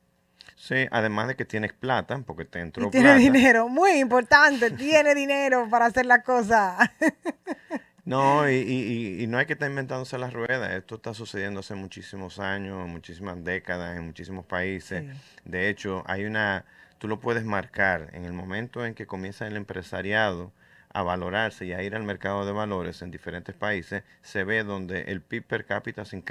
Sí, 0.55 0.87
además 0.91 1.27
de 1.27 1.35
que 1.35 1.45
tienes 1.45 1.73
plata, 1.73 2.19
porque 2.25 2.45
te 2.45 2.59
entró 2.59 2.87
y 2.87 2.91
tiene 2.91 3.15
dinero, 3.15 3.67
muy 3.67 3.93
importante, 3.93 4.71
tiene 4.71 5.15
dinero 5.15 5.67
para 5.69 5.87
hacer 5.87 6.05
la 6.05 6.21
cosa. 6.21 6.77
No, 8.03 8.49
y, 8.49 9.25
no 9.29 9.37
hay 9.37 9.45
que 9.45 9.53
estar 9.53 9.69
inventándose 9.69 10.17
las 10.17 10.33
ruedas. 10.33 10.73
Esto 10.73 10.95
está 10.95 11.13
sucediendo 11.13 11.59
hace 11.59 11.75
muchísimos 11.75 12.39
años, 12.39 12.87
muchísimas 12.87 13.43
décadas, 13.43 13.95
en 13.95 14.05
muchísimos 14.05 14.43
países. 14.45 15.05
De 15.45 15.69
hecho, 15.69 16.03
hay 16.07 16.25
una, 16.25 16.65
tú 16.97 17.07
lo 17.07 17.19
puedes 17.19 17.45
marcar 17.45 18.09
en 18.13 18.25
el 18.25 18.33
momento 18.33 18.85
en 18.85 18.95
que 18.95 19.05
comienza 19.05 19.45
el 19.45 19.55
empresariado 19.55 20.51
a 20.93 21.03
valorarse 21.03 21.65
y 21.65 21.73
a 21.73 21.81
ir 21.83 21.95
al 21.95 22.03
mercado 22.03 22.45
de 22.45 22.51
valores 22.51 23.01
en 23.01 23.11
diferentes 23.11 23.55
países, 23.55 24.03
se 24.21 24.43
ve 24.43 24.63
donde 24.63 25.03
el 25.03 25.21
PIB 25.21 25.45
per 25.45 25.65
cápita 25.65 26.05
se, 26.05 26.21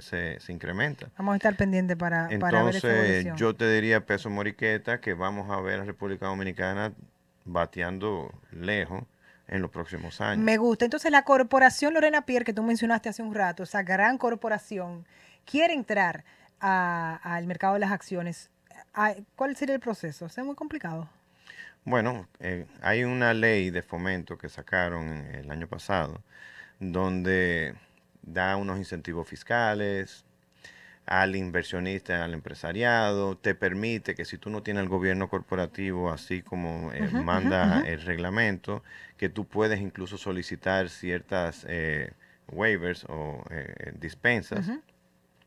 se, 0.00 0.52
incrementa. 0.52 1.08
Vamos 1.18 1.34
a 1.34 1.36
estar 1.36 1.56
pendientes 1.56 1.96
para, 1.96 2.28
Entonces, 2.30 2.82
para 2.82 2.92
ver 2.92 3.34
yo 3.36 3.54
te 3.54 3.70
diría, 3.70 4.06
peso 4.06 4.30
moriqueta, 4.30 5.00
que 5.00 5.14
vamos 5.14 5.50
a 5.50 5.60
ver 5.60 5.80
a 5.80 5.84
República 5.84 6.26
Dominicana 6.26 6.92
bateando 7.44 8.32
lejos 8.52 9.04
en 9.48 9.62
los 9.62 9.70
próximos 9.70 10.20
años. 10.20 10.44
Me 10.44 10.56
gusta. 10.58 10.84
Entonces, 10.84 11.10
la 11.10 11.22
corporación 11.22 11.94
Lorena 11.94 12.22
Pierre, 12.22 12.44
que 12.44 12.52
tú 12.52 12.62
mencionaste 12.62 13.08
hace 13.08 13.22
un 13.22 13.34
rato, 13.34 13.62
esa 13.62 13.82
gran 13.82 14.18
corporación, 14.18 15.06
quiere 15.44 15.74
entrar 15.74 16.24
al 16.60 17.46
mercado 17.46 17.74
de 17.74 17.80
las 17.80 17.92
acciones. 17.92 18.50
¿Cuál 19.36 19.56
sería 19.56 19.74
el 19.74 19.80
proceso? 19.80 20.26
¿Es 20.26 20.38
muy 20.38 20.54
complicado? 20.54 21.08
Bueno, 21.88 22.28
eh, 22.40 22.66
hay 22.82 23.04
una 23.04 23.32
ley 23.32 23.70
de 23.70 23.80
fomento 23.80 24.36
que 24.36 24.50
sacaron 24.50 25.08
el 25.32 25.50
año 25.50 25.68
pasado 25.68 26.22
donde 26.80 27.74
da 28.20 28.56
unos 28.56 28.76
incentivos 28.76 29.26
fiscales 29.26 30.26
al 31.06 31.34
inversionista, 31.34 32.22
al 32.22 32.34
empresariado, 32.34 33.38
te 33.38 33.54
permite 33.54 34.14
que 34.14 34.26
si 34.26 34.36
tú 34.36 34.50
no 34.50 34.62
tienes 34.62 34.82
el 34.82 34.90
gobierno 34.90 35.30
corporativo 35.30 36.10
así 36.10 36.42
como 36.42 36.92
eh, 36.92 37.08
manda 37.10 37.80
el 37.86 38.02
reglamento, 38.02 38.84
que 39.16 39.30
tú 39.30 39.46
puedes 39.46 39.80
incluso 39.80 40.18
solicitar 40.18 40.90
ciertas 40.90 41.64
eh, 41.70 42.12
waivers 42.48 43.06
o 43.08 43.42
dispensas. 43.94 44.70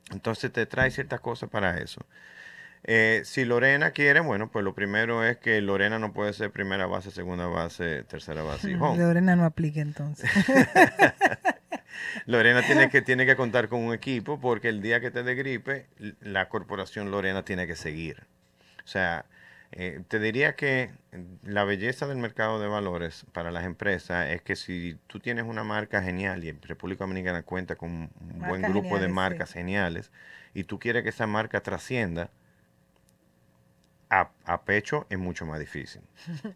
Entonces 0.09 0.51
te 0.51 0.65
trae 0.65 0.89
ciertas 0.89 1.19
cosas 1.19 1.51
para 1.51 1.77
eso. 1.77 2.03
Eh, 2.83 3.21
si 3.25 3.45
Lorena 3.45 3.91
quiere, 3.91 4.21
bueno, 4.21 4.49
pues 4.49 4.65
lo 4.65 4.73
primero 4.73 5.23
es 5.23 5.37
que 5.37 5.61
Lorena 5.61 5.99
no 5.99 6.13
puede 6.13 6.33
ser 6.33 6.51
primera 6.51 6.87
base, 6.87 7.11
segunda 7.11 7.45
base, 7.45 8.03
tercera 8.03 8.41
base 8.41 8.71
y 8.71 8.73
home. 8.73 8.97
Lorena 8.97 9.35
no 9.35 9.45
aplica 9.45 9.81
entonces. 9.81 10.29
Lorena 12.25 12.63
tiene 12.65 12.89
que, 12.89 13.01
tiene 13.01 13.25
que 13.25 13.35
contar 13.35 13.67
con 13.67 13.81
un 13.81 13.93
equipo 13.93 14.39
porque 14.39 14.69
el 14.69 14.81
día 14.81 14.99
que 14.99 15.11
te 15.11 15.21
dé 15.23 15.35
gripe, 15.35 15.87
la 16.21 16.49
corporación 16.49 17.11
Lorena 17.11 17.45
tiene 17.45 17.67
que 17.67 17.75
seguir. 17.75 18.25
O 18.83 18.87
sea, 18.87 19.25
eh, 19.73 20.01
te 20.07 20.19
diría 20.19 20.55
que 20.55 20.91
la 21.43 21.63
belleza 21.63 22.07
del 22.07 22.17
mercado 22.17 22.59
de 22.59 22.67
valores 22.67 23.25
para 23.31 23.51
las 23.51 23.63
empresas 23.63 24.29
es 24.29 24.41
que 24.41 24.55
si 24.55 24.97
tú 25.07 25.19
tienes 25.19 25.45
una 25.45 25.63
marca 25.63 26.01
genial 26.01 26.43
y 26.43 26.49
en 26.49 26.61
República 26.61 27.05
Dominicana 27.05 27.43
cuenta 27.43 27.75
con 27.75 27.91
un 27.91 28.39
buen 28.47 28.63
grupo 28.63 28.99
de 28.99 29.07
marcas 29.07 29.51
sí. 29.51 29.59
geniales 29.59 30.11
y 30.53 30.65
tú 30.65 30.77
quieres 30.79 31.03
que 31.03 31.09
esa 31.09 31.25
marca 31.25 31.61
trascienda, 31.61 32.31
a, 34.11 34.29
a 34.45 34.61
pecho 34.61 35.07
es 35.09 35.17
mucho 35.17 35.45
más 35.45 35.59
difícil. 35.59 36.01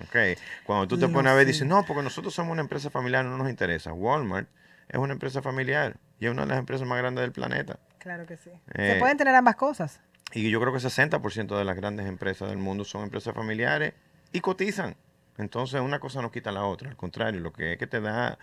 Ok, 0.00 0.16
Cuando 0.64 0.88
tú 0.88 0.98
te 0.98 1.08
pones 1.08 1.30
a 1.32 1.34
ver, 1.34 1.44
sé. 1.44 1.52
dices, 1.52 1.66
no, 1.66 1.84
porque 1.86 2.02
nosotros 2.02 2.34
somos 2.34 2.52
una 2.52 2.62
empresa 2.62 2.90
familiar, 2.90 3.24
no 3.24 3.36
nos 3.38 3.48
interesa. 3.48 3.92
Walmart 3.92 4.48
es 4.88 4.98
una 4.98 5.12
empresa 5.12 5.40
familiar 5.40 5.96
y 6.18 6.26
es 6.26 6.32
una 6.32 6.42
de 6.42 6.48
las 6.48 6.58
empresas 6.58 6.86
más 6.86 6.98
grandes 6.98 7.22
del 7.22 7.32
planeta. 7.32 7.78
Claro 7.98 8.26
que 8.26 8.36
sí. 8.36 8.50
Eh, 8.74 8.92
Se 8.94 8.98
pueden 8.98 9.16
tener 9.16 9.34
ambas 9.34 9.56
cosas. 9.56 10.00
Y 10.32 10.50
yo 10.50 10.60
creo 10.60 10.72
que 10.72 10.78
60% 10.78 11.56
de 11.56 11.64
las 11.64 11.76
grandes 11.76 12.06
empresas 12.06 12.48
del 12.48 12.58
mundo 12.58 12.84
son 12.84 13.04
empresas 13.04 13.34
familiares 13.34 13.94
y 14.32 14.40
cotizan. 14.40 14.96
Entonces 15.38 15.80
una 15.80 16.00
cosa 16.00 16.20
no 16.20 16.30
quita 16.30 16.50
la 16.52 16.64
otra. 16.64 16.90
Al 16.90 16.96
contrario, 16.96 17.40
lo 17.40 17.52
que 17.52 17.72
es 17.74 17.78
que 17.78 17.86
te 17.86 18.00
da... 18.00 18.38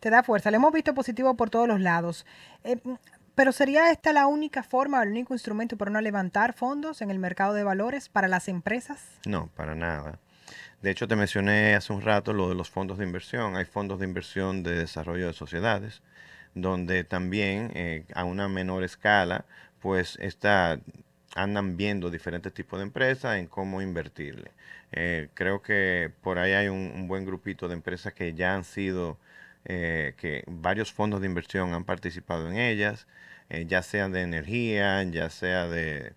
Te 0.00 0.10
da 0.10 0.22
fuerza. 0.22 0.50
Lo 0.50 0.56
hemos 0.56 0.72
visto 0.72 0.94
positivo 0.94 1.36
por 1.36 1.50
todos 1.50 1.68
los 1.68 1.80
lados. 1.80 2.26
Eh, 2.64 2.78
pero 3.34 3.52
¿sería 3.52 3.90
esta 3.90 4.12
la 4.12 4.26
única 4.26 4.62
forma, 4.62 5.02
el 5.02 5.10
único 5.10 5.34
instrumento 5.34 5.76
para 5.76 5.90
no 5.90 6.00
levantar 6.00 6.52
fondos 6.52 7.02
en 7.02 7.10
el 7.10 7.18
mercado 7.18 7.54
de 7.54 7.64
valores 7.64 8.08
para 8.08 8.28
las 8.28 8.48
empresas? 8.48 9.04
No, 9.26 9.48
para 9.56 9.74
nada. 9.74 10.18
De 10.82 10.90
hecho, 10.90 11.06
te 11.06 11.16
mencioné 11.16 11.74
hace 11.74 11.92
un 11.92 12.02
rato 12.02 12.32
lo 12.32 12.48
de 12.48 12.56
los 12.56 12.68
fondos 12.68 12.98
de 12.98 13.04
inversión. 13.04 13.56
Hay 13.56 13.64
fondos 13.64 14.00
de 14.00 14.06
inversión 14.06 14.62
de 14.64 14.74
desarrollo 14.74 15.28
de 15.28 15.32
sociedades, 15.32 16.02
donde 16.54 17.04
también 17.04 17.70
eh, 17.74 18.04
a 18.14 18.24
una 18.24 18.48
menor 18.48 18.82
escala, 18.82 19.44
pues 19.80 20.18
está, 20.20 20.80
andan 21.36 21.76
viendo 21.76 22.10
diferentes 22.10 22.52
tipos 22.52 22.80
de 22.80 22.84
empresas 22.84 23.36
en 23.38 23.46
cómo 23.46 23.80
invertirle. 23.80 24.50
Eh, 24.90 25.28
creo 25.34 25.62
que 25.62 26.10
por 26.20 26.38
ahí 26.38 26.52
hay 26.52 26.68
un, 26.68 26.92
un 26.94 27.08
buen 27.08 27.24
grupito 27.24 27.68
de 27.68 27.74
empresas 27.74 28.12
que 28.12 28.34
ya 28.34 28.54
han 28.54 28.64
sido, 28.64 29.18
eh, 29.64 30.14
que 30.16 30.44
varios 30.48 30.92
fondos 30.92 31.20
de 31.20 31.26
inversión 31.28 31.72
han 31.74 31.84
participado 31.84 32.50
en 32.50 32.56
ellas, 32.58 33.06
eh, 33.48 33.64
ya 33.66 33.82
sea 33.82 34.08
de 34.08 34.22
energía, 34.22 35.02
ya 35.04 35.30
sea 35.30 35.68
de, 35.68 36.14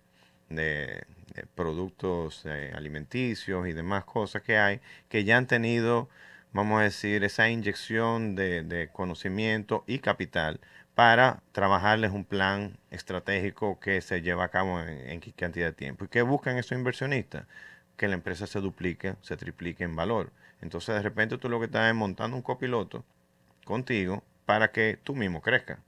productos 1.54 2.42
eh, 2.46 2.72
alimenticios 2.74 3.68
y 3.68 3.72
demás 3.72 4.04
cosas 4.04 4.42
que 4.42 4.58
hay, 4.58 4.80
que 5.08 5.24
ya 5.24 5.36
han 5.36 5.46
tenido, 5.46 6.08
vamos 6.52 6.80
a 6.80 6.84
decir, 6.84 7.24
esa 7.24 7.48
inyección 7.50 8.34
de, 8.36 8.90
conocimiento 8.92 9.84
y 9.86 9.98
capital 10.00 10.60
para 10.94 11.42
trabajarles 11.52 12.12
un 12.12 12.24
plan 12.24 12.78
estratégico 12.90 13.78
que 13.80 14.00
se 14.00 14.22
lleva 14.22 14.44
a 14.44 14.48
cabo 14.50 14.80
en, 14.80 14.88
en 15.10 15.20
qué 15.20 15.32
cantidad 15.32 15.66
de 15.66 15.72
tiempo. 15.72 16.04
¿Y 16.06 16.08
qué 16.08 16.22
buscan 16.22 16.56
esos 16.58 16.72
inversionistas? 16.72 17.46
Que 17.96 18.08
la 18.08 18.14
empresa 18.14 18.46
se 18.46 18.60
duplique, 18.60 19.16
se 19.22 19.36
triplique 19.36 19.84
en 19.84 19.96
valor. 19.96 20.32
Entonces, 20.62 20.94
de 20.94 21.02
repente 21.02 21.38
tú 21.38 21.48
lo 21.48 21.58
que 21.60 21.66
estás 21.66 21.88
es 21.88 21.94
montando 21.94 22.36
un 22.36 22.42
copiloto 22.42 23.04
contigo 23.66 24.24
para 24.46 24.72
que 24.72 24.98
tú 25.02 25.14
mismo 25.14 25.42
crezcas. 25.42 25.78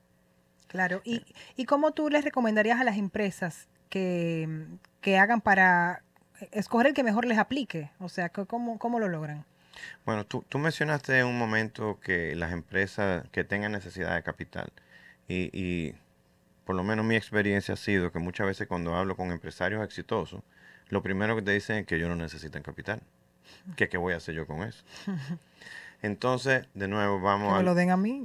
Claro. 0.67 1.01
¿Y, 1.03 1.25
y 1.55 1.65
cómo 1.65 1.93
tú 1.93 2.09
les 2.09 2.23
recomendarías 2.23 2.79
a 2.79 2.83
las 2.83 2.97
empresas 2.97 3.67
que, 3.89 4.67
que 5.01 5.17
hagan 5.17 5.41
para 5.41 6.03
escoger 6.51 6.87
el 6.87 6.93
que 6.93 7.03
mejor 7.03 7.25
les 7.25 7.39
aplique? 7.39 7.89
O 7.99 8.09
sea, 8.09 8.29
¿cómo, 8.29 8.77
cómo 8.77 8.99
lo 8.99 9.07
logran? 9.07 9.45
Bueno, 10.05 10.25
tú, 10.25 10.45
tú 10.47 10.59
mencionaste 10.59 11.17
en 11.19 11.25
un 11.25 11.39
momento 11.39 11.99
que 11.99 12.35
las 12.35 12.51
empresas 12.51 13.27
que 13.31 13.43
tengan 13.43 13.71
necesidad 13.71 14.13
de 14.13 14.21
capital 14.21 14.71
y, 15.27 15.49
y 15.53 15.95
por 16.65 16.75
lo 16.75 16.83
menos 16.83 17.05
mi 17.05 17.15
experiencia 17.15 17.73
ha 17.73 17.77
sido 17.77 18.11
que 18.11 18.19
muchas 18.19 18.45
veces 18.45 18.67
cuando 18.67 18.93
hablo 18.95 19.15
con 19.15 19.31
empresarios 19.31 19.83
exitosos, 19.83 20.41
lo 20.89 21.01
primero 21.01 21.35
que 21.35 21.41
te 21.41 21.51
dicen 21.51 21.77
es 21.77 21.85
que 21.87 21.95
ellos 21.95 22.09
no 22.09 22.15
necesitan 22.15 22.61
capital. 22.61 23.01
¿Qué, 23.75 23.89
qué 23.89 23.97
voy 23.97 24.13
a 24.13 24.17
hacer 24.17 24.35
yo 24.35 24.45
con 24.45 24.61
eso? 24.63 24.83
Entonces, 26.01 26.65
de 26.73 26.87
nuevo, 26.87 27.19
vamos 27.19 27.51
me 27.53 27.59
al- 27.59 27.65
lo 27.65 27.75
den 27.75 27.91
a 27.91 27.97
mí. 27.97 28.23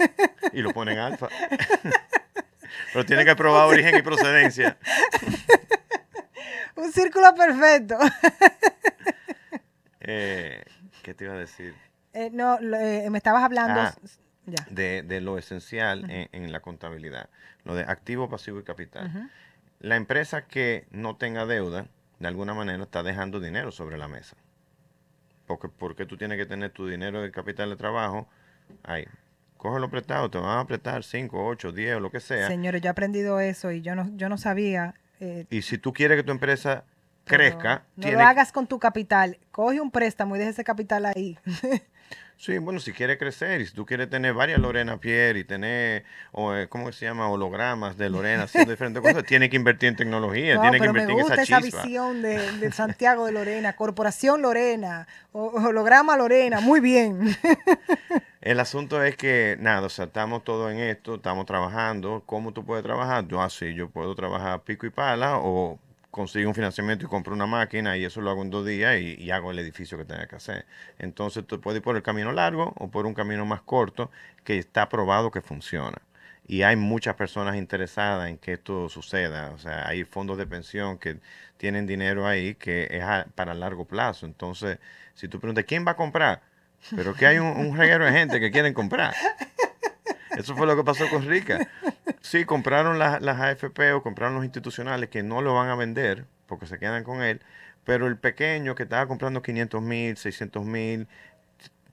y 0.52 0.62
lo 0.62 0.72
ponen 0.72 0.98
alfa. 0.98 1.28
Pero 2.92 3.04
tiene 3.04 3.24
que 3.24 3.36
probar 3.36 3.66
origen 3.66 3.96
y 3.96 4.02
procedencia. 4.02 4.76
Un 6.76 6.92
círculo 6.92 7.34
perfecto. 7.34 7.96
Eh, 10.00 10.62
¿Qué 11.02 11.14
te 11.14 11.24
iba 11.24 11.34
a 11.34 11.38
decir? 11.38 11.74
Eh, 12.12 12.30
no, 12.32 12.58
eh, 12.58 13.08
me 13.10 13.18
estabas 13.18 13.42
hablando. 13.44 13.80
Ah. 13.80 13.94
Ya. 14.46 14.66
de, 14.70 15.02
de 15.02 15.20
lo 15.20 15.36
esencial 15.38 16.10
en, 16.10 16.28
en 16.32 16.50
la 16.50 16.58
contabilidad, 16.60 17.28
lo 17.62 17.74
de 17.76 17.82
activo, 17.82 18.28
pasivo 18.28 18.58
y 18.58 18.64
capital. 18.64 19.30
La 19.78 19.94
empresa 19.96 20.46
que 20.46 20.86
no 20.90 21.14
tenga 21.16 21.44
deuda, 21.46 21.86
de 22.18 22.26
alguna 22.26 22.54
manera 22.54 22.82
está 22.82 23.02
dejando 23.04 23.38
dinero 23.38 23.70
sobre 23.70 23.96
la 23.98 24.08
mesa. 24.08 24.36
Porque, 25.50 25.68
porque 25.68 26.06
tú 26.06 26.16
tienes 26.16 26.38
que 26.38 26.46
tener 26.46 26.70
tu 26.70 26.86
dinero 26.86 27.20
de 27.22 27.32
capital 27.32 27.70
de 27.70 27.76
trabajo 27.76 28.28
ahí. 28.84 29.04
Cógelo 29.56 29.90
prestado, 29.90 30.30
te 30.30 30.38
van 30.38 30.58
a 30.60 30.64
prestar 30.64 31.02
5, 31.02 31.44
8, 31.44 31.72
10 31.72 31.96
o 31.96 32.00
lo 32.00 32.10
que 32.10 32.20
sea. 32.20 32.46
Señores, 32.46 32.80
yo 32.80 32.86
he 32.86 32.90
aprendido 32.90 33.40
eso 33.40 33.72
y 33.72 33.82
yo 33.82 33.96
no, 33.96 34.08
yo 34.16 34.28
no 34.28 34.38
sabía. 34.38 34.94
eh, 35.18 35.46
Y 35.50 35.62
si 35.62 35.76
tú 35.76 35.92
quieres 35.92 36.16
que 36.18 36.22
tu 36.22 36.30
empresa 36.30 36.84
crezca, 37.24 37.82
No 37.96 38.02
tiene 38.02 38.18
lo 38.18 38.28
hagas 38.28 38.52
con 38.52 38.68
tu 38.68 38.78
capital. 38.78 39.38
Coge 39.50 39.80
un 39.80 39.90
préstamo 39.90 40.36
y 40.36 40.38
deja 40.38 40.50
ese 40.50 40.62
capital 40.62 41.04
ahí. 41.06 41.36
Sí, 42.36 42.56
bueno, 42.56 42.80
si 42.80 42.92
quiere 42.92 43.18
crecer 43.18 43.60
y 43.60 43.66
si 43.66 43.74
tú 43.74 43.84
quieres 43.84 44.08
tener 44.08 44.32
varias 44.32 44.58
Lorena 44.60 44.98
Pierre 44.98 45.40
y 45.40 45.44
tener, 45.44 46.04
o, 46.32 46.54
eh, 46.54 46.68
¿cómo 46.70 46.90
se 46.90 47.04
llama? 47.04 47.28
Hologramas 47.28 47.98
de 47.98 48.08
Lorena 48.08 48.44
haciendo 48.44 48.70
diferentes 48.70 49.02
cosas, 49.02 49.24
tiene 49.26 49.50
que 49.50 49.56
invertir 49.56 49.90
en 49.90 49.96
tecnología, 49.96 50.54
No, 50.54 50.62
tiene 50.62 50.78
que 50.78 50.80
pero 50.80 50.92
me 50.94 51.00
invertir 51.02 51.18
en 51.18 51.18
gusta 51.20 51.34
esa 51.34 51.42
esa 51.42 51.60
chispa. 51.60 51.82
visión 51.82 52.22
de, 52.22 52.52
de 52.58 52.72
Santiago 52.72 53.26
de 53.26 53.32
Lorena, 53.32 53.74
Corporación 53.76 54.40
Lorena, 54.40 55.06
o- 55.32 55.48
holograma 55.50 56.16
Lorena, 56.16 56.60
muy 56.60 56.80
bien. 56.80 57.36
El 58.40 58.58
asunto 58.58 59.02
es 59.04 59.16
que, 59.16 59.56
nada, 59.60 59.86
o 59.86 59.90
sea, 59.90 60.06
estamos 60.06 60.44
todos 60.44 60.72
en 60.72 60.78
esto, 60.78 61.16
estamos 61.16 61.44
trabajando. 61.44 62.22
¿Cómo 62.24 62.52
tú 62.52 62.64
puedes 62.64 62.82
trabajar? 62.82 63.28
Yo 63.28 63.42
así, 63.42 63.74
yo 63.74 63.90
puedo 63.90 64.14
trabajar 64.14 64.62
pico 64.62 64.86
y 64.86 64.90
pala 64.90 65.36
o 65.38 65.78
consigo 66.10 66.48
un 66.48 66.54
financiamiento 66.54 67.06
y 67.06 67.08
compro 67.08 67.34
una 67.34 67.46
máquina 67.46 67.96
y 67.96 68.04
eso 68.04 68.20
lo 68.20 68.30
hago 68.30 68.42
en 68.42 68.50
dos 68.50 68.66
días 68.66 69.00
y, 69.00 69.30
hago 69.30 69.50
el 69.50 69.58
edificio 69.58 69.96
que 69.96 70.04
tenga 70.04 70.26
que 70.26 70.36
hacer. 70.36 70.66
Entonces 70.98 71.46
tú 71.46 71.60
puedes 71.60 71.78
ir 71.78 71.82
por 71.82 71.96
el 71.96 72.02
camino 72.02 72.32
largo 72.32 72.74
o 72.76 72.90
por 72.90 73.06
un 73.06 73.14
camino 73.14 73.46
más 73.46 73.62
corto 73.62 74.10
que 74.44 74.58
está 74.58 74.88
probado 74.88 75.30
que 75.30 75.40
funciona. 75.40 75.98
Y 76.46 76.62
hay 76.62 76.74
muchas 76.74 77.14
personas 77.14 77.56
interesadas 77.56 78.28
en 78.28 78.38
que 78.38 78.54
esto 78.54 78.88
suceda. 78.88 79.50
O 79.52 79.58
sea, 79.58 79.86
hay 79.86 80.04
fondos 80.04 80.36
de 80.36 80.46
pensión 80.46 80.98
que 80.98 81.20
tienen 81.58 81.86
dinero 81.86 82.26
ahí 82.26 82.56
que 82.56 82.88
es 82.90 83.04
para 83.36 83.54
largo 83.54 83.84
plazo. 83.84 84.26
Entonces, 84.26 84.78
si 85.14 85.28
tú 85.28 85.38
preguntas, 85.38 85.64
¿quién 85.66 85.86
va 85.86 85.92
a 85.92 85.96
comprar? 85.96 86.42
Pero 86.96 87.14
que 87.14 87.26
hay 87.26 87.38
un, 87.38 87.46
un 87.46 87.76
reguero 87.76 88.04
de 88.04 88.12
gente 88.12 88.40
que 88.40 88.50
quieren 88.50 88.74
comprar. 88.74 89.14
Eso 90.36 90.54
fue 90.56 90.66
lo 90.66 90.76
que 90.76 90.84
pasó 90.84 91.08
con 91.08 91.26
Rica. 91.26 91.68
Sí, 92.20 92.44
compraron 92.44 92.98
las, 92.98 93.22
AFP 93.22 93.92
o 93.92 94.02
compraron 94.02 94.34
los 94.34 94.44
institucionales 94.44 95.08
que 95.08 95.22
no 95.22 95.42
lo 95.42 95.54
van 95.54 95.68
a 95.68 95.74
vender 95.74 96.26
porque 96.46 96.66
se 96.66 96.78
quedan 96.78 97.04
con 97.04 97.22
él, 97.22 97.40
pero 97.84 98.06
el 98.06 98.18
pequeño 98.18 98.74
que 98.74 98.82
estaba 98.82 99.06
comprando 99.06 99.40
500 99.40 99.80
mil, 99.80 100.16
600 100.16 100.64
mil, 100.64 101.08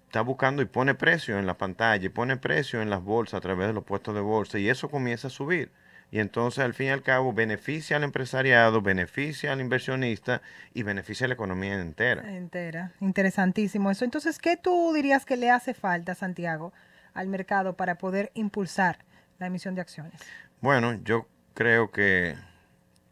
está 0.05 0.21
buscando 0.21 0.61
y 0.61 0.65
pone 0.65 0.95
precio 0.95 1.37
en 1.37 1.45
la 1.45 1.57
pantalla 1.57 2.05
y 2.05 2.09
pone 2.09 2.37
precio 2.37 2.81
en 2.81 2.89
las 2.89 3.03
bolsas 3.03 3.35
a 3.35 3.41
través 3.41 3.67
de 3.67 3.73
los 3.73 3.83
puestos 3.83 4.15
de 4.15 4.21
bolsa 4.21 4.57
y 4.57 4.69
eso 4.69 4.89
comienza 4.89 5.27
a 5.27 5.31
subir. 5.31 5.71
Y 6.09 6.19
entonces 6.19 6.63
al 6.63 6.73
fin 6.73 6.87
y 6.87 6.89
al 6.91 7.03
cabo 7.03 7.33
beneficia 7.33 7.97
al 7.97 8.03
empresariado, 8.03 8.81
beneficia 8.81 9.51
al 9.51 9.59
inversionista 9.59 10.41
y 10.73 10.83
beneficia 10.83 11.25
a 11.25 11.27
la 11.27 11.33
economía 11.33 11.79
entera. 11.79 12.33
Entera, 12.35 12.93
interesantísimo 13.01 13.91
eso. 13.91 14.05
Entonces, 14.05 14.39
¿qué 14.39 14.55
tú 14.55 14.93
dirías 14.93 15.25
que 15.25 15.35
le 15.35 15.51
hace 15.51 15.73
falta, 15.73 16.15
Santiago, 16.15 16.71
al 17.17 17.27
mercado 17.27 17.75
para 17.75 17.97
poder 17.97 18.31
impulsar 18.35 18.99
la 19.39 19.47
emisión 19.47 19.75
de 19.75 19.81
acciones? 19.81 20.21
Bueno, 20.61 20.93
yo 21.03 21.27
creo 21.53 21.91
que 21.91 22.35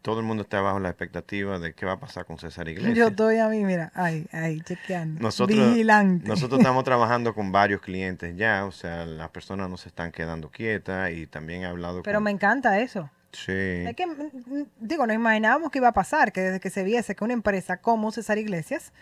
todo 0.02 0.20
el 0.20 0.26
mundo 0.26 0.44
está 0.44 0.60
bajo 0.60 0.78
la 0.78 0.88
expectativa 0.88 1.58
de 1.58 1.74
qué 1.74 1.84
va 1.84 1.94
a 1.94 1.98
pasar 1.98 2.26
con 2.26 2.38
César 2.38 2.68
Iglesias. 2.68 2.96
Yo 2.96 3.08
estoy 3.08 3.38
a 3.38 3.48
mí, 3.48 3.64
mira, 3.64 3.90
ahí, 3.92 4.24
ahí, 4.30 4.60
chequeando. 4.60 5.20
Nosotros, 5.20 5.58
Vigilante. 5.58 6.28
nosotros 6.28 6.60
estamos 6.60 6.84
trabajando 6.84 7.34
con 7.34 7.50
varios 7.50 7.80
clientes 7.80 8.36
ya, 8.36 8.64
o 8.66 8.70
sea, 8.70 9.04
las 9.04 9.30
personas 9.30 9.68
no 9.68 9.76
se 9.76 9.88
están 9.88 10.12
quedando 10.12 10.48
quietas 10.48 11.10
y 11.10 11.26
también 11.26 11.62
he 11.62 11.66
hablado 11.66 12.04
Pero 12.04 12.18
con... 12.18 12.24
me 12.24 12.30
encanta 12.30 12.78
eso. 12.78 13.10
Sí. 13.32 13.50
Es 13.52 13.96
que, 13.96 14.06
mm, 14.06 14.66
digo, 14.78 15.08
no 15.08 15.12
imaginábamos 15.12 15.72
que 15.72 15.78
iba 15.78 15.88
a 15.88 15.92
pasar, 15.92 16.30
que 16.30 16.40
desde 16.40 16.60
que 16.60 16.70
se 16.70 16.84
viese 16.84 17.16
que 17.16 17.24
una 17.24 17.32
empresa 17.32 17.78
como 17.78 18.12
César 18.12 18.38
Iglesias, 18.38 18.92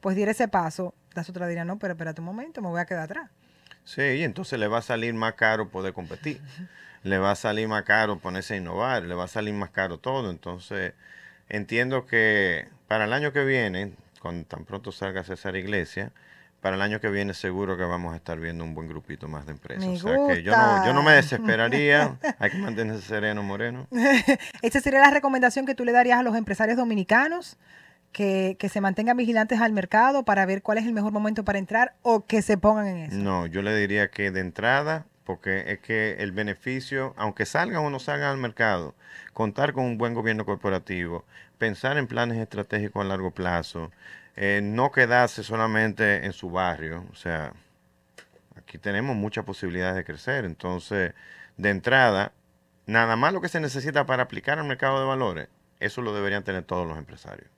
pues 0.00 0.16
diera 0.16 0.32
ese 0.32 0.48
paso, 0.48 0.92
las 1.14 1.30
otras 1.30 1.48
dirían, 1.48 1.68
no, 1.68 1.78
pero 1.78 1.92
espérate 1.92 2.20
un 2.20 2.26
momento, 2.26 2.60
me 2.62 2.68
voy 2.68 2.80
a 2.80 2.84
quedar 2.84 3.04
atrás. 3.04 3.30
Sí, 3.88 4.02
y 4.02 4.22
entonces 4.22 4.58
le 4.58 4.68
va 4.68 4.78
a 4.78 4.82
salir 4.82 5.14
más 5.14 5.32
caro 5.32 5.70
poder 5.70 5.94
competir. 5.94 6.42
Le 7.04 7.16
va 7.16 7.30
a 7.30 7.34
salir 7.34 7.68
más 7.68 7.84
caro 7.84 8.18
ponerse 8.18 8.52
a 8.52 8.56
innovar, 8.58 9.04
le 9.04 9.14
va 9.14 9.24
a 9.24 9.28
salir 9.28 9.54
más 9.54 9.70
caro 9.70 9.96
todo. 9.96 10.30
Entonces, 10.30 10.92
entiendo 11.48 12.04
que 12.04 12.68
para 12.86 13.06
el 13.06 13.14
año 13.14 13.32
que 13.32 13.44
viene, 13.44 13.92
cuando 14.20 14.46
tan 14.46 14.66
pronto 14.66 14.92
salga 14.92 15.24
César 15.24 15.56
Iglesia, 15.56 16.12
para 16.60 16.76
el 16.76 16.82
año 16.82 17.00
que 17.00 17.08
viene 17.08 17.32
seguro 17.32 17.78
que 17.78 17.84
vamos 17.84 18.12
a 18.12 18.16
estar 18.16 18.38
viendo 18.38 18.62
un 18.62 18.74
buen 18.74 18.88
grupito 18.88 19.26
más 19.26 19.46
de 19.46 19.52
empresas. 19.52 19.86
Me 19.86 19.94
o 19.94 19.98
sea 19.98 20.34
que 20.34 20.42
yo 20.42 20.54
no, 20.54 20.84
yo 20.84 20.92
no 20.92 21.02
me 21.02 21.12
desesperaría, 21.12 22.18
hay 22.38 22.50
que 22.50 22.58
mantenerse 22.58 23.00
sereno, 23.00 23.42
Moreno. 23.42 23.86
Esa 24.60 24.80
sería 24.80 25.00
la 25.00 25.10
recomendación 25.10 25.64
que 25.64 25.74
tú 25.74 25.86
le 25.86 25.92
darías 25.92 26.18
a 26.18 26.22
los 26.22 26.36
empresarios 26.36 26.76
dominicanos, 26.76 27.56
que, 28.12 28.56
se 28.70 28.80
mantengan 28.80 29.16
vigilantes 29.16 29.60
al 29.60 29.72
mercado 29.72 30.24
para 30.24 30.46
ver 30.46 30.62
cuál 30.62 30.78
es 30.78 30.86
el 30.86 30.92
mejor 30.92 31.12
momento 31.12 31.44
para 31.44 31.58
entrar 31.58 31.94
o 32.02 32.24
que 32.26 32.42
se 32.42 32.58
pongan 32.58 32.86
en 32.86 32.96
eso. 32.98 33.16
No, 33.16 33.46
yo 33.46 33.62
le 33.62 33.76
diría 33.76 34.10
que 34.10 34.30
de 34.30 34.40
entrada, 34.40 35.06
porque 35.24 35.72
es 35.72 35.80
que 35.80 36.16
el 36.18 36.32
beneficio, 36.32 37.14
aunque 37.16 37.46
salgan 37.46 37.84
o 37.84 37.90
no 37.90 37.98
salgan 37.98 38.30
al 38.30 38.38
mercado, 38.38 38.94
contar 39.32 39.72
con 39.72 39.84
un 39.84 39.98
buen 39.98 40.14
gobierno 40.14 40.44
corporativo, 40.44 41.24
pensar 41.58 41.98
en 41.98 42.06
planes 42.06 42.38
estratégicos 42.38 43.04
a 43.04 43.08
largo 43.08 43.30
plazo, 43.30 43.90
eh, 44.36 44.60
no 44.62 44.90
quedarse 44.92 45.42
solamente 45.42 46.24
en 46.24 46.32
su 46.32 46.50
barrio, 46.50 47.04
o 47.12 47.14
sea, 47.14 47.52
aquí 48.56 48.78
tenemos 48.78 49.16
muchas 49.16 49.44
posibilidades 49.44 49.96
de 49.96 50.04
crecer, 50.04 50.44
entonces, 50.44 51.12
de 51.56 51.70
entrada, 51.70 52.32
nada 52.86 53.16
más 53.16 53.32
lo 53.32 53.40
que 53.40 53.48
se 53.48 53.60
necesita 53.60 54.06
para 54.06 54.24
aplicar 54.24 54.58
al 54.58 54.66
mercado 54.66 55.00
de 55.00 55.06
valores, 55.06 55.48
eso 55.80 56.02
lo 56.02 56.14
deberían 56.14 56.44
tener 56.44 56.62
todos 56.64 56.86
los 56.86 56.98
empresarios. 56.98 57.57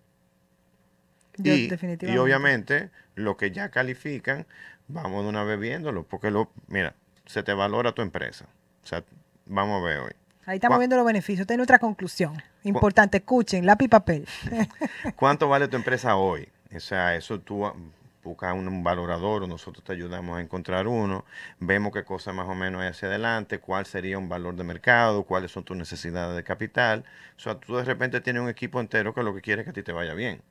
Yo, 1.43 1.55
y, 1.55 1.71
y 2.03 2.19
obviamente, 2.19 2.91
lo 3.15 3.37
que 3.37 3.51
ya 3.51 3.71
califican, 3.71 4.47
vamos 4.89 5.25
de 5.25 5.29
una 5.29 5.45
vez 5.45 5.59
viéndolo, 5.59 6.05
porque 6.05 6.31
lo, 6.31 6.51
mira, 6.69 6.95
se 7.27 7.43
te 7.43 7.53
valora 7.53 7.93
tu 7.93 8.03
empresa. 8.03 8.47
O 8.83 8.87
sea, 8.87 9.05
vamos 9.47 9.83
a 9.83 9.85
ver 9.85 9.99
hoy. 9.99 10.13
Ahí 10.47 10.57
estamos 10.57 10.79
viendo 10.79 10.97
los 10.97 11.07
beneficios. 11.07 11.43
Esta 11.43 11.55
es 11.55 11.59
nuestra 11.59 11.79
conclusión. 11.79 12.43
Importante, 12.65 13.19
escuchen, 13.19 13.67
lápiz 13.67 13.85
y 13.85 13.89
papel. 13.89 14.27
¿Cuánto 15.17 15.49
vale 15.49 15.69
tu 15.69 15.77
empresa 15.77 16.17
hoy? 16.17 16.49
O 16.75 16.81
sea, 16.81 17.15
eso 17.15 17.41
tú 17.41 17.67
ah, 17.67 17.75
buscas 18.23 18.55
un, 18.55 18.67
un 18.69 18.83
valorador 18.83 19.43
o 19.43 19.47
nosotros 19.47 19.85
te 19.85 19.93
ayudamos 19.93 20.39
a 20.39 20.41
encontrar 20.41 20.87
uno, 20.87 21.25
vemos 21.59 21.93
qué 21.93 22.05
cosa 22.05 22.33
más 22.33 22.49
o 22.49 22.55
menos 22.55 22.83
hay 22.83 22.89
hacia 22.89 23.09
adelante, 23.09 23.59
cuál 23.59 23.87
sería 23.87 24.19
un 24.19 24.29
valor 24.29 24.57
de 24.57 24.65
mercado, 24.65 25.25
cuáles 25.25 25.53
son 25.53 25.65
tus 25.65 25.77
necesidades 25.77 26.37
de 26.37 26.45
capital. 26.45 27.05
O 27.37 27.41
sea, 27.41 27.59
tú 27.59 27.77
de 27.77 27.85
repente 27.85 28.21
tienes 28.21 28.43
un 28.43 28.49
equipo 28.49 28.81
entero 28.81 29.15
que 29.15 29.23
lo 29.23 29.35
que 29.35 29.41
quiere 29.41 29.63
es 29.63 29.65
que 29.65 29.71
a 29.71 29.75
ti 29.75 29.83
te 29.83 29.93
vaya 29.93 30.15
bien. 30.15 30.43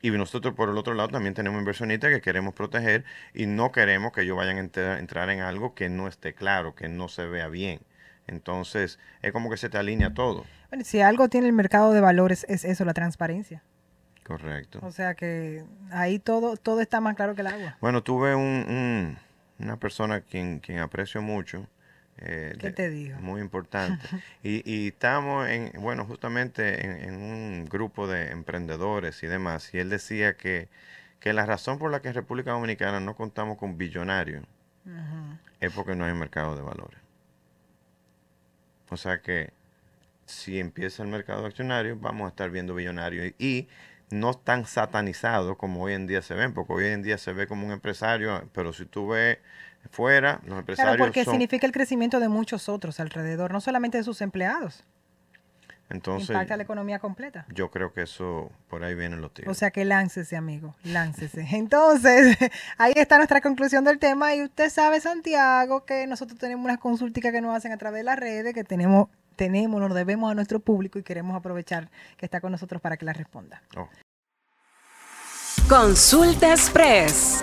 Y 0.00 0.10
nosotros 0.10 0.54
por 0.54 0.68
el 0.68 0.78
otro 0.78 0.94
lado 0.94 1.08
también 1.08 1.34
tenemos 1.34 1.58
inversionistas 1.58 2.10
que 2.10 2.20
queremos 2.20 2.54
proteger 2.54 3.04
y 3.34 3.46
no 3.46 3.72
queremos 3.72 4.12
que 4.12 4.22
ellos 4.22 4.36
vayan 4.36 4.56
a 4.56 4.60
entrar, 4.60 4.98
entrar 4.98 5.28
en 5.30 5.40
algo 5.40 5.74
que 5.74 5.88
no 5.88 6.06
esté 6.06 6.34
claro, 6.34 6.74
que 6.74 6.88
no 6.88 7.08
se 7.08 7.26
vea 7.26 7.48
bien. 7.48 7.80
Entonces, 8.28 8.98
es 9.22 9.32
como 9.32 9.50
que 9.50 9.56
se 9.56 9.68
te 9.68 9.78
alinea 9.78 10.14
todo. 10.14 10.44
Bueno, 10.70 10.84
si 10.84 11.00
algo 11.00 11.28
tiene 11.28 11.46
el 11.48 11.52
mercado 11.52 11.92
de 11.92 12.00
valores 12.00 12.44
es 12.48 12.64
eso, 12.64 12.84
la 12.84 12.94
transparencia. 12.94 13.62
Correcto. 14.24 14.80
O 14.82 14.92
sea 14.92 15.14
que 15.14 15.64
ahí 15.90 16.18
todo, 16.18 16.56
todo 16.56 16.80
está 16.80 17.00
más 17.00 17.16
claro 17.16 17.34
que 17.34 17.40
el 17.40 17.46
agua. 17.46 17.76
Bueno, 17.80 18.02
tuve 18.02 18.34
un, 18.34 18.42
un- 18.68 19.18
una 19.58 19.76
persona 19.78 20.20
quien, 20.20 20.60
quien 20.60 20.78
aprecio 20.80 21.22
mucho. 21.22 21.66
Eh, 22.20 22.56
¿Qué 22.58 22.70
te 22.70 22.90
digo? 22.90 23.18
Muy 23.20 23.40
importante. 23.40 24.04
y, 24.42 24.62
y 24.70 24.88
estamos 24.88 25.48
en, 25.48 25.72
bueno, 25.80 26.04
justamente 26.04 26.84
en, 26.84 27.08
en 27.08 27.14
un 27.14 27.64
grupo 27.66 28.06
de 28.06 28.30
emprendedores 28.30 29.22
y 29.22 29.26
demás. 29.26 29.72
Y 29.74 29.78
él 29.78 29.90
decía 29.90 30.36
que, 30.36 30.68
que 31.20 31.32
la 31.32 31.46
razón 31.46 31.78
por 31.78 31.90
la 31.90 32.00
que 32.00 32.08
en 32.08 32.14
República 32.14 32.52
Dominicana 32.52 33.00
no 33.00 33.14
contamos 33.14 33.58
con 33.58 33.78
billonarios 33.78 34.44
es 35.60 35.72
porque 35.72 35.94
no 35.94 36.04
hay 36.04 36.14
mercado 36.14 36.56
de 36.56 36.62
valores. 36.62 36.98
O 38.90 38.96
sea 38.96 39.20
que 39.20 39.52
si 40.24 40.58
empieza 40.58 41.02
el 41.02 41.08
mercado 41.08 41.44
accionario, 41.46 41.96
vamos 41.96 42.26
a 42.26 42.28
estar 42.28 42.50
viendo 42.50 42.74
billonarios 42.74 43.34
y, 43.38 43.46
y 43.46 43.68
no 44.10 44.34
tan 44.34 44.64
satanizados 44.64 45.56
como 45.56 45.82
hoy 45.82 45.94
en 45.94 46.06
día 46.06 46.22
se 46.22 46.34
ven, 46.34 46.54
porque 46.54 46.72
hoy 46.72 46.86
en 46.86 47.02
día 47.02 47.18
se 47.18 47.32
ve 47.32 47.46
como 47.46 47.66
un 47.66 47.72
empresario, 47.72 48.48
pero 48.54 48.72
si 48.72 48.86
tú 48.86 49.08
ves 49.08 49.38
fuera, 49.90 50.40
los 50.44 50.58
empresarios 50.58 50.96
Claro, 50.96 51.04
porque 51.04 51.24
son... 51.24 51.32
significa 51.32 51.66
el 51.66 51.72
crecimiento 51.72 52.20
de 52.20 52.28
muchos 52.28 52.68
otros 52.68 53.00
alrededor, 53.00 53.52
no 53.52 53.60
solamente 53.60 53.98
de 53.98 54.04
sus 54.04 54.20
empleados. 54.20 54.84
Entonces, 55.90 56.28
impacta 56.30 56.56
la 56.56 56.64
economía 56.64 56.98
completa. 56.98 57.46
yo 57.48 57.70
creo 57.70 57.92
que 57.92 58.02
eso, 58.02 58.50
por 58.68 58.84
ahí 58.84 58.94
vienen 58.94 59.22
los 59.22 59.32
tiros. 59.32 59.50
O 59.50 59.54
sea 59.54 59.70
que 59.70 59.86
láncese, 59.86 60.36
amigo, 60.36 60.76
láncese. 60.84 61.46
Entonces, 61.52 62.36
ahí 62.78 62.92
está 62.96 63.16
nuestra 63.16 63.40
conclusión 63.40 63.84
del 63.84 63.98
tema. 63.98 64.34
Y 64.34 64.42
usted 64.42 64.68
sabe, 64.68 65.00
Santiago, 65.00 65.84
que 65.84 66.06
nosotros 66.06 66.38
tenemos 66.38 66.64
unas 66.64 66.78
consultas 66.78 67.32
que 67.32 67.40
nos 67.40 67.56
hacen 67.56 67.72
a 67.72 67.78
través 67.78 68.00
de 68.00 68.04
las 68.04 68.18
redes, 68.18 68.52
que 68.52 68.64
tenemos, 68.64 69.08
tenemos, 69.36 69.80
nos 69.80 69.94
debemos 69.94 70.30
a 70.30 70.34
nuestro 70.34 70.60
público 70.60 70.98
y 70.98 71.02
queremos 71.02 71.34
aprovechar 71.34 71.90
que 72.18 72.26
está 72.26 72.40
con 72.40 72.52
nosotros 72.52 72.82
para 72.82 72.98
que 72.98 73.06
las 73.06 73.16
responda. 73.16 73.62
Oh. 73.76 73.88
Consulta 75.68 76.50
Express. 76.52 77.42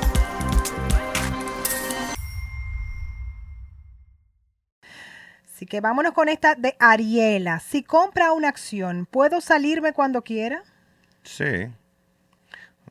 Así 5.55 5.65
que 5.65 5.79
vámonos 5.79 6.11
con 6.11 6.27
esta 6.27 6.55
de 6.55 6.75
Ariela. 6.79 7.61
Si 7.61 7.81
compra 7.81 8.33
una 8.33 8.49
acción, 8.49 9.05
¿puedo 9.09 9.39
salirme 9.39 9.93
cuando 9.93 10.21
quiera? 10.21 10.61
Sí. 11.23 11.71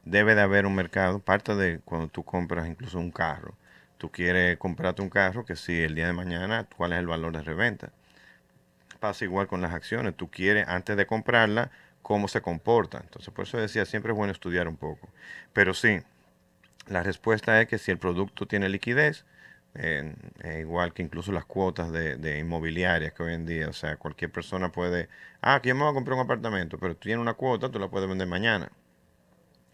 Debe 0.07 0.35
de 0.35 0.41
haber 0.41 0.65
un 0.65 0.75
mercado. 0.75 1.19
Parte 1.19 1.55
de 1.57 1.81
cuando 1.81 2.09
tú 2.09 2.23
compras 2.23 2.67
incluso 2.67 2.99
un 2.99 3.11
carro. 3.11 3.55
Tú 3.99 4.11
quieres 4.11 4.57
comprarte 4.57 5.03
un 5.03 5.11
carro 5.11 5.45
que 5.45 5.57
si 5.57 5.83
el 5.83 5.95
día 5.95 6.07
de 6.07 6.15
mañana, 6.15 6.67
¿cuál 6.75 6.95
es 6.95 7.01
el 7.01 7.07
valor 7.07 7.37
de 7.37 7.43
reventa? 7.43 7.93
Pasa 8.99 9.27
igual 9.27 9.47
con 9.47 9.61
las 9.61 9.75
acciones. 9.75 10.17
Tú 10.17 10.31
quieres, 10.31 10.67
antes 10.67 10.97
de 10.97 11.07
comprarla, 11.07 11.71
cómo 12.01 12.29
se 12.29 12.41
comporta. 12.41 12.97
Entonces, 13.03 13.29
por 13.35 13.45
eso 13.45 13.59
decía, 13.59 13.85
siempre 13.85 14.13
es 14.13 14.17
bueno 14.17 14.33
estudiar 14.33 14.69
un 14.69 14.79
poco. 14.79 15.11
Pero 15.53 15.75
sí, 15.75 16.01
la 16.87 17.03
respuesta 17.03 17.61
es 17.61 17.69
que 17.69 17.77
si 17.77 17.91
el 17.91 17.99
producto 17.99 18.47
tiene 18.47 18.71
liquidez, 18.71 19.27
eh, 19.75 20.15
eh, 20.43 20.61
igual 20.61 20.93
que 20.93 21.03
incluso 21.03 21.33
las 21.33 21.45
cuotas 21.45 21.91
de, 21.91 22.17
de 22.17 22.39
inmobiliarias 22.39 23.13
que 23.13 23.23
hoy 23.23 23.35
en 23.35 23.45
día, 23.45 23.69
o 23.69 23.73
sea, 23.73 23.97
cualquier 23.97 24.31
persona 24.31 24.71
puede, 24.71 25.09
ah, 25.41 25.61
que 25.61 25.71
yo 25.71 25.75
me 25.75 25.83
voy 25.83 25.91
a 25.91 25.95
comprar 25.95 26.17
un 26.17 26.25
apartamento, 26.25 26.79
pero 26.79 26.95
tú 26.95 27.01
tienes 27.01 27.21
una 27.21 27.35
cuota, 27.35 27.71
tú 27.71 27.79
la 27.79 27.89
puedes 27.89 28.09
vender 28.09 28.29
mañana. 28.29 28.71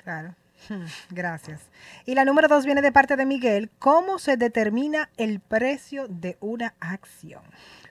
Claro. 0.03 0.35
Gracias. 1.11 1.69
Y 2.07 2.15
la 2.15 2.25
número 2.25 2.49
dos 2.49 2.65
viene 2.65 2.83
de 2.83 2.93
parte 2.93 3.17
de 3.17 3.27
Miguel. 3.27 3.71
¿Cómo 3.79 4.19
se 4.19 4.37
determina 4.37 5.11
el 5.17 5.41
precio 5.41 6.07
de 6.09 6.37
una 6.41 6.75
acción? 6.81 7.43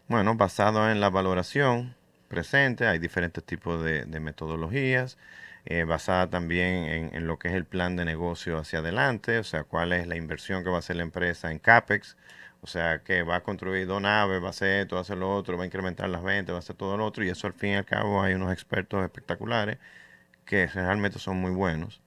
Bueno, 0.07 0.35
basado 0.35 0.89
en 0.89 0.99
la 0.99 1.09
valoración 1.09 1.95
presente, 2.27 2.87
hay 2.87 2.99
diferentes 2.99 3.43
tipos 3.43 3.83
de, 3.83 4.05
de 4.05 4.19
metodologías, 4.19 5.17
eh, 5.65 5.83
basada 5.83 6.29
también 6.29 7.11
en, 7.13 7.27
lo 7.27 7.37
que 7.39 7.49
es 7.49 7.53
el 7.53 7.65
plan 7.65 7.95
de 7.95 8.05
negocio 8.05 8.57
hacia 8.57 8.79
adelante, 8.79 9.39
o 9.39 9.43
sea, 9.43 9.63
cuál 9.63 9.93
es 9.93 10.07
la 10.07 10.15
inversión 10.15 10.63
que 10.63 10.69
va 10.69 10.77
a 10.77 10.79
hacer 10.79 10.95
la 10.95 11.03
empresa 11.03 11.51
en 11.51 11.59
CAPEX, 11.59 12.17
o 12.61 12.67
sea, 12.67 12.99
que 13.03 13.23
va 13.23 13.37
a 13.37 13.43
construir 13.43 13.87
dos 13.87 14.01
naves, 14.01 14.41
va 14.41 14.47
a 14.47 14.49
hacer 14.51 14.81
esto, 14.81 14.95
va 14.95 15.01
a 15.01 15.03
hacer 15.03 15.17
lo 15.17 15.33
otro, 15.35 15.57
va 15.57 15.63
a 15.63 15.67
incrementar 15.67 16.09
las 16.09 16.23
ventas, 16.23 16.53
va 16.53 16.57
a 16.57 16.59
hacer 16.59 16.75
todo 16.75 16.97
lo 16.97 17.05
otro, 17.05 17.23
y 17.23 17.29
eso 17.29 17.47
al 17.47 17.53
fin 17.53 17.71
y 17.71 17.75
al 17.75 17.85
cabo 17.85 18.21
hay 18.21 18.33
unos 18.33 18.51
expertos 18.53 19.03
espectaculares 19.03 19.77
que 20.45 20.67
realmente 20.67 21.19
son 21.19 21.37
muy 21.37 21.51
buenos. 21.51 22.01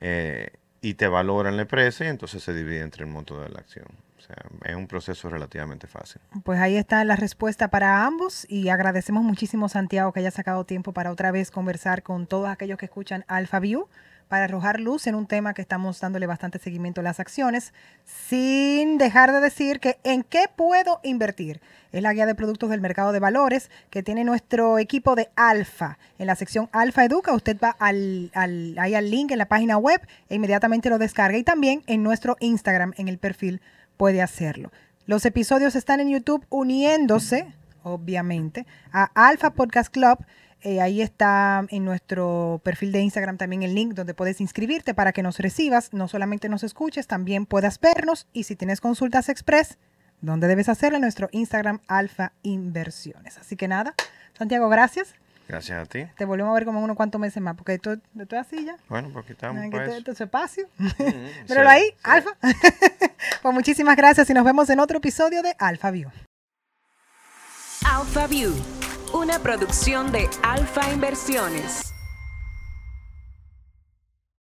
eh, 0.00 0.50
y 0.82 0.94
te 0.94 1.06
valoran 1.06 1.56
la 1.56 1.62
empresa 1.62 2.04
y 2.04 2.08
entonces 2.08 2.42
se 2.42 2.52
divide 2.52 2.80
entre 2.80 3.04
el 3.04 3.10
monto 3.10 3.40
de 3.40 3.48
la 3.48 3.60
acción. 3.60 3.86
O 4.18 4.20
sea, 4.20 4.36
es 4.64 4.76
un 4.76 4.86
proceso 4.86 5.28
relativamente 5.28 5.86
fácil. 5.86 6.20
Pues 6.44 6.60
ahí 6.60 6.76
está 6.76 7.02
la 7.04 7.16
respuesta 7.16 7.68
para 7.68 8.04
ambos 8.04 8.46
y 8.50 8.68
agradecemos 8.68 9.22
muchísimo 9.22 9.68
Santiago 9.68 10.12
que 10.12 10.20
haya 10.20 10.30
sacado 10.30 10.64
tiempo 10.64 10.92
para 10.92 11.10
otra 11.10 11.30
vez 11.30 11.50
conversar 11.50 12.02
con 12.02 12.26
todos 12.26 12.48
aquellos 12.48 12.78
que 12.78 12.86
escuchan 12.86 13.24
Alpha 13.28 13.60
View 13.60 13.88
para 14.32 14.46
arrojar 14.46 14.80
luz 14.80 15.06
en 15.08 15.14
un 15.14 15.26
tema 15.26 15.52
que 15.52 15.60
estamos 15.60 16.00
dándole 16.00 16.26
bastante 16.26 16.58
seguimiento 16.58 17.02
a 17.02 17.04
las 17.04 17.20
acciones, 17.20 17.74
sin 18.06 18.96
dejar 18.96 19.30
de 19.30 19.40
decir 19.40 19.78
que 19.78 19.98
en 20.04 20.22
qué 20.22 20.46
puedo 20.56 21.00
invertir. 21.02 21.60
Es 21.92 22.02
la 22.02 22.14
guía 22.14 22.24
de 22.24 22.34
productos 22.34 22.70
del 22.70 22.80
mercado 22.80 23.12
de 23.12 23.20
valores 23.20 23.70
que 23.90 24.02
tiene 24.02 24.24
nuestro 24.24 24.78
equipo 24.78 25.16
de 25.16 25.28
Alfa. 25.36 25.98
En 26.18 26.28
la 26.28 26.34
sección 26.34 26.70
Alfa 26.72 27.04
Educa, 27.04 27.34
usted 27.34 27.58
va 27.62 27.76
al, 27.78 28.30
al, 28.32 28.74
ahí 28.78 28.94
al 28.94 29.10
link 29.10 29.32
en 29.32 29.36
la 29.36 29.48
página 29.48 29.76
web 29.76 30.00
e 30.30 30.36
inmediatamente 30.36 30.88
lo 30.88 30.96
descarga. 30.96 31.36
Y 31.36 31.44
también 31.44 31.82
en 31.86 32.02
nuestro 32.02 32.38
Instagram, 32.40 32.94
en 32.96 33.08
el 33.08 33.18
perfil, 33.18 33.60
puede 33.98 34.22
hacerlo. 34.22 34.72
Los 35.04 35.26
episodios 35.26 35.76
están 35.76 36.00
en 36.00 36.08
YouTube 36.08 36.46
uniéndose, 36.48 37.52
obviamente, 37.82 38.66
a 38.92 39.10
Alfa 39.14 39.50
Podcast 39.50 39.92
Club. 39.92 40.24
Eh, 40.64 40.80
ahí 40.80 41.02
está 41.02 41.64
en 41.70 41.84
nuestro 41.84 42.60
perfil 42.62 42.92
de 42.92 43.00
Instagram 43.00 43.36
también 43.36 43.64
el 43.64 43.74
link 43.74 43.94
donde 43.94 44.14
puedes 44.14 44.40
inscribirte 44.40 44.94
para 44.94 45.12
que 45.12 45.22
nos 45.22 45.38
recibas, 45.38 45.92
no 45.92 46.06
solamente 46.06 46.48
nos 46.48 46.62
escuches, 46.62 47.08
también 47.08 47.46
puedas 47.46 47.80
vernos 47.80 48.28
y 48.32 48.44
si 48.44 48.54
tienes 48.54 48.80
consultas 48.80 49.28
express, 49.28 49.78
¿dónde 50.20 50.46
debes 50.46 50.68
hacerlo? 50.68 50.96
En 50.96 51.02
nuestro 51.02 51.28
Instagram 51.32 51.80
Alfa 51.88 52.32
Inversiones. 52.42 53.38
Así 53.38 53.56
que 53.56 53.66
nada, 53.66 53.94
Santiago, 54.34 54.68
gracias. 54.68 55.14
Gracias 55.48 55.82
a 55.82 55.86
ti. 55.86 56.06
Te 56.16 56.24
volvemos 56.24 56.52
a 56.52 56.54
ver 56.54 56.64
como 56.64 56.78
en 56.78 56.84
unos 56.84 56.96
cuantos 56.96 57.20
meses 57.20 57.42
más, 57.42 57.56
porque 57.56 57.74
esto 57.74 57.92
es 57.92 58.32
así 58.38 58.64
ya. 58.64 58.76
Bueno, 58.88 59.12
aquí 59.18 59.32
estamos. 59.32 59.64
Eso. 59.64 60.10
este 60.10 60.24
espacio. 60.24 60.68
Mm, 60.78 60.84
Míralo 61.48 61.70
sí, 61.70 61.76
ahí, 61.76 61.84
sí. 61.88 61.96
Alfa. 62.04 62.30
pues 63.42 63.54
muchísimas 63.54 63.96
gracias 63.96 64.30
y 64.30 64.34
nos 64.34 64.44
vemos 64.44 64.70
en 64.70 64.78
otro 64.78 64.98
episodio 64.98 65.42
de 65.42 65.54
Alfa 65.58 65.90
View. 65.90 66.10
Alpha 67.84 68.28
View, 68.28 68.54
una 69.22 69.38
producción 69.38 70.10
de 70.10 70.28
Alfa 70.42 70.92
Inversiones. 70.92 71.91